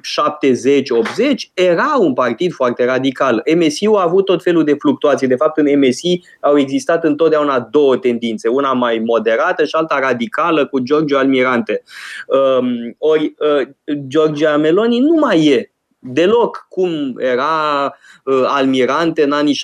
era 1.54 1.96
un 1.98 2.12
partid 2.12 2.52
foarte 2.52 2.84
radical. 2.84 3.42
MSI-ul 3.56 3.96
a 3.96 4.02
avut 4.02 4.24
tot 4.24 4.42
felul 4.42 4.64
de 4.64 4.74
fluctuații. 4.74 5.26
De 5.26 5.36
fapt, 5.36 5.58
în 5.58 5.78
MSI 5.78 6.20
au 6.40 6.58
existat 6.58 7.04
întotdeauna 7.04 7.60
două 7.60 7.96
tendințe, 7.96 8.48
una 8.48 8.72
mai 8.72 8.98
moderată 8.98 9.64
și 9.64 9.74
alta 9.74 9.98
radicală 9.98 10.66
cu 10.66 10.78
Giorgio 10.78 11.16
Almirante. 11.16 11.82
Um, 12.26 12.94
ori 12.98 13.34
uh, 13.38 13.68
Giorgia 14.06 14.56
Meloni 14.56 14.98
nu 14.98 15.14
mai 15.14 15.46
e 15.46 15.72
deloc 16.12 16.66
cum 16.68 17.14
era 17.18 17.94
uh, 18.24 18.42
almirante 18.46 19.22
în 19.22 19.32
anii 19.32 19.58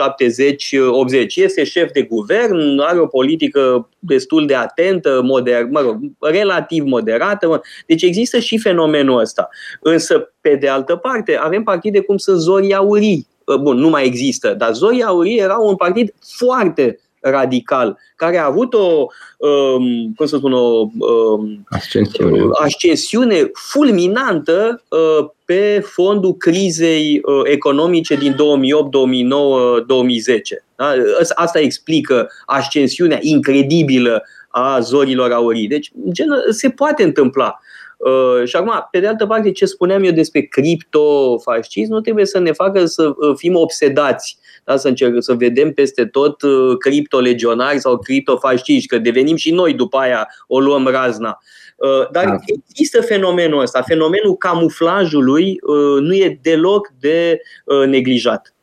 70-80. 1.25 1.35
Este 1.35 1.65
șef 1.65 1.93
de 1.93 2.03
guvern, 2.03 2.79
are 2.79 2.99
o 2.99 3.07
politică 3.07 3.89
destul 3.99 4.47
de 4.47 4.55
atentă, 4.55 5.21
moder, 5.23 5.65
mă 5.65 5.81
rog, 5.81 5.99
relativ 6.21 6.85
moderată. 6.85 7.61
Deci 7.87 8.03
există 8.03 8.39
și 8.39 8.59
fenomenul 8.59 9.21
ăsta. 9.21 9.49
Însă, 9.81 10.33
pe 10.41 10.55
de 10.55 10.69
altă 10.69 10.97
parte, 10.97 11.37
avem 11.37 11.63
partide 11.63 12.01
cum 12.01 12.17
sunt 12.17 12.41
Zorii 12.41 12.75
Aurii. 12.75 13.27
Uh, 13.45 13.57
bun, 13.57 13.77
nu 13.77 13.89
mai 13.89 14.07
există, 14.07 14.55
dar 14.55 14.73
Zorii 14.73 15.05
Aurii 15.05 15.39
era 15.39 15.57
un 15.57 15.77
partid 15.77 16.15
foarte 16.37 16.99
radical, 17.31 17.99
care 18.17 18.39
a 18.39 18.45
avut 18.45 18.75
o, 18.75 19.07
um, 19.39 20.13
cum 20.17 20.27
să 20.27 20.37
spun, 20.37 20.53
o 20.53 20.89
um, 20.99 21.65
ascensiune. 21.69 22.41
ascensiune 22.61 23.51
fulminantă 23.53 24.83
uh, 24.89 25.27
pe 25.45 25.83
fondul 25.87 26.35
crizei 26.37 27.21
uh, 27.23 27.41
economice 27.45 28.15
din 28.15 28.35
2008, 28.37 28.91
2009, 28.91 29.81
2010. 29.81 30.65
Da? 30.77 30.93
Asta 31.35 31.59
explică 31.61 32.31
ascensiunea 32.47 33.19
incredibilă 33.21 34.23
a 34.49 34.81
zorilor 34.81 35.33
aurii. 35.33 35.69
Deci, 35.69 35.93
gen, 36.13 36.29
se 36.51 36.71
poate 36.71 37.03
întâmpla. 37.03 37.59
Uh, 37.97 38.49
și 38.49 38.57
acum, 38.57 38.89
pe 38.91 39.01
de 39.01 39.07
altă 39.07 39.27
parte, 39.27 39.53
ce 39.53 39.65
spuneam 39.65 40.03
eu 40.03 40.11
despre 40.11 40.41
criptofascism 40.41 41.93
nu 41.93 42.01
trebuie 42.01 42.27
să 42.27 42.39
ne 42.39 42.53
facă 42.53 42.85
să 42.85 43.15
uh, 43.17 43.35
fim 43.37 43.55
obsedați, 43.55 44.39
da? 44.65 44.77
să, 44.77 44.89
încerc, 44.89 45.15
să 45.19 45.35
vedem 45.35 45.73
peste 45.73 46.07
tot 46.07 46.43
uh, 46.43 46.77
criptolegionari 46.79 47.79
sau 47.79 47.99
criptofasciști, 47.99 48.89
că 48.89 48.99
devenim 48.99 49.37
și 49.37 49.53
noi 49.53 49.75
după 49.75 49.97
aia 49.97 50.29
o 50.47 50.61
luăm 50.61 50.87
razna. 50.87 51.39
Uh, 51.77 52.11
dar 52.11 52.25
da. 52.25 52.37
există 52.69 53.01
fenomenul 53.01 53.61
ăsta, 53.61 53.83
fenomenul 53.83 54.37
camuflajului 54.37 55.59
uh, 55.63 56.01
nu 56.01 56.15
e 56.15 56.39
deloc 56.43 56.93
de 57.01 57.41
uh, 57.65 57.87
neglijat. 57.87 58.54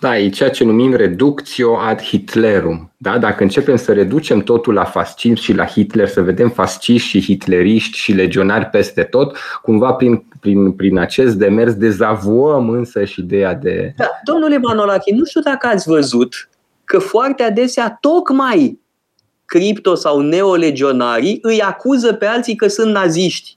Da, 0.00 0.18
e 0.18 0.28
ceea 0.28 0.50
ce 0.50 0.64
numim 0.64 0.94
reductio 0.94 1.78
ad 1.78 2.02
Hitlerum. 2.02 2.92
Da? 2.96 3.18
Dacă 3.18 3.42
începem 3.42 3.76
să 3.76 3.92
reducem 3.92 4.40
totul 4.40 4.74
la 4.74 4.84
fascism 4.84 5.34
și 5.34 5.52
la 5.52 5.66
Hitler, 5.66 6.08
să 6.08 6.22
vedem 6.22 6.50
fasciști 6.50 7.08
și 7.08 7.22
hitleriști 7.22 7.98
și 7.98 8.12
legionari 8.12 8.66
peste 8.66 9.02
tot, 9.02 9.36
cumva 9.62 9.92
prin, 9.92 10.24
prin, 10.40 10.72
prin 10.72 10.98
acest 10.98 11.34
demers 11.34 11.74
dezavuăm 11.74 12.68
însă 12.68 13.04
și 13.04 13.20
ideea 13.20 13.54
de... 13.54 13.94
Da, 13.96 14.08
domnule 14.24 14.58
Manolachi, 14.58 15.12
nu 15.12 15.24
știu 15.24 15.40
dacă 15.40 15.66
ați 15.66 15.88
văzut 15.88 16.48
că 16.84 16.98
foarte 16.98 17.42
adesea 17.42 17.98
tocmai 18.00 18.80
cripto 19.44 19.94
sau 19.94 20.20
neolegionarii 20.20 21.38
îi 21.42 21.62
acuză 21.62 22.12
pe 22.12 22.26
alții 22.26 22.56
că 22.56 22.68
sunt 22.68 22.92
naziști. 22.92 23.56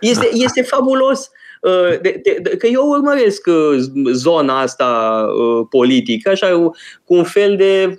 Este, 0.00 0.28
este 0.32 0.62
fabulos. 0.62 1.30
Uh, 1.62 2.00
de, 2.00 2.20
de, 2.22 2.38
de, 2.42 2.56
că 2.56 2.66
eu 2.66 2.88
urmăresc 2.88 3.46
uh, 3.46 3.78
zona 4.12 4.60
asta 4.60 5.24
uh, 5.28 5.66
politică, 5.70 6.30
așa, 6.30 6.72
cu 7.04 7.14
un 7.14 7.24
fel 7.24 7.56
de 7.56 7.96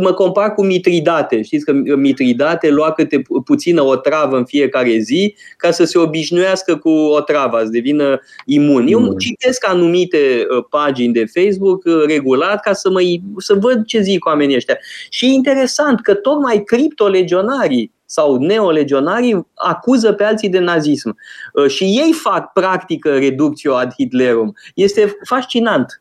mă 0.00 0.12
compar 0.12 0.54
cu 0.54 0.64
Mitridate. 0.64 1.42
Știți 1.42 1.64
că 1.64 1.72
Mitridate 1.96 2.70
lua 2.70 2.92
câte 2.92 3.22
puțină 3.44 3.82
o 3.82 3.96
travă 3.96 4.36
în 4.36 4.44
fiecare 4.44 4.98
zi 4.98 5.34
ca 5.56 5.70
să 5.70 5.84
se 5.84 5.98
obișnuiască 5.98 6.76
cu 6.76 6.90
o 6.90 7.20
travă, 7.20 7.60
să 7.62 7.68
devină 7.70 8.20
imun. 8.46 8.86
Eu 8.86 9.00
mm. 9.00 9.16
citesc 9.16 9.68
anumite 9.68 10.46
uh, 10.56 10.64
pagini 10.70 11.12
de 11.12 11.24
Facebook 11.24 11.84
uh, 11.84 12.02
regulat 12.06 12.60
ca 12.60 12.72
să, 12.72 12.90
mă, 12.90 13.00
să 13.36 13.54
văd 13.54 13.84
ce 13.84 14.00
zic 14.00 14.24
oamenii 14.24 14.56
ăștia. 14.56 14.78
Și 15.10 15.26
e 15.26 15.28
interesant 15.28 16.00
că 16.00 16.14
tocmai 16.14 16.62
criptolegionarii 16.64 17.92
sau 18.12 18.36
neolegionarii 18.36 19.46
acuză 19.54 20.12
pe 20.12 20.24
alții 20.24 20.48
de 20.48 20.58
nazism. 20.58 21.16
Uh, 21.52 21.66
și 21.66 21.84
ei 21.84 22.12
fac 22.12 22.52
practică 22.52 23.10
reductio 23.18 23.74
ad 23.74 23.92
Hitlerum. 23.92 24.52
Este 24.74 25.16
fascinant. 25.24 26.00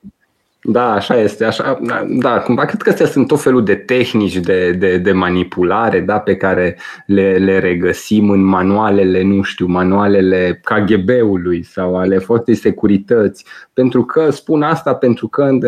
Da, 0.64 0.92
așa 0.92 1.18
este. 1.18 1.46
Așa, 1.46 1.80
da, 2.08 2.40
cumva 2.40 2.66
cred 2.66 2.82
că 2.82 2.90
astea 2.90 3.06
sunt 3.06 3.28
tot 3.28 3.42
felul 3.42 3.64
de 3.64 3.76
tehnici 3.76 4.38
de, 4.38 4.72
de, 4.72 4.98
de 4.98 5.12
manipulare 5.12 6.00
da, 6.00 6.20
pe 6.20 6.36
care 6.36 6.78
le, 7.06 7.38
le 7.38 7.60
regăsim 7.60 8.30
în 8.30 8.44
manualele, 8.44 9.24
nu 9.24 9.42
știu, 9.42 9.66
manualele 9.66 10.62
KGB-ului 10.64 11.64
sau 11.64 11.98
ale 11.98 12.18
forței 12.18 12.56
securități. 12.56 13.46
Pentru 13.82 14.04
că 14.04 14.30
spun 14.30 14.62
asta 14.62 14.94
pentru 14.94 15.28
că 15.28 15.42
în, 15.42 15.60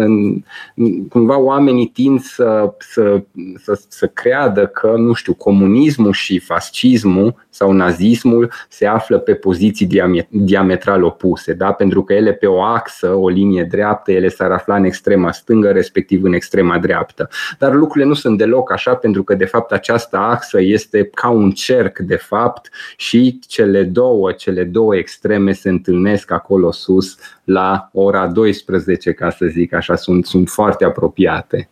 în, 0.75 1.07
cumva 1.07 1.39
oamenii 1.39 1.87
tind 1.87 2.21
să, 2.21 2.73
să, 2.77 3.23
să, 3.63 3.81
să 3.87 4.07
creadă 4.07 4.67
că, 4.67 4.93
nu 4.97 5.13
știu, 5.13 5.33
comunismul 5.33 6.11
și 6.11 6.39
fascismul 6.39 7.35
sau 7.49 7.71
nazismul 7.71 8.51
se 8.69 8.85
află 8.85 9.17
pe 9.17 9.33
poziții 9.33 9.87
diametral 10.29 11.03
opuse, 11.03 11.53
da? 11.53 11.71
pentru 11.71 12.03
că 12.03 12.13
ele 12.13 12.33
pe 12.33 12.45
o 12.45 12.61
axă, 12.61 13.13
o 13.13 13.29
linie 13.29 13.63
dreaptă, 13.63 14.11
ele 14.11 14.27
s-ar 14.27 14.51
afla 14.51 14.75
în 14.75 14.83
extrema 14.83 15.31
stângă, 15.31 15.71
respectiv 15.71 16.23
în 16.23 16.33
extrema 16.33 16.77
dreaptă. 16.77 17.29
Dar 17.59 17.73
lucrurile 17.73 18.09
nu 18.09 18.13
sunt 18.13 18.37
deloc 18.37 18.71
așa, 18.71 18.95
pentru 18.95 19.23
că 19.23 19.35
de 19.35 19.45
fapt 19.45 19.71
această 19.71 20.17
axă 20.17 20.61
este 20.61 21.09
ca 21.13 21.29
un 21.29 21.51
cerc 21.51 21.97
de 21.99 22.15
fapt 22.15 22.69
și 22.97 23.39
cele 23.47 23.83
două, 23.83 24.31
cele 24.31 24.63
două 24.63 24.95
extreme 24.95 25.51
se 25.51 25.69
întâlnesc 25.69 26.31
acolo 26.31 26.71
sus 26.71 27.17
la 27.43 27.89
ora 27.93 28.27
12, 28.27 29.13
ca 29.13 29.29
să 29.29 29.45
zic 29.45 29.73
așa, 29.73 29.95
sunt, 29.95 30.25
sunt 30.25 30.49
foarte 30.49 30.85
apropiate. 30.85 31.69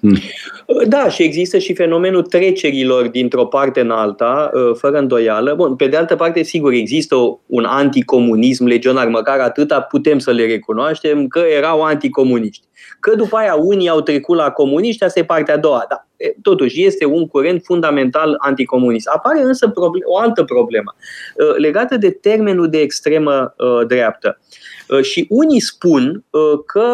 Hmm. 0.00 0.18
Da, 0.86 1.08
și 1.08 1.22
există 1.22 1.58
și 1.58 1.74
fenomenul 1.74 2.22
trecerilor 2.22 3.08
dintr-o 3.08 3.46
parte 3.46 3.80
în 3.80 3.90
alta, 3.90 4.50
uh, 4.54 4.74
fără 4.74 4.98
îndoială. 4.98 5.54
Bun, 5.54 5.76
pe 5.76 5.86
de 5.86 5.96
altă 5.96 6.16
parte, 6.16 6.42
sigur, 6.42 6.72
există 6.72 7.16
un 7.46 7.64
anticomunism 7.64 8.64
legionar, 8.64 9.06
măcar 9.06 9.38
atâta 9.38 9.80
putem 9.80 10.18
să 10.18 10.30
le 10.30 10.46
recunoaștem 10.46 11.26
că 11.26 11.38
erau 11.38 11.82
anticomuniști. 11.82 12.66
Că 13.00 13.14
după 13.14 13.36
aia 13.36 13.54
unii 13.54 13.88
au 13.88 14.00
trecut 14.00 14.36
la 14.36 14.50
comuniști, 14.50 15.04
asta 15.04 15.18
e 15.18 15.24
partea 15.24 15.54
a 15.54 15.58
doua. 15.58 15.84
Da, 15.88 16.06
totuși 16.42 16.84
este 16.84 17.04
un 17.04 17.26
curent 17.26 17.62
fundamental 17.64 18.36
anticomunist. 18.38 19.06
Apare 19.06 19.42
însă 19.42 19.72
o 20.04 20.18
altă 20.18 20.44
problemă 20.44 20.94
uh, 21.36 21.56
legată 21.56 21.96
de 21.96 22.10
termenul 22.10 22.68
de 22.68 22.78
extremă 22.78 23.54
uh, 23.56 23.86
dreaptă. 23.86 24.38
Uh, 24.88 25.02
și 25.02 25.26
unii 25.28 25.60
spun 25.60 26.24
uh, 26.30 26.40
că 26.66 26.84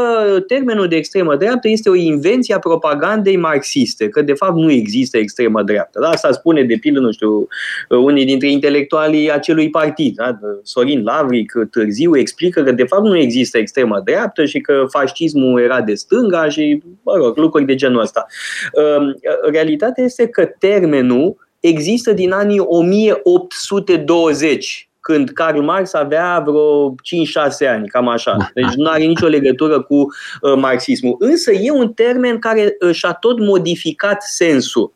termenul 0.46 0.88
de 0.88 0.96
extremă 0.96 1.36
dreaptă 1.36 1.68
este 1.68 1.90
o 1.90 1.94
invenție 1.94 2.54
a 2.54 2.58
propagandei 2.58 3.36
marxiste, 3.36 3.63
că 4.10 4.22
de 4.22 4.32
fapt 4.32 4.56
nu 4.56 4.70
există 4.70 5.18
extremă 5.18 5.62
dreaptă. 5.62 6.00
Da? 6.00 6.08
Asta 6.08 6.32
spune 6.32 6.62
de 6.62 6.76
pildă, 6.76 7.00
nu 7.00 7.12
știu, 7.12 7.48
uh, 7.88 7.98
unii 7.98 8.24
dintre 8.24 8.50
intelectualii 8.50 9.32
acelui 9.32 9.70
partid. 9.70 10.14
Da? 10.14 10.38
Sorin 10.62 11.02
Lavric 11.02 11.52
târziu 11.70 12.16
explică 12.16 12.62
că 12.62 12.72
de 12.72 12.84
fapt 12.84 13.04
nu 13.04 13.16
există 13.16 13.58
extremă 13.58 14.00
dreaptă 14.04 14.44
și 14.44 14.60
că 14.60 14.84
fascismul 14.88 15.60
era 15.60 15.80
de 15.80 15.94
stânga 15.94 16.48
și, 16.48 16.82
mă 17.02 17.12
rog, 17.16 17.36
lucruri 17.36 17.66
de 17.66 17.74
genul 17.74 18.00
ăsta. 18.00 18.26
Realitatea 19.50 20.04
este 20.04 20.26
că 20.26 20.44
termenul 20.44 21.36
există 21.60 22.12
din 22.12 22.32
anii 22.32 22.58
1820 22.58 24.88
când 25.04 25.30
Karl 25.30 25.60
Marx 25.60 25.94
avea 25.94 26.42
vreo 26.46 26.90
5-6 26.90 26.94
ani, 27.68 27.88
cam 27.88 28.08
așa. 28.08 28.50
Deci 28.54 28.72
nu 28.74 28.88
are 28.88 29.04
nicio 29.04 29.26
legătură 29.26 29.82
cu 29.82 29.94
uh, 29.94 30.54
marxismul. 30.56 31.16
Însă 31.18 31.52
e 31.52 31.70
un 31.70 31.92
termen 31.92 32.38
care 32.38 32.76
și-a 32.92 33.12
tot 33.12 33.38
modificat 33.38 34.22
sensul. 34.22 34.92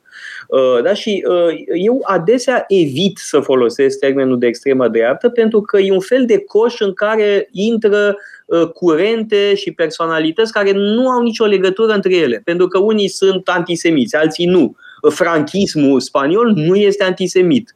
Da? 0.83 0.95
Și 0.95 1.25
eu 1.75 2.01
adesea 2.03 2.65
evit 2.69 3.19
să 3.19 3.41
folosesc 3.41 3.99
termenul 3.99 4.39
de 4.39 4.47
extremă 4.47 4.89
dreaptă 4.89 5.29
pentru 5.29 5.61
că 5.61 5.79
e 5.79 5.93
un 5.93 6.01
fel 6.01 6.27
de 6.27 6.39
coș 6.39 6.81
în 6.81 6.93
care 6.93 7.49
intră 7.53 8.17
curente 8.75 9.55
și 9.55 9.73
personalități 9.73 10.53
care 10.53 10.73
nu 10.73 11.09
au 11.09 11.23
nicio 11.23 11.45
legătură 11.45 11.93
între 11.93 12.17
ele. 12.17 12.41
Pentru 12.45 12.67
că 12.69 12.79
unii 12.79 13.09
sunt 13.09 13.49
antisemiți, 13.49 14.17
alții 14.17 14.47
nu. 14.47 14.77
Franchismul 15.11 16.01
spaniol 16.01 16.53
nu 16.55 16.77
este 16.77 17.05
antisemit, 17.05 17.75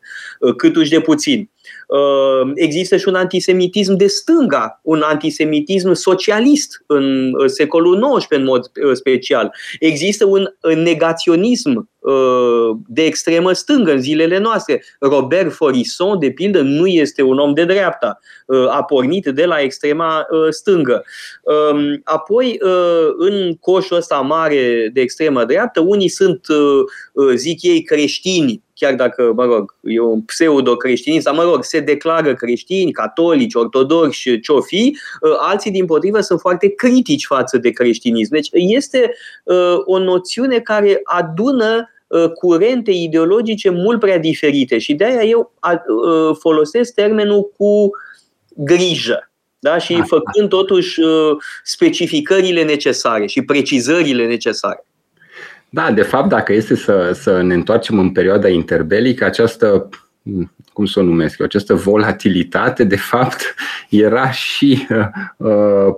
câtuși 0.57 0.91
de 0.91 1.01
puțin. 1.01 1.51
Uh, 1.93 2.51
există 2.55 2.97
și 2.97 3.09
un 3.09 3.15
antisemitism 3.15 3.95
de 3.95 4.07
stânga, 4.07 4.81
un 4.83 5.03
antisemitism 5.05 5.93
socialist 5.93 6.85
în 6.87 7.33
secolul 7.47 8.17
XIX 8.17 8.27
în 8.31 8.45
mod 8.45 8.71
uh, 8.85 8.93
special. 8.93 9.55
Există 9.79 10.25
un 10.25 10.49
negaționism 10.83 11.89
uh, 11.99 12.77
de 12.87 13.05
extremă 13.05 13.53
stângă 13.53 13.93
în 13.93 14.01
zilele 14.01 14.39
noastre. 14.39 14.85
Robert 15.01 15.53
Forisson, 15.53 16.19
de 16.19 16.31
pildă, 16.31 16.61
nu 16.61 16.87
este 16.87 17.23
un 17.23 17.39
om 17.39 17.55
de 17.55 17.65
dreapta. 17.65 18.19
A 18.69 18.83
pornit 18.83 19.27
de 19.27 19.45
la 19.45 19.61
extrema 19.61 20.27
stângă. 20.51 21.05
Um, 21.43 22.01
apoi, 22.05 22.59
în 23.17 23.55
coșul 23.55 23.97
ăsta 23.97 24.17
mare 24.17 24.91
de 24.93 25.01
extremă 25.01 25.45
dreaptă, 25.45 25.81
unii 25.81 26.09
sunt, 26.09 26.47
zic 27.35 27.63
ei, 27.63 27.83
creștini, 27.83 28.63
chiar 28.83 28.95
dacă, 28.95 29.33
mă 29.37 29.45
rog, 29.45 29.75
e 29.81 30.01
un 30.01 30.21
pseudo-creștinism, 30.21 31.25
dar, 31.25 31.35
mă 31.35 31.43
rog, 31.43 31.65
se 31.65 31.81
declară 31.81 32.35
creștini, 32.35 32.93
catolici, 32.93 33.55
ortodoxi, 33.55 34.41
ce-o 34.41 34.61
fi, 34.61 34.97
ă, 35.23 35.37
alții, 35.41 35.71
din 35.71 35.87
potrivă, 35.87 36.21
sunt 36.21 36.41
foarte 36.41 36.69
critici 36.69 37.27
față 37.27 37.59
de 37.59 37.71
creștinism. 37.71 38.33
Deci 38.33 38.49
este 38.53 39.15
ă, 39.49 39.83
o 39.85 39.99
noțiune 39.99 40.59
care 40.59 41.01
adună 41.05 41.91
ă, 42.11 42.29
curente 42.29 42.91
ideologice 42.91 43.71
mult 43.71 44.01
prea 44.01 44.19
diferite 44.19 44.79
și 44.79 44.95
de 44.95 45.05
aia 45.05 45.23
eu 45.23 45.53
folosesc 46.39 46.95
termenul 46.95 47.53
cu 47.57 47.91
grijă. 48.57 49.31
Da? 49.59 49.79
Și 49.79 50.03
făcând 50.07 50.49
totuși 50.49 51.01
specificările 51.65 52.65
necesare 52.65 53.27
și 53.27 53.43
precizările 53.43 54.27
necesare. 54.27 54.87
Da, 55.75 55.93
de 55.93 56.03
fapt, 56.03 56.29
dacă 56.29 56.53
este 56.53 56.77
să, 56.77 57.11
să 57.15 57.43
ne 57.43 57.55
întoarcem 57.55 57.99
în 57.99 58.11
perioada 58.11 58.49
interbelică, 58.49 59.25
această, 59.25 59.89
cum 60.73 60.85
să 60.85 61.01
o 61.01 61.03
numesc 61.03 61.39
eu, 61.39 61.47
această 61.47 61.75
volatilitate, 61.75 62.85
de 62.85 62.97
fapt, 62.97 63.55
era 63.89 64.31
și 64.31 64.87
uh, 65.39 65.51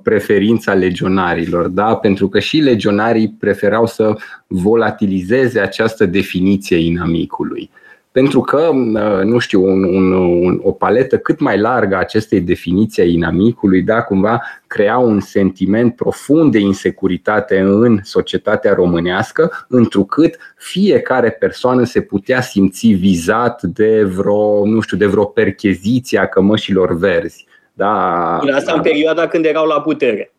preferința 0.03 0.75
legionarilor, 0.75 1.67
da? 1.69 1.97
pentru 1.97 2.29
că 2.29 2.39
și 2.39 2.59
legionarii 2.59 3.37
preferau 3.39 3.87
să 3.87 4.17
volatilizeze 4.47 5.61
această 5.61 6.07
definiție 6.07 6.77
inamicului. 6.77 7.71
Uh, 7.73 7.84
pentru 8.15 8.41
că, 8.41 8.71
uh, 8.75 9.25
nu 9.25 9.39
știu, 9.39 9.65
un, 9.65 9.85
un, 9.85 10.13
un, 10.13 10.61
o 10.63 10.73
paletă 10.73 11.19
cât 11.19 11.41
mai 11.41 11.59
largă 11.59 11.95
a 11.95 11.99
acestei 11.99 12.41
definiții 12.41 13.03
a 13.03 13.07
inamicului, 13.07 13.83
da, 13.83 14.03
cumva 14.03 14.43
crea 14.67 14.99
un 14.99 15.21
sentiment 15.21 15.97
profund 15.97 16.53
de 16.53 16.59
insecuritate 16.59 17.59
în 17.59 17.99
societatea 18.03 18.75
românească, 18.75 19.67
întrucât 19.69 20.37
fiecare 20.57 21.31
persoană 21.31 21.85
se 21.85 22.01
putea 22.01 22.41
simți 22.41 22.87
vizat 22.87 23.63
de 23.63 24.03
vreo, 24.03 24.67
nu 24.67 24.81
știu, 24.81 24.97
de 24.97 25.07
vreo 25.07 25.25
percheziție 25.25 26.19
a 26.19 26.27
cămășilor 26.27 26.97
verzi. 26.97 27.47
Da, 27.73 28.37
asta 28.39 28.73
în 28.73 28.81
perioada 28.81 29.27
când 29.27 29.45
erau 29.45 29.67
la 29.67 29.81
putere. 29.81 30.34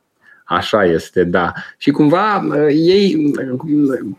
Așa 0.47 0.85
este, 0.85 1.23
da. 1.23 1.51
Și 1.77 1.91
cumva 1.91 2.37
uh, 2.37 2.67
ei, 2.69 3.31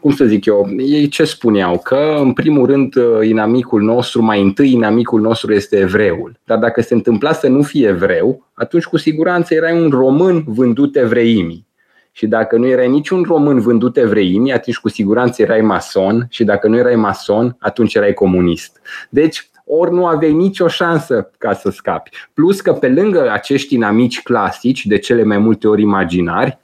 cum 0.00 0.10
să 0.10 0.24
zic 0.24 0.44
eu, 0.44 0.68
ei 0.76 1.08
ce 1.08 1.24
spuneau? 1.24 1.78
Că 1.78 2.16
în 2.18 2.32
primul 2.32 2.66
rând 2.66 2.96
uh, 2.96 3.26
inamicul 3.28 3.82
nostru, 3.82 4.22
mai 4.22 4.42
întâi 4.42 4.72
inamicul 4.72 5.20
nostru 5.20 5.52
este 5.52 5.76
evreul. 5.76 6.38
Dar 6.44 6.58
dacă 6.58 6.82
se 6.82 6.94
întâmpla 6.94 7.32
să 7.32 7.48
nu 7.48 7.62
fie 7.62 7.88
evreu, 7.88 8.46
atunci 8.52 8.84
cu 8.84 8.96
siguranță 8.96 9.54
erai 9.54 9.80
un 9.82 9.90
român 9.90 10.44
vândut 10.46 10.96
evreimii. 10.96 11.66
Și 12.12 12.26
dacă 12.26 12.56
nu 12.56 12.66
erai 12.66 12.88
niciun 12.88 13.22
român 13.22 13.60
vândut 13.60 13.96
evreimii, 13.96 14.52
atunci 14.52 14.76
cu 14.76 14.88
siguranță 14.88 15.42
erai 15.42 15.60
mason 15.60 16.26
și 16.30 16.44
dacă 16.44 16.68
nu 16.68 16.76
erai 16.76 16.96
mason, 16.96 17.56
atunci 17.58 17.94
erai 17.94 18.12
comunist. 18.12 18.80
Deci 19.10 19.50
ori 19.66 19.92
nu 19.92 20.06
aveai 20.06 20.32
nicio 20.32 20.68
șansă 20.68 21.30
ca 21.38 21.52
să 21.52 21.70
scapi. 21.70 22.10
Plus 22.34 22.60
că 22.60 22.72
pe 22.72 22.88
lângă 22.88 23.30
acești 23.30 23.74
inamici 23.74 24.22
clasici, 24.22 24.86
de 24.86 24.98
cele 24.98 25.24
mai 25.24 25.38
multe 25.38 25.68
ori 25.68 25.82
imaginari, 25.82 26.58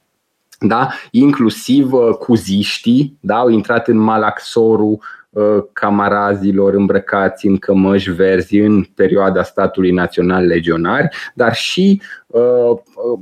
da? 0.58 0.88
inclusiv 1.10 1.92
uh, 1.92 2.14
cuziștii 2.18 3.18
da? 3.20 3.36
au 3.36 3.48
intrat 3.48 3.88
în 3.88 3.96
malaxorul 3.96 5.00
uh, 5.30 5.64
camarazilor 5.72 6.74
îmbrăcați 6.74 7.46
în 7.46 7.56
cămăși 7.56 8.10
verzi 8.10 8.58
în 8.58 8.82
perioada 8.82 9.42
statului 9.42 9.90
național 9.90 10.46
legionari, 10.46 11.08
dar 11.34 11.54
și, 11.54 12.02
uh, 12.26 12.78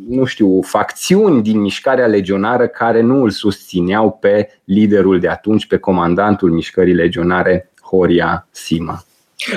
nu 0.08 0.24
știu, 0.24 0.60
facțiuni 0.62 1.42
din 1.42 1.60
mișcarea 1.60 2.06
legionară 2.06 2.66
care 2.66 3.00
nu 3.00 3.22
îl 3.22 3.30
susțineau 3.30 4.10
pe 4.20 4.48
liderul 4.64 5.20
de 5.20 5.28
atunci, 5.28 5.66
pe 5.66 5.76
comandantul 5.76 6.50
mișcării 6.50 6.94
legionare 6.94 7.70
Horia 7.82 8.48
Sima. 8.50 9.04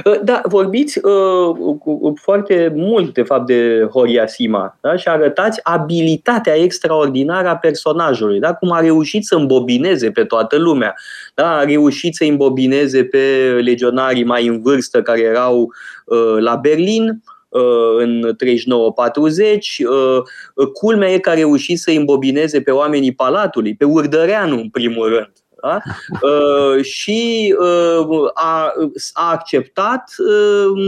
Uh, 0.06 0.20
da, 0.24 0.42
vorbiți 0.46 1.00
uh, 1.06 1.56
foarte 2.22 2.74
mult, 2.76 3.14
de 3.14 3.24
fapt, 3.24 3.46
de 3.46 3.88
Horia 3.92 4.28
Sima 4.28 4.78
da? 4.82 4.96
și 4.96 5.08
arătați 5.08 5.60
abilitatea 5.64 6.56
extraordinară 6.56 7.48
a 7.48 7.58
personajului, 7.58 8.40
da? 8.40 8.54
cum 8.54 8.72
a 8.72 8.80
reușit 8.80 9.26
să 9.26 9.36
îmbobineze 9.36 10.12
pe 10.12 10.24
toată 10.24 10.58
lumea. 10.58 10.96
Da? 11.34 11.58
A 11.58 11.64
reușit 11.64 12.16
să 12.16 12.24
îmbobineze 12.24 13.04
pe 13.04 13.18
legionarii 13.64 14.24
mai 14.24 14.48
în 14.48 14.62
vârstă 14.62 15.02
care 15.02 15.22
erau 15.22 15.74
uh, 16.06 16.38
la 16.40 16.56
Berlin, 16.56 17.24
uh, 17.50 17.62
în 17.98 18.36
39-40. 18.36 19.86
Uh, 19.86 20.68
culmea 20.74 21.10
e 21.10 21.18
că 21.18 21.30
a 21.30 21.34
reușit 21.34 21.80
să 21.80 21.92
îmbobineze 21.92 22.62
pe 22.62 22.72
oamenii 22.72 23.14
Palatului, 23.14 23.76
pe 23.76 23.86
Urdăreanu 23.86 24.60
în 24.60 24.70
primul 24.70 25.10
rând. 25.10 25.43
Da? 25.64 25.80
Uh, 26.22 26.84
și 26.84 27.56
uh, 27.60 28.30
a, 28.34 28.74
a 29.14 29.32
acceptat 29.32 30.04
uh, 30.18 30.84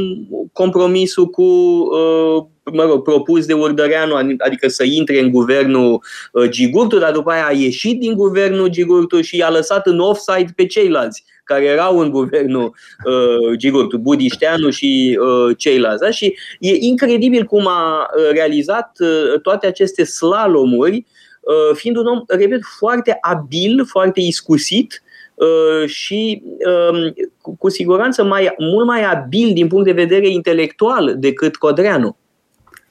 compromisul 0.53 1.26
cu 1.26 1.43
uh, 1.43 2.43
mă 2.73 2.84
rog, 2.84 3.03
propus 3.03 3.45
de 3.45 3.53
Urdăreanu, 3.53 4.15
adică 4.38 4.67
să 4.67 4.84
intre 4.84 5.19
în 5.19 5.32
guvernul 5.32 6.03
uh, 6.32 6.49
Gigurtu, 6.49 6.97
dar 6.97 7.11
după 7.11 7.32
aia 7.32 7.45
a 7.45 7.51
ieșit 7.51 7.99
din 7.99 8.13
guvernul 8.13 8.67
Gigurtu 8.67 9.21
și 9.21 9.38
i-a 9.38 9.49
lăsat 9.49 9.88
în 9.88 9.99
offside 9.99 10.51
pe 10.55 10.65
ceilalți 10.65 11.23
care 11.43 11.65
erau 11.65 11.99
în 11.99 12.09
guvernul 12.09 12.76
uh, 13.05 13.57
Gigurtu, 13.57 13.97
Budișteanu 13.97 14.69
și 14.69 15.19
uh, 15.21 15.57
ceilalți. 15.57 16.01
Da? 16.01 16.09
Și 16.09 16.38
e 16.59 16.76
incredibil 16.76 17.43
cum 17.43 17.67
a 17.67 18.09
uh, 18.17 18.32
realizat 18.32 18.91
uh, 18.99 19.41
toate 19.41 19.67
aceste 19.67 20.03
slalomuri 20.03 20.95
Uh, 20.95 21.14
fiind 21.74 21.98
un 21.98 22.06
om, 22.06 22.24
repet, 22.28 22.62
foarte 22.78 23.18
abil, 23.22 23.86
foarte 23.86 24.20
iscusit 24.20 25.04
uh, 25.36 25.88
și 25.88 26.43
um, 26.91 27.14
cu 27.58 27.70
siguranță 27.70 28.24
mai, 28.24 28.54
mult 28.58 28.86
mai 28.86 29.04
abil 29.04 29.54
din 29.54 29.68
punct 29.68 29.86
de 29.86 29.91
vedere 29.91 30.30
intelectual 30.30 31.16
decât 31.18 31.56
Codreanu. 31.56 32.18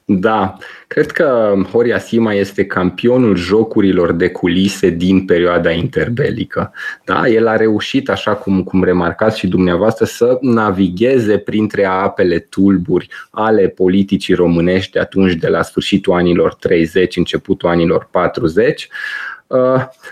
Da, 0.07 0.57
cred 0.87 1.11
că 1.11 1.53
Horia 1.71 1.99
Sima 1.99 2.33
este 2.33 2.65
campionul 2.65 3.35
jocurilor 3.35 4.11
de 4.11 4.29
culise 4.29 4.89
din 4.89 5.25
perioada 5.25 5.71
interbelică. 5.71 6.73
Da, 7.05 7.27
el 7.27 7.47
a 7.47 7.55
reușit, 7.55 8.09
așa 8.09 8.35
cum, 8.35 8.63
cum 8.63 8.83
remarcați 8.83 9.39
și 9.39 9.47
dumneavoastră, 9.47 10.05
să 10.05 10.37
navigheze 10.41 11.37
printre 11.37 11.85
apele 11.85 12.39
tulburi 12.39 13.07
ale 13.31 13.67
politicii 13.67 14.33
românești 14.33 14.91
de 14.91 14.99
atunci, 14.99 15.33
de 15.33 15.47
la 15.47 15.61
sfârșitul 15.61 16.13
anilor 16.13 16.53
30, 16.53 17.15
începutul 17.17 17.69
anilor 17.69 18.07
40 18.11 18.87
Uh, 18.87 19.34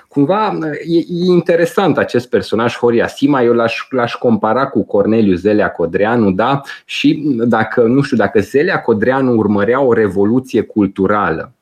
cumva 0.08 0.58
e, 0.86 0.98
e 0.98 1.26
interesant 1.26 1.98
acest 1.98 2.30
personaj, 2.30 2.78
Horia 2.78 3.08
Sima, 3.08 3.42
eu 3.42 3.54
l-aș, 3.54 3.86
l-aș 3.90 4.14
compara 4.14 4.68
cu 4.68 4.86
Corneliu 4.86 5.36
Zelea 5.36 5.72
Codreanu, 5.72 6.32
da? 6.32 6.62
Și 6.86 7.24
dacă, 7.26 7.82
nu 7.82 8.02
știu, 8.02 8.18
dacă 8.18 8.40
Zelea 8.40 8.82
Codreanu 8.82 9.38
urmărea 9.38 9.82
o 9.82 9.94
revoluție 9.94 10.62
culturală, 10.62 11.54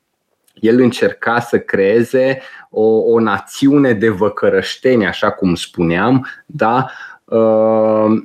el 0.54 0.80
încerca 0.80 1.40
să 1.40 1.58
creeze 1.58 2.40
o, 2.70 2.84
o 2.84 3.20
națiune 3.20 3.92
de 3.92 4.08
văcărășteni, 4.08 5.06
așa 5.06 5.30
cum 5.30 5.54
spuneam, 5.54 6.26
da? 6.46 6.90
Uh, 7.24 8.22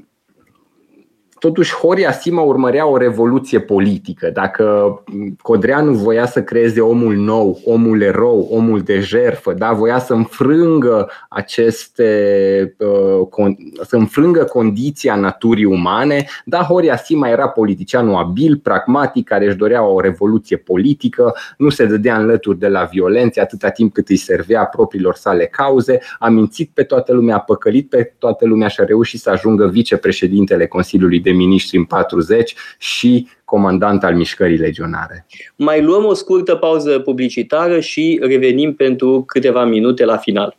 totuși 1.40 1.76
Horia 1.76 2.12
Sima 2.12 2.42
urmărea 2.42 2.88
o 2.88 2.98
revoluție 2.98 3.60
politică. 3.60 4.30
Dacă 4.34 5.04
Codreanu 5.42 5.92
voia 5.92 6.26
să 6.26 6.44
creeze 6.44 6.82
omul 6.82 7.16
nou, 7.16 7.60
omul 7.66 8.02
erou, 8.02 8.48
omul 8.52 8.82
de 8.82 9.00
jerfă, 9.00 9.54
da? 9.54 9.72
voia 9.72 10.00
să 10.00 10.14
înfrângă 10.14 11.10
aceste, 11.30 12.76
uh, 12.78 13.56
să 13.82 13.96
înfrângă 13.96 14.44
condiția 14.44 15.16
naturii 15.16 15.66
umane, 15.66 16.26
da, 16.46 16.58
Horia 16.58 16.98
Sima 16.98 17.30
era 17.30 17.48
politicianul 17.48 18.16
abil, 18.16 18.58
pragmatic, 18.58 19.28
care 19.28 19.46
își 19.46 19.56
dorea 19.56 19.86
o 19.86 20.00
revoluție 20.00 20.58
politică, 20.58 21.36
nu 21.58 21.70
se 21.70 21.86
dădea 21.86 22.18
în 22.18 22.26
lături 22.26 22.60
de 22.60 22.68
la 22.68 22.84
violențe 22.84 23.42
atâta 23.42 23.70
timp 23.70 23.94
cât 23.94 24.10
îi 24.10 24.16
servea 24.16 24.66
propriilor 24.66 25.16
sale 25.16 25.46
cauze, 25.46 26.00
a 26.20 26.30
mințit 26.30 26.70
pe 26.74 26.84
toată 26.84 27.14
lumea, 27.14 27.36
a 27.36 27.40
păcălit 27.40 27.90
pe 27.90 28.14
toată 28.18 28.46
lumea 28.46 28.68
și 28.68 28.80
a 28.82 28.84
reușit 28.84 29.20
să 29.20 29.30
ajungă 29.30 29.68
vicepreședintele 29.68 30.68
Consiliului 30.68 31.20
de 31.28 31.34
Ministri 31.34 31.78
în 31.78 31.84
40 31.84 32.54
și 32.78 33.28
comandant 33.46 34.04
al 34.04 34.16
mișcării 34.16 34.58
legionare. 34.58 35.26
Mai 35.56 35.82
luăm 35.82 36.06
o 36.06 36.14
scurtă 36.14 36.56
pauză 36.56 37.00
publicitară 37.00 37.80
și 37.80 38.20
revenim 38.22 38.74
pentru 38.74 39.24
câteva 39.28 39.66
minute 39.66 40.06
la 40.06 40.18
final. 40.18 40.58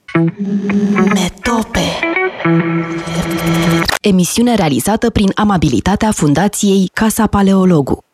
Metope 0.95 1.87
Emisiune 4.01 4.55
realizată 4.55 5.11
prin 5.11 5.31
amabilitatea 5.35 6.11
Fundației 6.11 6.91
Casa 6.93 7.27
Paleologu. 7.27 8.08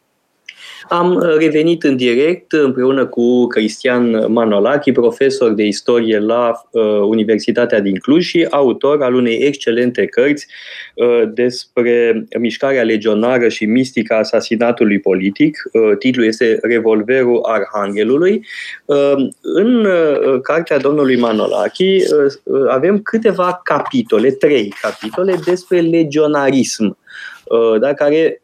Am 0.88 1.14
uh, 1.14 1.36
revenit 1.38 1.82
în 1.82 1.96
direct 1.96 2.52
împreună 2.52 3.06
cu 3.06 3.46
Cristian 3.46 4.32
Manolachi, 4.32 4.92
profesor 4.92 5.52
de 5.52 5.64
istorie 5.64 6.18
la 6.18 6.52
uh, 6.70 6.82
Universitatea 6.84 7.80
din 7.80 7.96
Cluj 7.98 8.24
și 8.24 8.46
autor 8.50 9.02
al 9.02 9.14
unei 9.14 9.36
excelente 9.36 10.06
cărți 10.06 10.46
uh, 10.94 11.22
despre 11.34 12.24
mișcarea 12.38 12.82
legionară 12.82 13.48
și 13.48 13.64
mistica 13.64 14.18
asasinatului 14.18 14.98
politic. 14.98 15.62
Uh, 15.72 15.96
titlul 15.98 16.26
este 16.26 16.58
Revolverul 16.62 17.40
Arhanghelului. 17.42 18.46
Uh, 18.84 19.14
în 19.40 19.84
uh, 19.84 20.40
cartea 20.42 20.78
domnului 20.78 21.18
Manolachi 21.18 21.96
uh, 22.42 22.68
avem 22.68 22.98
câteva 23.02 23.60
capitole, 23.64 24.30
trei 24.30 24.74
capitole 24.80 25.38
despre 25.44 25.80
legionarism, 25.80 26.96
uh, 27.44 27.80
da, 27.80 27.94
care 27.94 28.38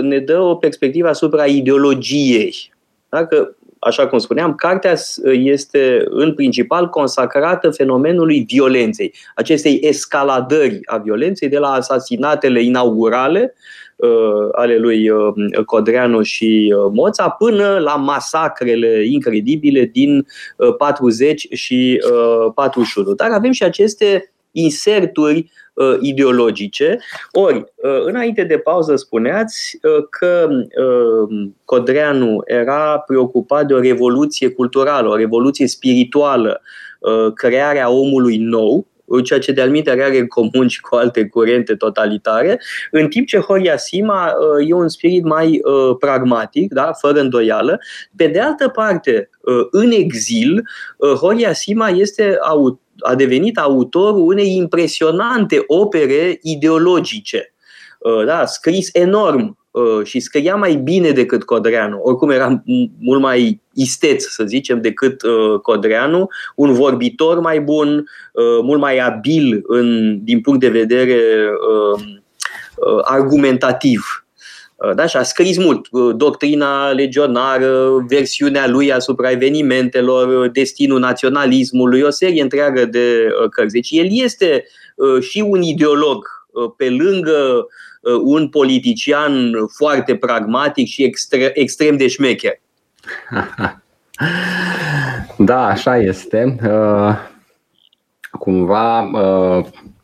ne 0.00 0.18
dă 0.18 0.40
o 0.40 0.54
perspectivă 0.54 1.08
asupra 1.08 1.46
ideologiei. 1.46 2.72
Dacă, 3.08 3.56
așa 3.78 4.06
cum 4.06 4.18
spuneam, 4.18 4.54
cartea 4.54 4.94
este 5.32 6.04
în 6.04 6.34
principal 6.34 6.88
consacrată 6.88 7.70
fenomenului 7.70 8.44
violenței, 8.48 9.14
acestei 9.34 9.78
escaladări 9.82 10.80
a 10.84 10.96
violenței 10.96 11.48
de 11.48 11.58
la 11.58 11.68
asasinatele 11.68 12.62
inaugurale 12.62 13.54
uh, 13.96 14.48
ale 14.52 14.78
lui 14.78 15.10
uh, 15.10 15.34
Codreanu 15.64 16.22
și 16.22 16.74
uh, 16.76 16.90
Moța 16.94 17.28
până 17.28 17.78
la 17.78 17.94
masacrele 17.94 19.04
incredibile 19.04 19.84
din 19.84 20.26
40 20.78 21.46
și 21.52 22.02
41. 22.54 23.14
Dar 23.14 23.30
avem 23.30 23.52
și 23.52 23.62
aceste 23.62 24.32
inserturi 24.50 25.50
uh, 25.72 25.96
ideologice. 26.00 26.98
Ori, 27.32 27.56
uh, 27.56 28.04
înainte 28.04 28.44
de 28.44 28.58
pauză 28.58 28.96
spuneați 28.96 29.78
uh, 29.82 30.04
că 30.10 30.48
uh, 30.50 31.50
Codreanu 31.64 32.42
era 32.44 32.98
preocupat 32.98 33.66
de 33.66 33.74
o 33.74 33.80
revoluție 33.80 34.48
culturală, 34.48 35.08
o 35.08 35.16
revoluție 35.16 35.66
spirituală, 35.66 36.60
uh, 36.98 37.32
crearea 37.34 37.90
omului 37.90 38.36
nou, 38.36 38.86
ceea 39.24 39.38
ce 39.38 39.52
de-al 39.52 39.82
are 39.86 40.18
în 40.18 40.26
comun 40.26 40.68
și 40.68 40.80
cu 40.80 40.94
alte 40.94 41.26
curente 41.26 41.74
totalitare, 41.74 42.60
în 42.90 43.08
timp 43.08 43.26
ce 43.26 43.38
Horia 43.38 43.76
Sima 43.76 44.26
uh, 44.26 44.68
e 44.68 44.72
un 44.72 44.88
spirit 44.88 45.24
mai 45.24 45.60
uh, 45.64 45.96
pragmatic, 45.98 46.72
da? 46.72 46.92
fără 47.00 47.20
îndoială. 47.20 47.78
Pe 48.16 48.26
de 48.26 48.40
altă 48.40 48.68
parte, 48.68 49.30
uh, 49.40 49.66
în 49.70 49.90
exil, 49.90 50.62
Horia 51.20 51.52
Sima 51.52 51.88
este 51.88 52.36
autor 52.40 52.80
a 53.02 53.14
devenit 53.14 53.58
autorul 53.58 54.26
unei 54.26 54.56
impresionante 54.56 55.62
opere 55.66 56.38
ideologice. 56.42 57.54
Uh, 57.98 58.24
da, 58.24 58.46
scris 58.46 58.88
enorm 58.92 59.40
uh, 59.40 59.61
și 60.04 60.20
scria 60.20 60.54
mai 60.54 60.74
bine 60.74 61.10
decât 61.10 61.44
Codreanu. 61.44 62.00
Oricum 62.02 62.30
era 62.30 62.62
mult 62.98 63.20
mai 63.20 63.60
isteț, 63.74 64.24
să 64.24 64.44
zicem, 64.44 64.80
decât 64.80 65.22
uh, 65.22 65.60
Codreanu, 65.60 66.28
un 66.56 66.72
vorbitor 66.72 67.40
mai 67.40 67.60
bun, 67.60 68.04
mult 68.62 68.80
mai 68.80 68.98
abil 68.98 69.62
în, 69.66 70.18
din 70.24 70.40
punct 70.40 70.60
de 70.60 70.68
vedere 70.68 71.20
argumentativ. 73.02 74.22
Uh, 74.82 74.94
da? 74.94 75.06
Și 75.06 75.16
a 75.16 75.22
scris 75.22 75.58
mult. 75.58 75.86
Uh, 75.90 76.14
doctrina 76.16 76.90
legionară, 76.90 78.04
versiunea 78.08 78.68
lui 78.68 78.92
asupra 78.92 79.30
evenimentelor, 79.30 80.42
uh, 80.44 80.50
destinul 80.52 80.98
naționalismului, 80.98 82.00
o 82.00 82.10
serie 82.10 82.42
întreagă 82.42 82.84
de 82.84 83.28
cărți. 83.50 83.72
Deci 83.72 83.88
el 83.90 84.06
este 84.10 84.64
și 85.20 85.44
un 85.48 85.62
ideolog 85.62 86.26
pe 86.76 86.90
lângă 86.90 87.66
un 88.22 88.48
politician 88.48 89.52
foarte 89.76 90.16
pragmatic 90.16 90.86
și 90.86 91.02
extre- 91.02 91.50
extrem 91.54 91.96
de 91.96 92.08
șmecher. 92.08 92.60
Da, 95.36 95.66
așa 95.66 95.98
este. 95.98 96.56
Cumva 98.30 99.10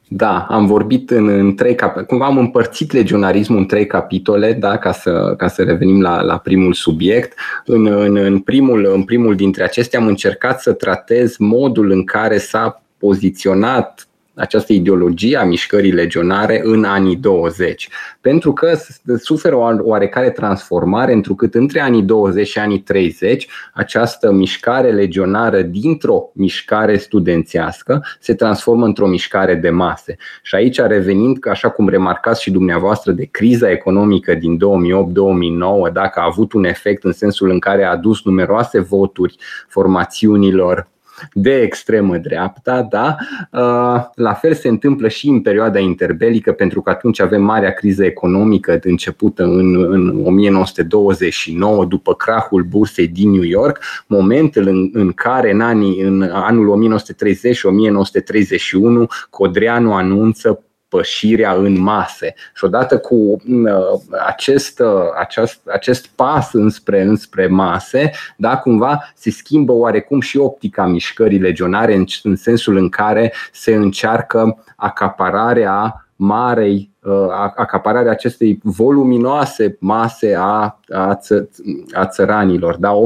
da, 0.09 0.46
am 0.49 0.66
vorbit 0.66 1.11
în, 1.11 1.28
în 1.28 1.55
trei 1.55 1.74
capitole. 1.74 2.07
Cumva 2.07 2.24
am 2.24 2.38
împărțit 2.38 2.92
legionarismul 2.92 3.59
în 3.59 3.66
trei 3.66 3.86
capitole, 3.86 4.53
da, 4.53 4.78
ca, 4.78 4.92
să, 4.92 5.34
ca 5.36 5.49
să 5.49 5.62
revenim 5.62 6.01
la, 6.01 6.20
la 6.20 6.38
primul 6.38 6.72
subiect. 6.72 7.38
În, 7.64 7.86
în, 7.86 8.16
în, 8.16 8.38
primul, 8.38 8.90
în 8.94 9.03
primul 9.03 9.34
dintre 9.34 9.64
acestea 9.64 10.01
am 10.01 10.07
încercat 10.07 10.61
să 10.61 10.72
tratez 10.72 11.36
modul 11.36 11.90
în 11.90 12.05
care 12.05 12.38
s-a 12.38 12.82
poziționat 12.99 14.07
această 14.39 14.72
ideologie 14.72 15.36
a 15.36 15.45
mișcării 15.45 15.93
legionare 15.93 16.61
în 16.64 16.84
anii 16.84 17.16
20, 17.16 17.89
pentru 18.20 18.53
că 18.53 18.78
suferă 19.16 19.55
o 19.57 19.68
oarecare 19.80 20.30
transformare, 20.30 21.12
întrucât 21.12 21.55
între 21.55 21.80
anii 21.80 22.03
20 22.03 22.49
și 22.49 22.59
anii 22.59 22.80
30 22.80 23.49
această 23.74 24.32
mișcare 24.32 24.91
legionară 24.91 25.62
dintr-o 25.62 26.30
mișcare 26.34 26.97
studențească 26.97 28.05
se 28.20 28.34
transformă 28.34 28.84
într-o 28.84 29.07
mișcare 29.07 29.55
de 29.55 29.70
mase. 29.70 30.16
Și 30.43 30.55
aici 30.55 30.78
revenind, 30.78 31.49
așa 31.49 31.70
cum 31.70 31.89
remarcați 31.89 32.43
și 32.43 32.51
dumneavoastră, 32.51 33.12
de 33.12 33.24
criza 33.24 33.70
economică 33.70 34.34
din 34.34 34.59
2008-2009, 34.59 35.93
dacă 35.93 36.20
a 36.20 36.24
avut 36.24 36.53
un 36.53 36.64
efect 36.64 37.05
în 37.05 37.12
sensul 37.12 37.51
în 37.51 37.59
care 37.59 37.84
a 37.84 37.91
adus 37.91 38.24
numeroase 38.24 38.80
voturi 38.80 39.36
formațiunilor 39.68 40.89
de 41.32 41.60
extremă 41.60 42.16
dreapta, 42.16 42.86
da? 42.90 43.16
Uh, 43.52 44.04
la 44.14 44.32
fel 44.32 44.54
se 44.54 44.68
întâmplă 44.68 45.08
și 45.08 45.28
în 45.28 45.40
perioada 45.40 45.78
interbelică, 45.78 46.52
pentru 46.52 46.82
că 46.82 46.90
atunci 46.90 47.20
avem 47.20 47.42
marea 47.42 47.70
criză 47.70 48.04
economică 48.04 48.78
începută 48.82 49.44
în, 49.44 49.92
în 49.92 50.22
1929, 50.24 51.84
după 51.84 52.14
crahul 52.14 52.62
bursei 52.62 53.08
din 53.08 53.30
New 53.30 53.42
York, 53.42 53.78
momentul 54.06 54.66
în, 54.66 54.90
în 54.92 55.12
care 55.12 55.50
în, 55.50 55.60
anii, 55.60 56.00
în 56.00 56.22
anul 56.22 56.68
1930 56.68 57.56
și 57.56 57.66
1931 57.66 59.06
Codreanu 59.30 59.94
anunță 59.94 60.62
pășirea 60.89 61.53
în 61.53 61.80
mase. 61.80 62.34
Și 62.55 62.64
odată 62.64 62.99
cu 62.99 63.14
uh, 63.14 64.01
acest, 64.26 64.80
uh, 64.80 65.03
acest, 65.18 65.61
acest 65.68 66.07
pas 66.07 66.53
înspre, 66.53 67.03
înspre 67.03 67.47
mase, 67.47 68.11
da, 68.36 68.57
cumva 68.57 69.12
se 69.14 69.30
schimbă 69.30 69.72
oarecum 69.72 70.20
și 70.20 70.39
optica 70.39 70.86
mișcării 70.86 71.39
legionare 71.39 71.95
în, 71.95 72.05
în 72.22 72.36
sensul 72.36 72.76
în 72.76 72.89
care 72.89 73.32
se 73.53 73.74
încearcă 73.74 74.64
acapararea 74.76 76.09
marei 76.16 76.91
Uh, 76.97 76.97
acapararea 77.56 78.11
acestei 78.11 78.59
voluminoase 78.62 79.76
mase 79.80 80.34
a, 80.38 80.80
a, 80.88 81.14
ță, 81.14 81.48
a 81.92 82.06
țăranilor. 82.06 82.76
Da? 82.76 82.98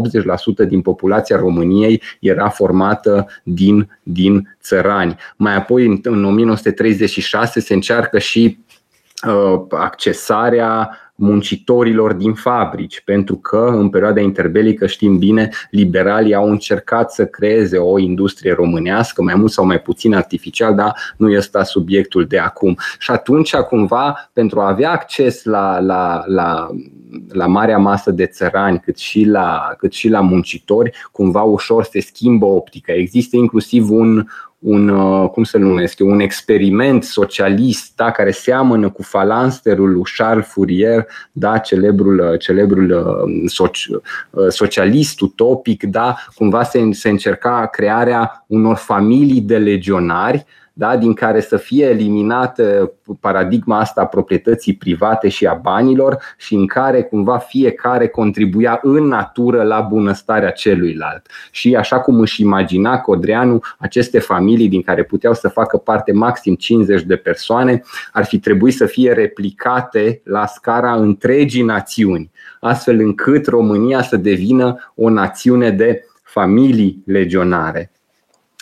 80% 0.65 0.69
din 0.69 0.81
populația 0.81 1.37
României 1.37 2.03
era 2.21 2.49
formată 2.49 3.27
din, 3.43 3.99
din 4.03 4.57
țărani. 4.63 5.17
Mai 5.37 5.57
apoi, 5.57 5.87
în, 5.87 5.99
în 6.03 6.25
1936, 6.25 7.61
se 7.61 7.75
încearcă 7.75 8.19
și 8.19 8.59
uh, 9.27 9.63
accesarea 9.71 10.97
muncitorilor 11.15 12.13
din 12.13 12.35
fabrici, 12.35 13.03
pentru 13.05 13.37
că 13.37 13.75
în 13.77 13.89
perioada 13.89 14.21
interbelică 14.21 14.87
știm 14.87 15.19
bine, 15.19 15.49
liberalii 15.71 16.35
au 16.35 16.51
încercat 16.51 17.13
să 17.13 17.27
creeze 17.27 17.79
o 17.79 17.99
industrie 17.99 18.53
românească, 18.53 19.23
mai 19.23 19.35
mult 19.35 19.51
sau 19.51 19.65
mai 19.65 19.81
puțin 19.81 20.15
artificial, 20.15 20.75
dar 20.75 20.95
nu 21.17 21.31
este 21.31 21.63
subiectul 21.63 22.27
de 22.27 22.39
acum. 22.39 22.77
Și 22.99 23.11
atunci, 23.11 23.55
cumva, 23.55 24.31
pentru 24.33 24.61
a 24.61 24.69
avea 24.69 24.91
acces 24.91 25.45
la, 25.45 25.81
la, 25.81 26.23
la, 26.27 26.69
la 27.29 27.47
marea 27.47 27.79
masă 27.79 28.11
de 28.11 28.27
țărani, 28.27 28.81
cât 28.81 28.99
și, 28.99 29.25
la, 29.25 29.75
cât 29.79 29.93
și 29.93 30.09
la 30.09 30.21
muncitori, 30.21 30.91
cumva 31.13 31.43
ușor 31.43 31.85
se 31.85 32.01
schimbă 32.01 32.47
optica. 32.47 32.93
Există 32.93 33.37
inclusiv 33.37 33.91
un, 33.91 34.27
un, 34.63 34.89
uh, 34.89 35.29
cum 35.31 35.45
să 35.45 35.59
numesc 35.59 35.99
eu, 35.99 36.09
un 36.09 36.21
experiment 36.21 37.05
socialist 37.05 37.93
da, 37.97 38.11
care 38.11 38.31
seamănă 38.31 38.91
cu 38.91 39.03
falansterul 39.03 39.93
lui 39.93 40.03
Charles 40.17 40.47
Fourier, 40.47 41.07
da, 41.33 41.59
celebrul, 41.59 42.19
uh, 42.19 42.39
celebrul 42.39 42.91
uh, 42.91 43.51
soci, 43.51 43.89
socialist 44.49 45.21
utopic, 45.21 45.83
da, 45.83 46.17
cumva 46.35 46.63
se, 46.63 46.89
se 46.93 47.09
încerca 47.09 47.67
crearea 47.67 48.45
unor 48.47 48.77
familii 48.77 49.41
de 49.41 49.57
legionari 49.57 50.47
da, 50.73 50.97
din 50.97 51.13
care 51.13 51.41
să 51.41 51.57
fie 51.57 51.87
eliminată 51.87 52.93
paradigma 53.21 53.79
asta 53.79 54.01
a 54.01 54.07
proprietății 54.07 54.75
private 54.75 55.29
și 55.29 55.47
a 55.47 55.55
banilor 55.55 56.19
și 56.37 56.55
în 56.55 56.67
care 56.67 57.03
cumva 57.03 57.39
fiecare 57.39 58.09
contribuia 58.09 58.79
în 58.83 59.05
natură 59.05 59.63
la 59.63 59.81
bunăstarea 59.81 60.51
celuilalt. 60.51 61.27
Și 61.51 61.77
așa 61.77 62.01
cum 62.01 62.21
își 62.21 62.43
imagina 62.43 63.01
Codreanu, 63.01 63.61
aceste 63.79 64.19
familii 64.19 64.69
din 64.69 64.83
care 64.83 65.03
puteau 65.03 65.35
să 65.35 65.49
facă 65.49 65.77
parte 65.77 66.13
maxim 66.13 66.55
50 66.55 67.03
de 67.03 67.17
persoane 67.17 67.83
ar 68.13 68.25
fi 68.25 68.39
trebuit 68.39 68.75
să 68.75 68.87
fie 68.87 69.13
replicate 69.13 70.21
la 70.25 70.47
scara 70.47 70.95
întregii 70.95 71.63
națiuni, 71.63 72.31
astfel 72.61 72.99
încât 72.99 73.47
România 73.47 74.03
să 74.03 74.17
devină 74.17 74.93
o 74.95 75.11
națiune 75.11 75.71
de 75.71 76.05
familii 76.23 77.03
legionare. 77.07 77.93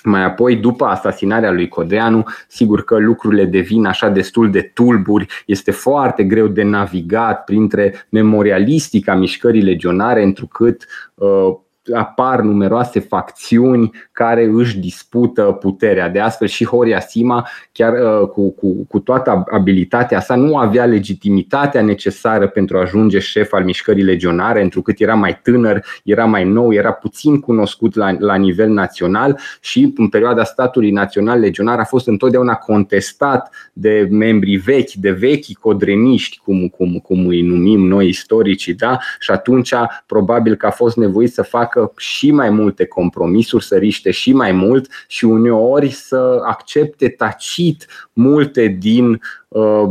Mai 0.05 0.25
apoi, 0.25 0.57
după 0.57 0.85
asasinarea 0.85 1.51
lui 1.53 1.69
Codreanu, 1.69 2.25
sigur 2.49 2.85
că 2.85 2.99
lucrurile 2.99 3.45
devin 3.45 3.85
așa 3.85 4.09
destul 4.09 4.51
de 4.51 4.61
tulburi, 4.61 5.27
este 5.47 5.71
foarte 5.71 6.25
greu 6.25 6.47
de 6.47 6.63
navigat 6.63 7.45
printre 7.45 8.07
memorialistica 8.09 9.15
mișcării 9.15 9.63
legionare, 9.63 10.23
întrucât 10.23 10.87
uh, 11.15 11.57
apar 11.95 12.41
numeroase 12.41 13.01
facțiuni 13.01 13.91
care 14.13 14.51
își 14.53 14.79
dispută 14.79 15.43
puterea. 15.43 16.09
De 16.09 16.21
astfel 16.21 16.49
și 16.49 16.65
Horia 16.65 17.01
Sima, 17.01 17.49
chiar 17.73 17.93
uh, 17.93 18.29
cu, 18.29 18.51
cu, 18.51 18.87
cu 18.89 18.99
toată 18.99 19.45
abilitatea 19.51 20.21
sa, 20.21 20.35
nu 20.35 20.57
avea 20.57 20.85
legitimitatea 20.85 21.83
necesară 21.83 22.49
pentru 22.49 22.77
a 22.77 22.81
ajunge 22.81 23.19
șef 23.19 23.53
al 23.53 23.65
mișcării 23.65 24.03
legionare, 24.03 24.63
întrucât 24.63 25.01
era 25.01 25.15
mai 25.15 25.41
tânăr, 25.43 25.85
era 26.05 26.25
mai 26.25 26.45
nou, 26.45 26.73
era 26.73 26.93
puțin 26.93 27.41
cunoscut 27.41 27.95
la, 27.95 28.17
la 28.19 28.35
nivel 28.35 28.69
național 28.69 29.39
și 29.61 29.93
în 29.97 30.09
perioada 30.09 30.45
statului 30.45 30.91
național 30.91 31.39
legionar 31.39 31.79
a 31.79 31.85
fost 31.85 32.07
întotdeauna 32.07 32.55
contestat 32.55 33.71
de 33.73 34.09
membrii 34.11 34.57
vechi, 34.57 34.93
de 34.93 35.11
vechi 35.11 35.53
codreniști, 35.61 36.39
cum, 36.45 36.69
cum, 36.69 36.99
cum 36.99 37.27
îi 37.27 37.43
numim 37.43 37.87
noi 37.87 38.09
istoricii, 38.09 38.75
da? 38.75 38.99
și 39.19 39.31
atunci 39.31 39.75
probabil 40.07 40.55
că 40.55 40.67
a 40.67 40.71
fost 40.71 40.97
nevoit 40.97 41.33
să 41.33 41.43
facă 41.43 41.70
facă 41.73 41.93
și 41.97 42.31
mai 42.31 42.51
multe 42.51 42.87
compromisuri, 42.87 43.65
să 43.65 43.77
riște 43.77 44.11
și 44.11 44.33
mai 44.33 44.53
mult 44.53 44.91
și 45.09 45.25
uneori 45.25 45.91
să 45.91 46.41
accepte 46.45 47.09
tacit 47.09 47.87
multe 48.13 48.67
din 48.67 49.11
uh, 49.11 49.19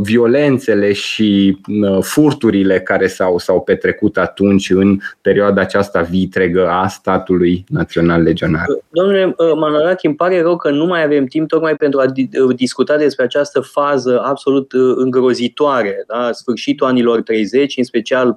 violențele 0.00 0.92
și 0.92 1.58
uh, 1.82 1.98
furturile 2.02 2.80
care 2.80 3.06
s-au, 3.06 3.38
s-au 3.38 3.60
petrecut 3.60 4.16
atunci 4.16 4.70
în 4.70 4.98
perioada 5.20 5.60
aceasta 5.60 6.00
vitregă 6.00 6.68
a 6.68 6.88
statului 6.88 7.64
național 7.68 8.22
legionar. 8.22 8.64
Domnule 8.88 9.34
uh, 9.36 9.52
Manarachi, 9.54 10.06
îmi 10.06 10.14
pare 10.14 10.40
rău 10.40 10.56
că 10.56 10.70
nu 10.70 10.86
mai 10.86 11.02
avem 11.02 11.24
timp 11.24 11.48
tocmai 11.48 11.74
pentru 11.74 12.00
a 12.00 12.04
uh, 12.04 12.56
discuta 12.56 12.96
despre 12.96 13.24
această 13.24 13.60
fază 13.60 14.20
absolut 14.24 14.72
uh, 14.72 14.92
îngrozitoare, 14.96 16.04
da? 16.06 16.32
sfârșitul 16.32 16.86
anilor 16.86 17.22
30, 17.22 17.76
în 17.76 17.84
special 17.84 18.36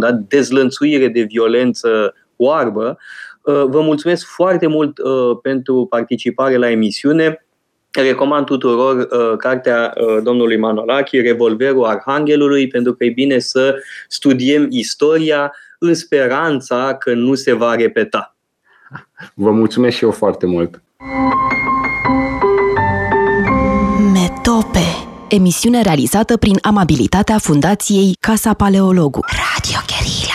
da? 0.00 0.12
dezlănțuire 0.12 1.08
de 1.08 1.22
violență 1.22 2.14
oarbă. 2.36 2.98
Vă 3.46 3.80
mulțumesc 3.80 4.26
foarte 4.26 4.66
mult 4.66 4.98
pentru 5.42 5.86
participare 5.90 6.56
la 6.56 6.70
emisiune. 6.70 7.43
Recomand 8.02 8.46
tuturor 8.46 8.96
uh, 8.96 9.36
cartea 9.36 9.92
uh, 9.96 10.22
domnului 10.22 10.58
Manolachi, 10.58 11.20
Revolverul 11.20 11.84
Arhanghelului, 11.84 12.68
pentru 12.68 12.94
că 12.94 13.04
e 13.04 13.10
bine 13.10 13.38
să 13.38 13.76
studiem 14.08 14.66
istoria 14.70 15.52
în 15.78 15.94
speranța 15.94 16.96
că 16.98 17.14
nu 17.14 17.34
se 17.34 17.52
va 17.52 17.74
repeta. 17.74 18.36
Vă 19.34 19.50
mulțumesc 19.50 19.96
și 19.96 20.04
eu 20.04 20.10
foarte 20.10 20.46
mult! 20.46 20.82
Metope 24.12 25.04
Emisiune 25.28 25.82
realizată 25.82 26.36
prin 26.36 26.58
amabilitatea 26.62 27.38
Fundației 27.38 28.16
Casa 28.20 28.54
Paleologu. 28.54 29.20
Radio 29.20 29.78
Guerilla. 29.86 30.33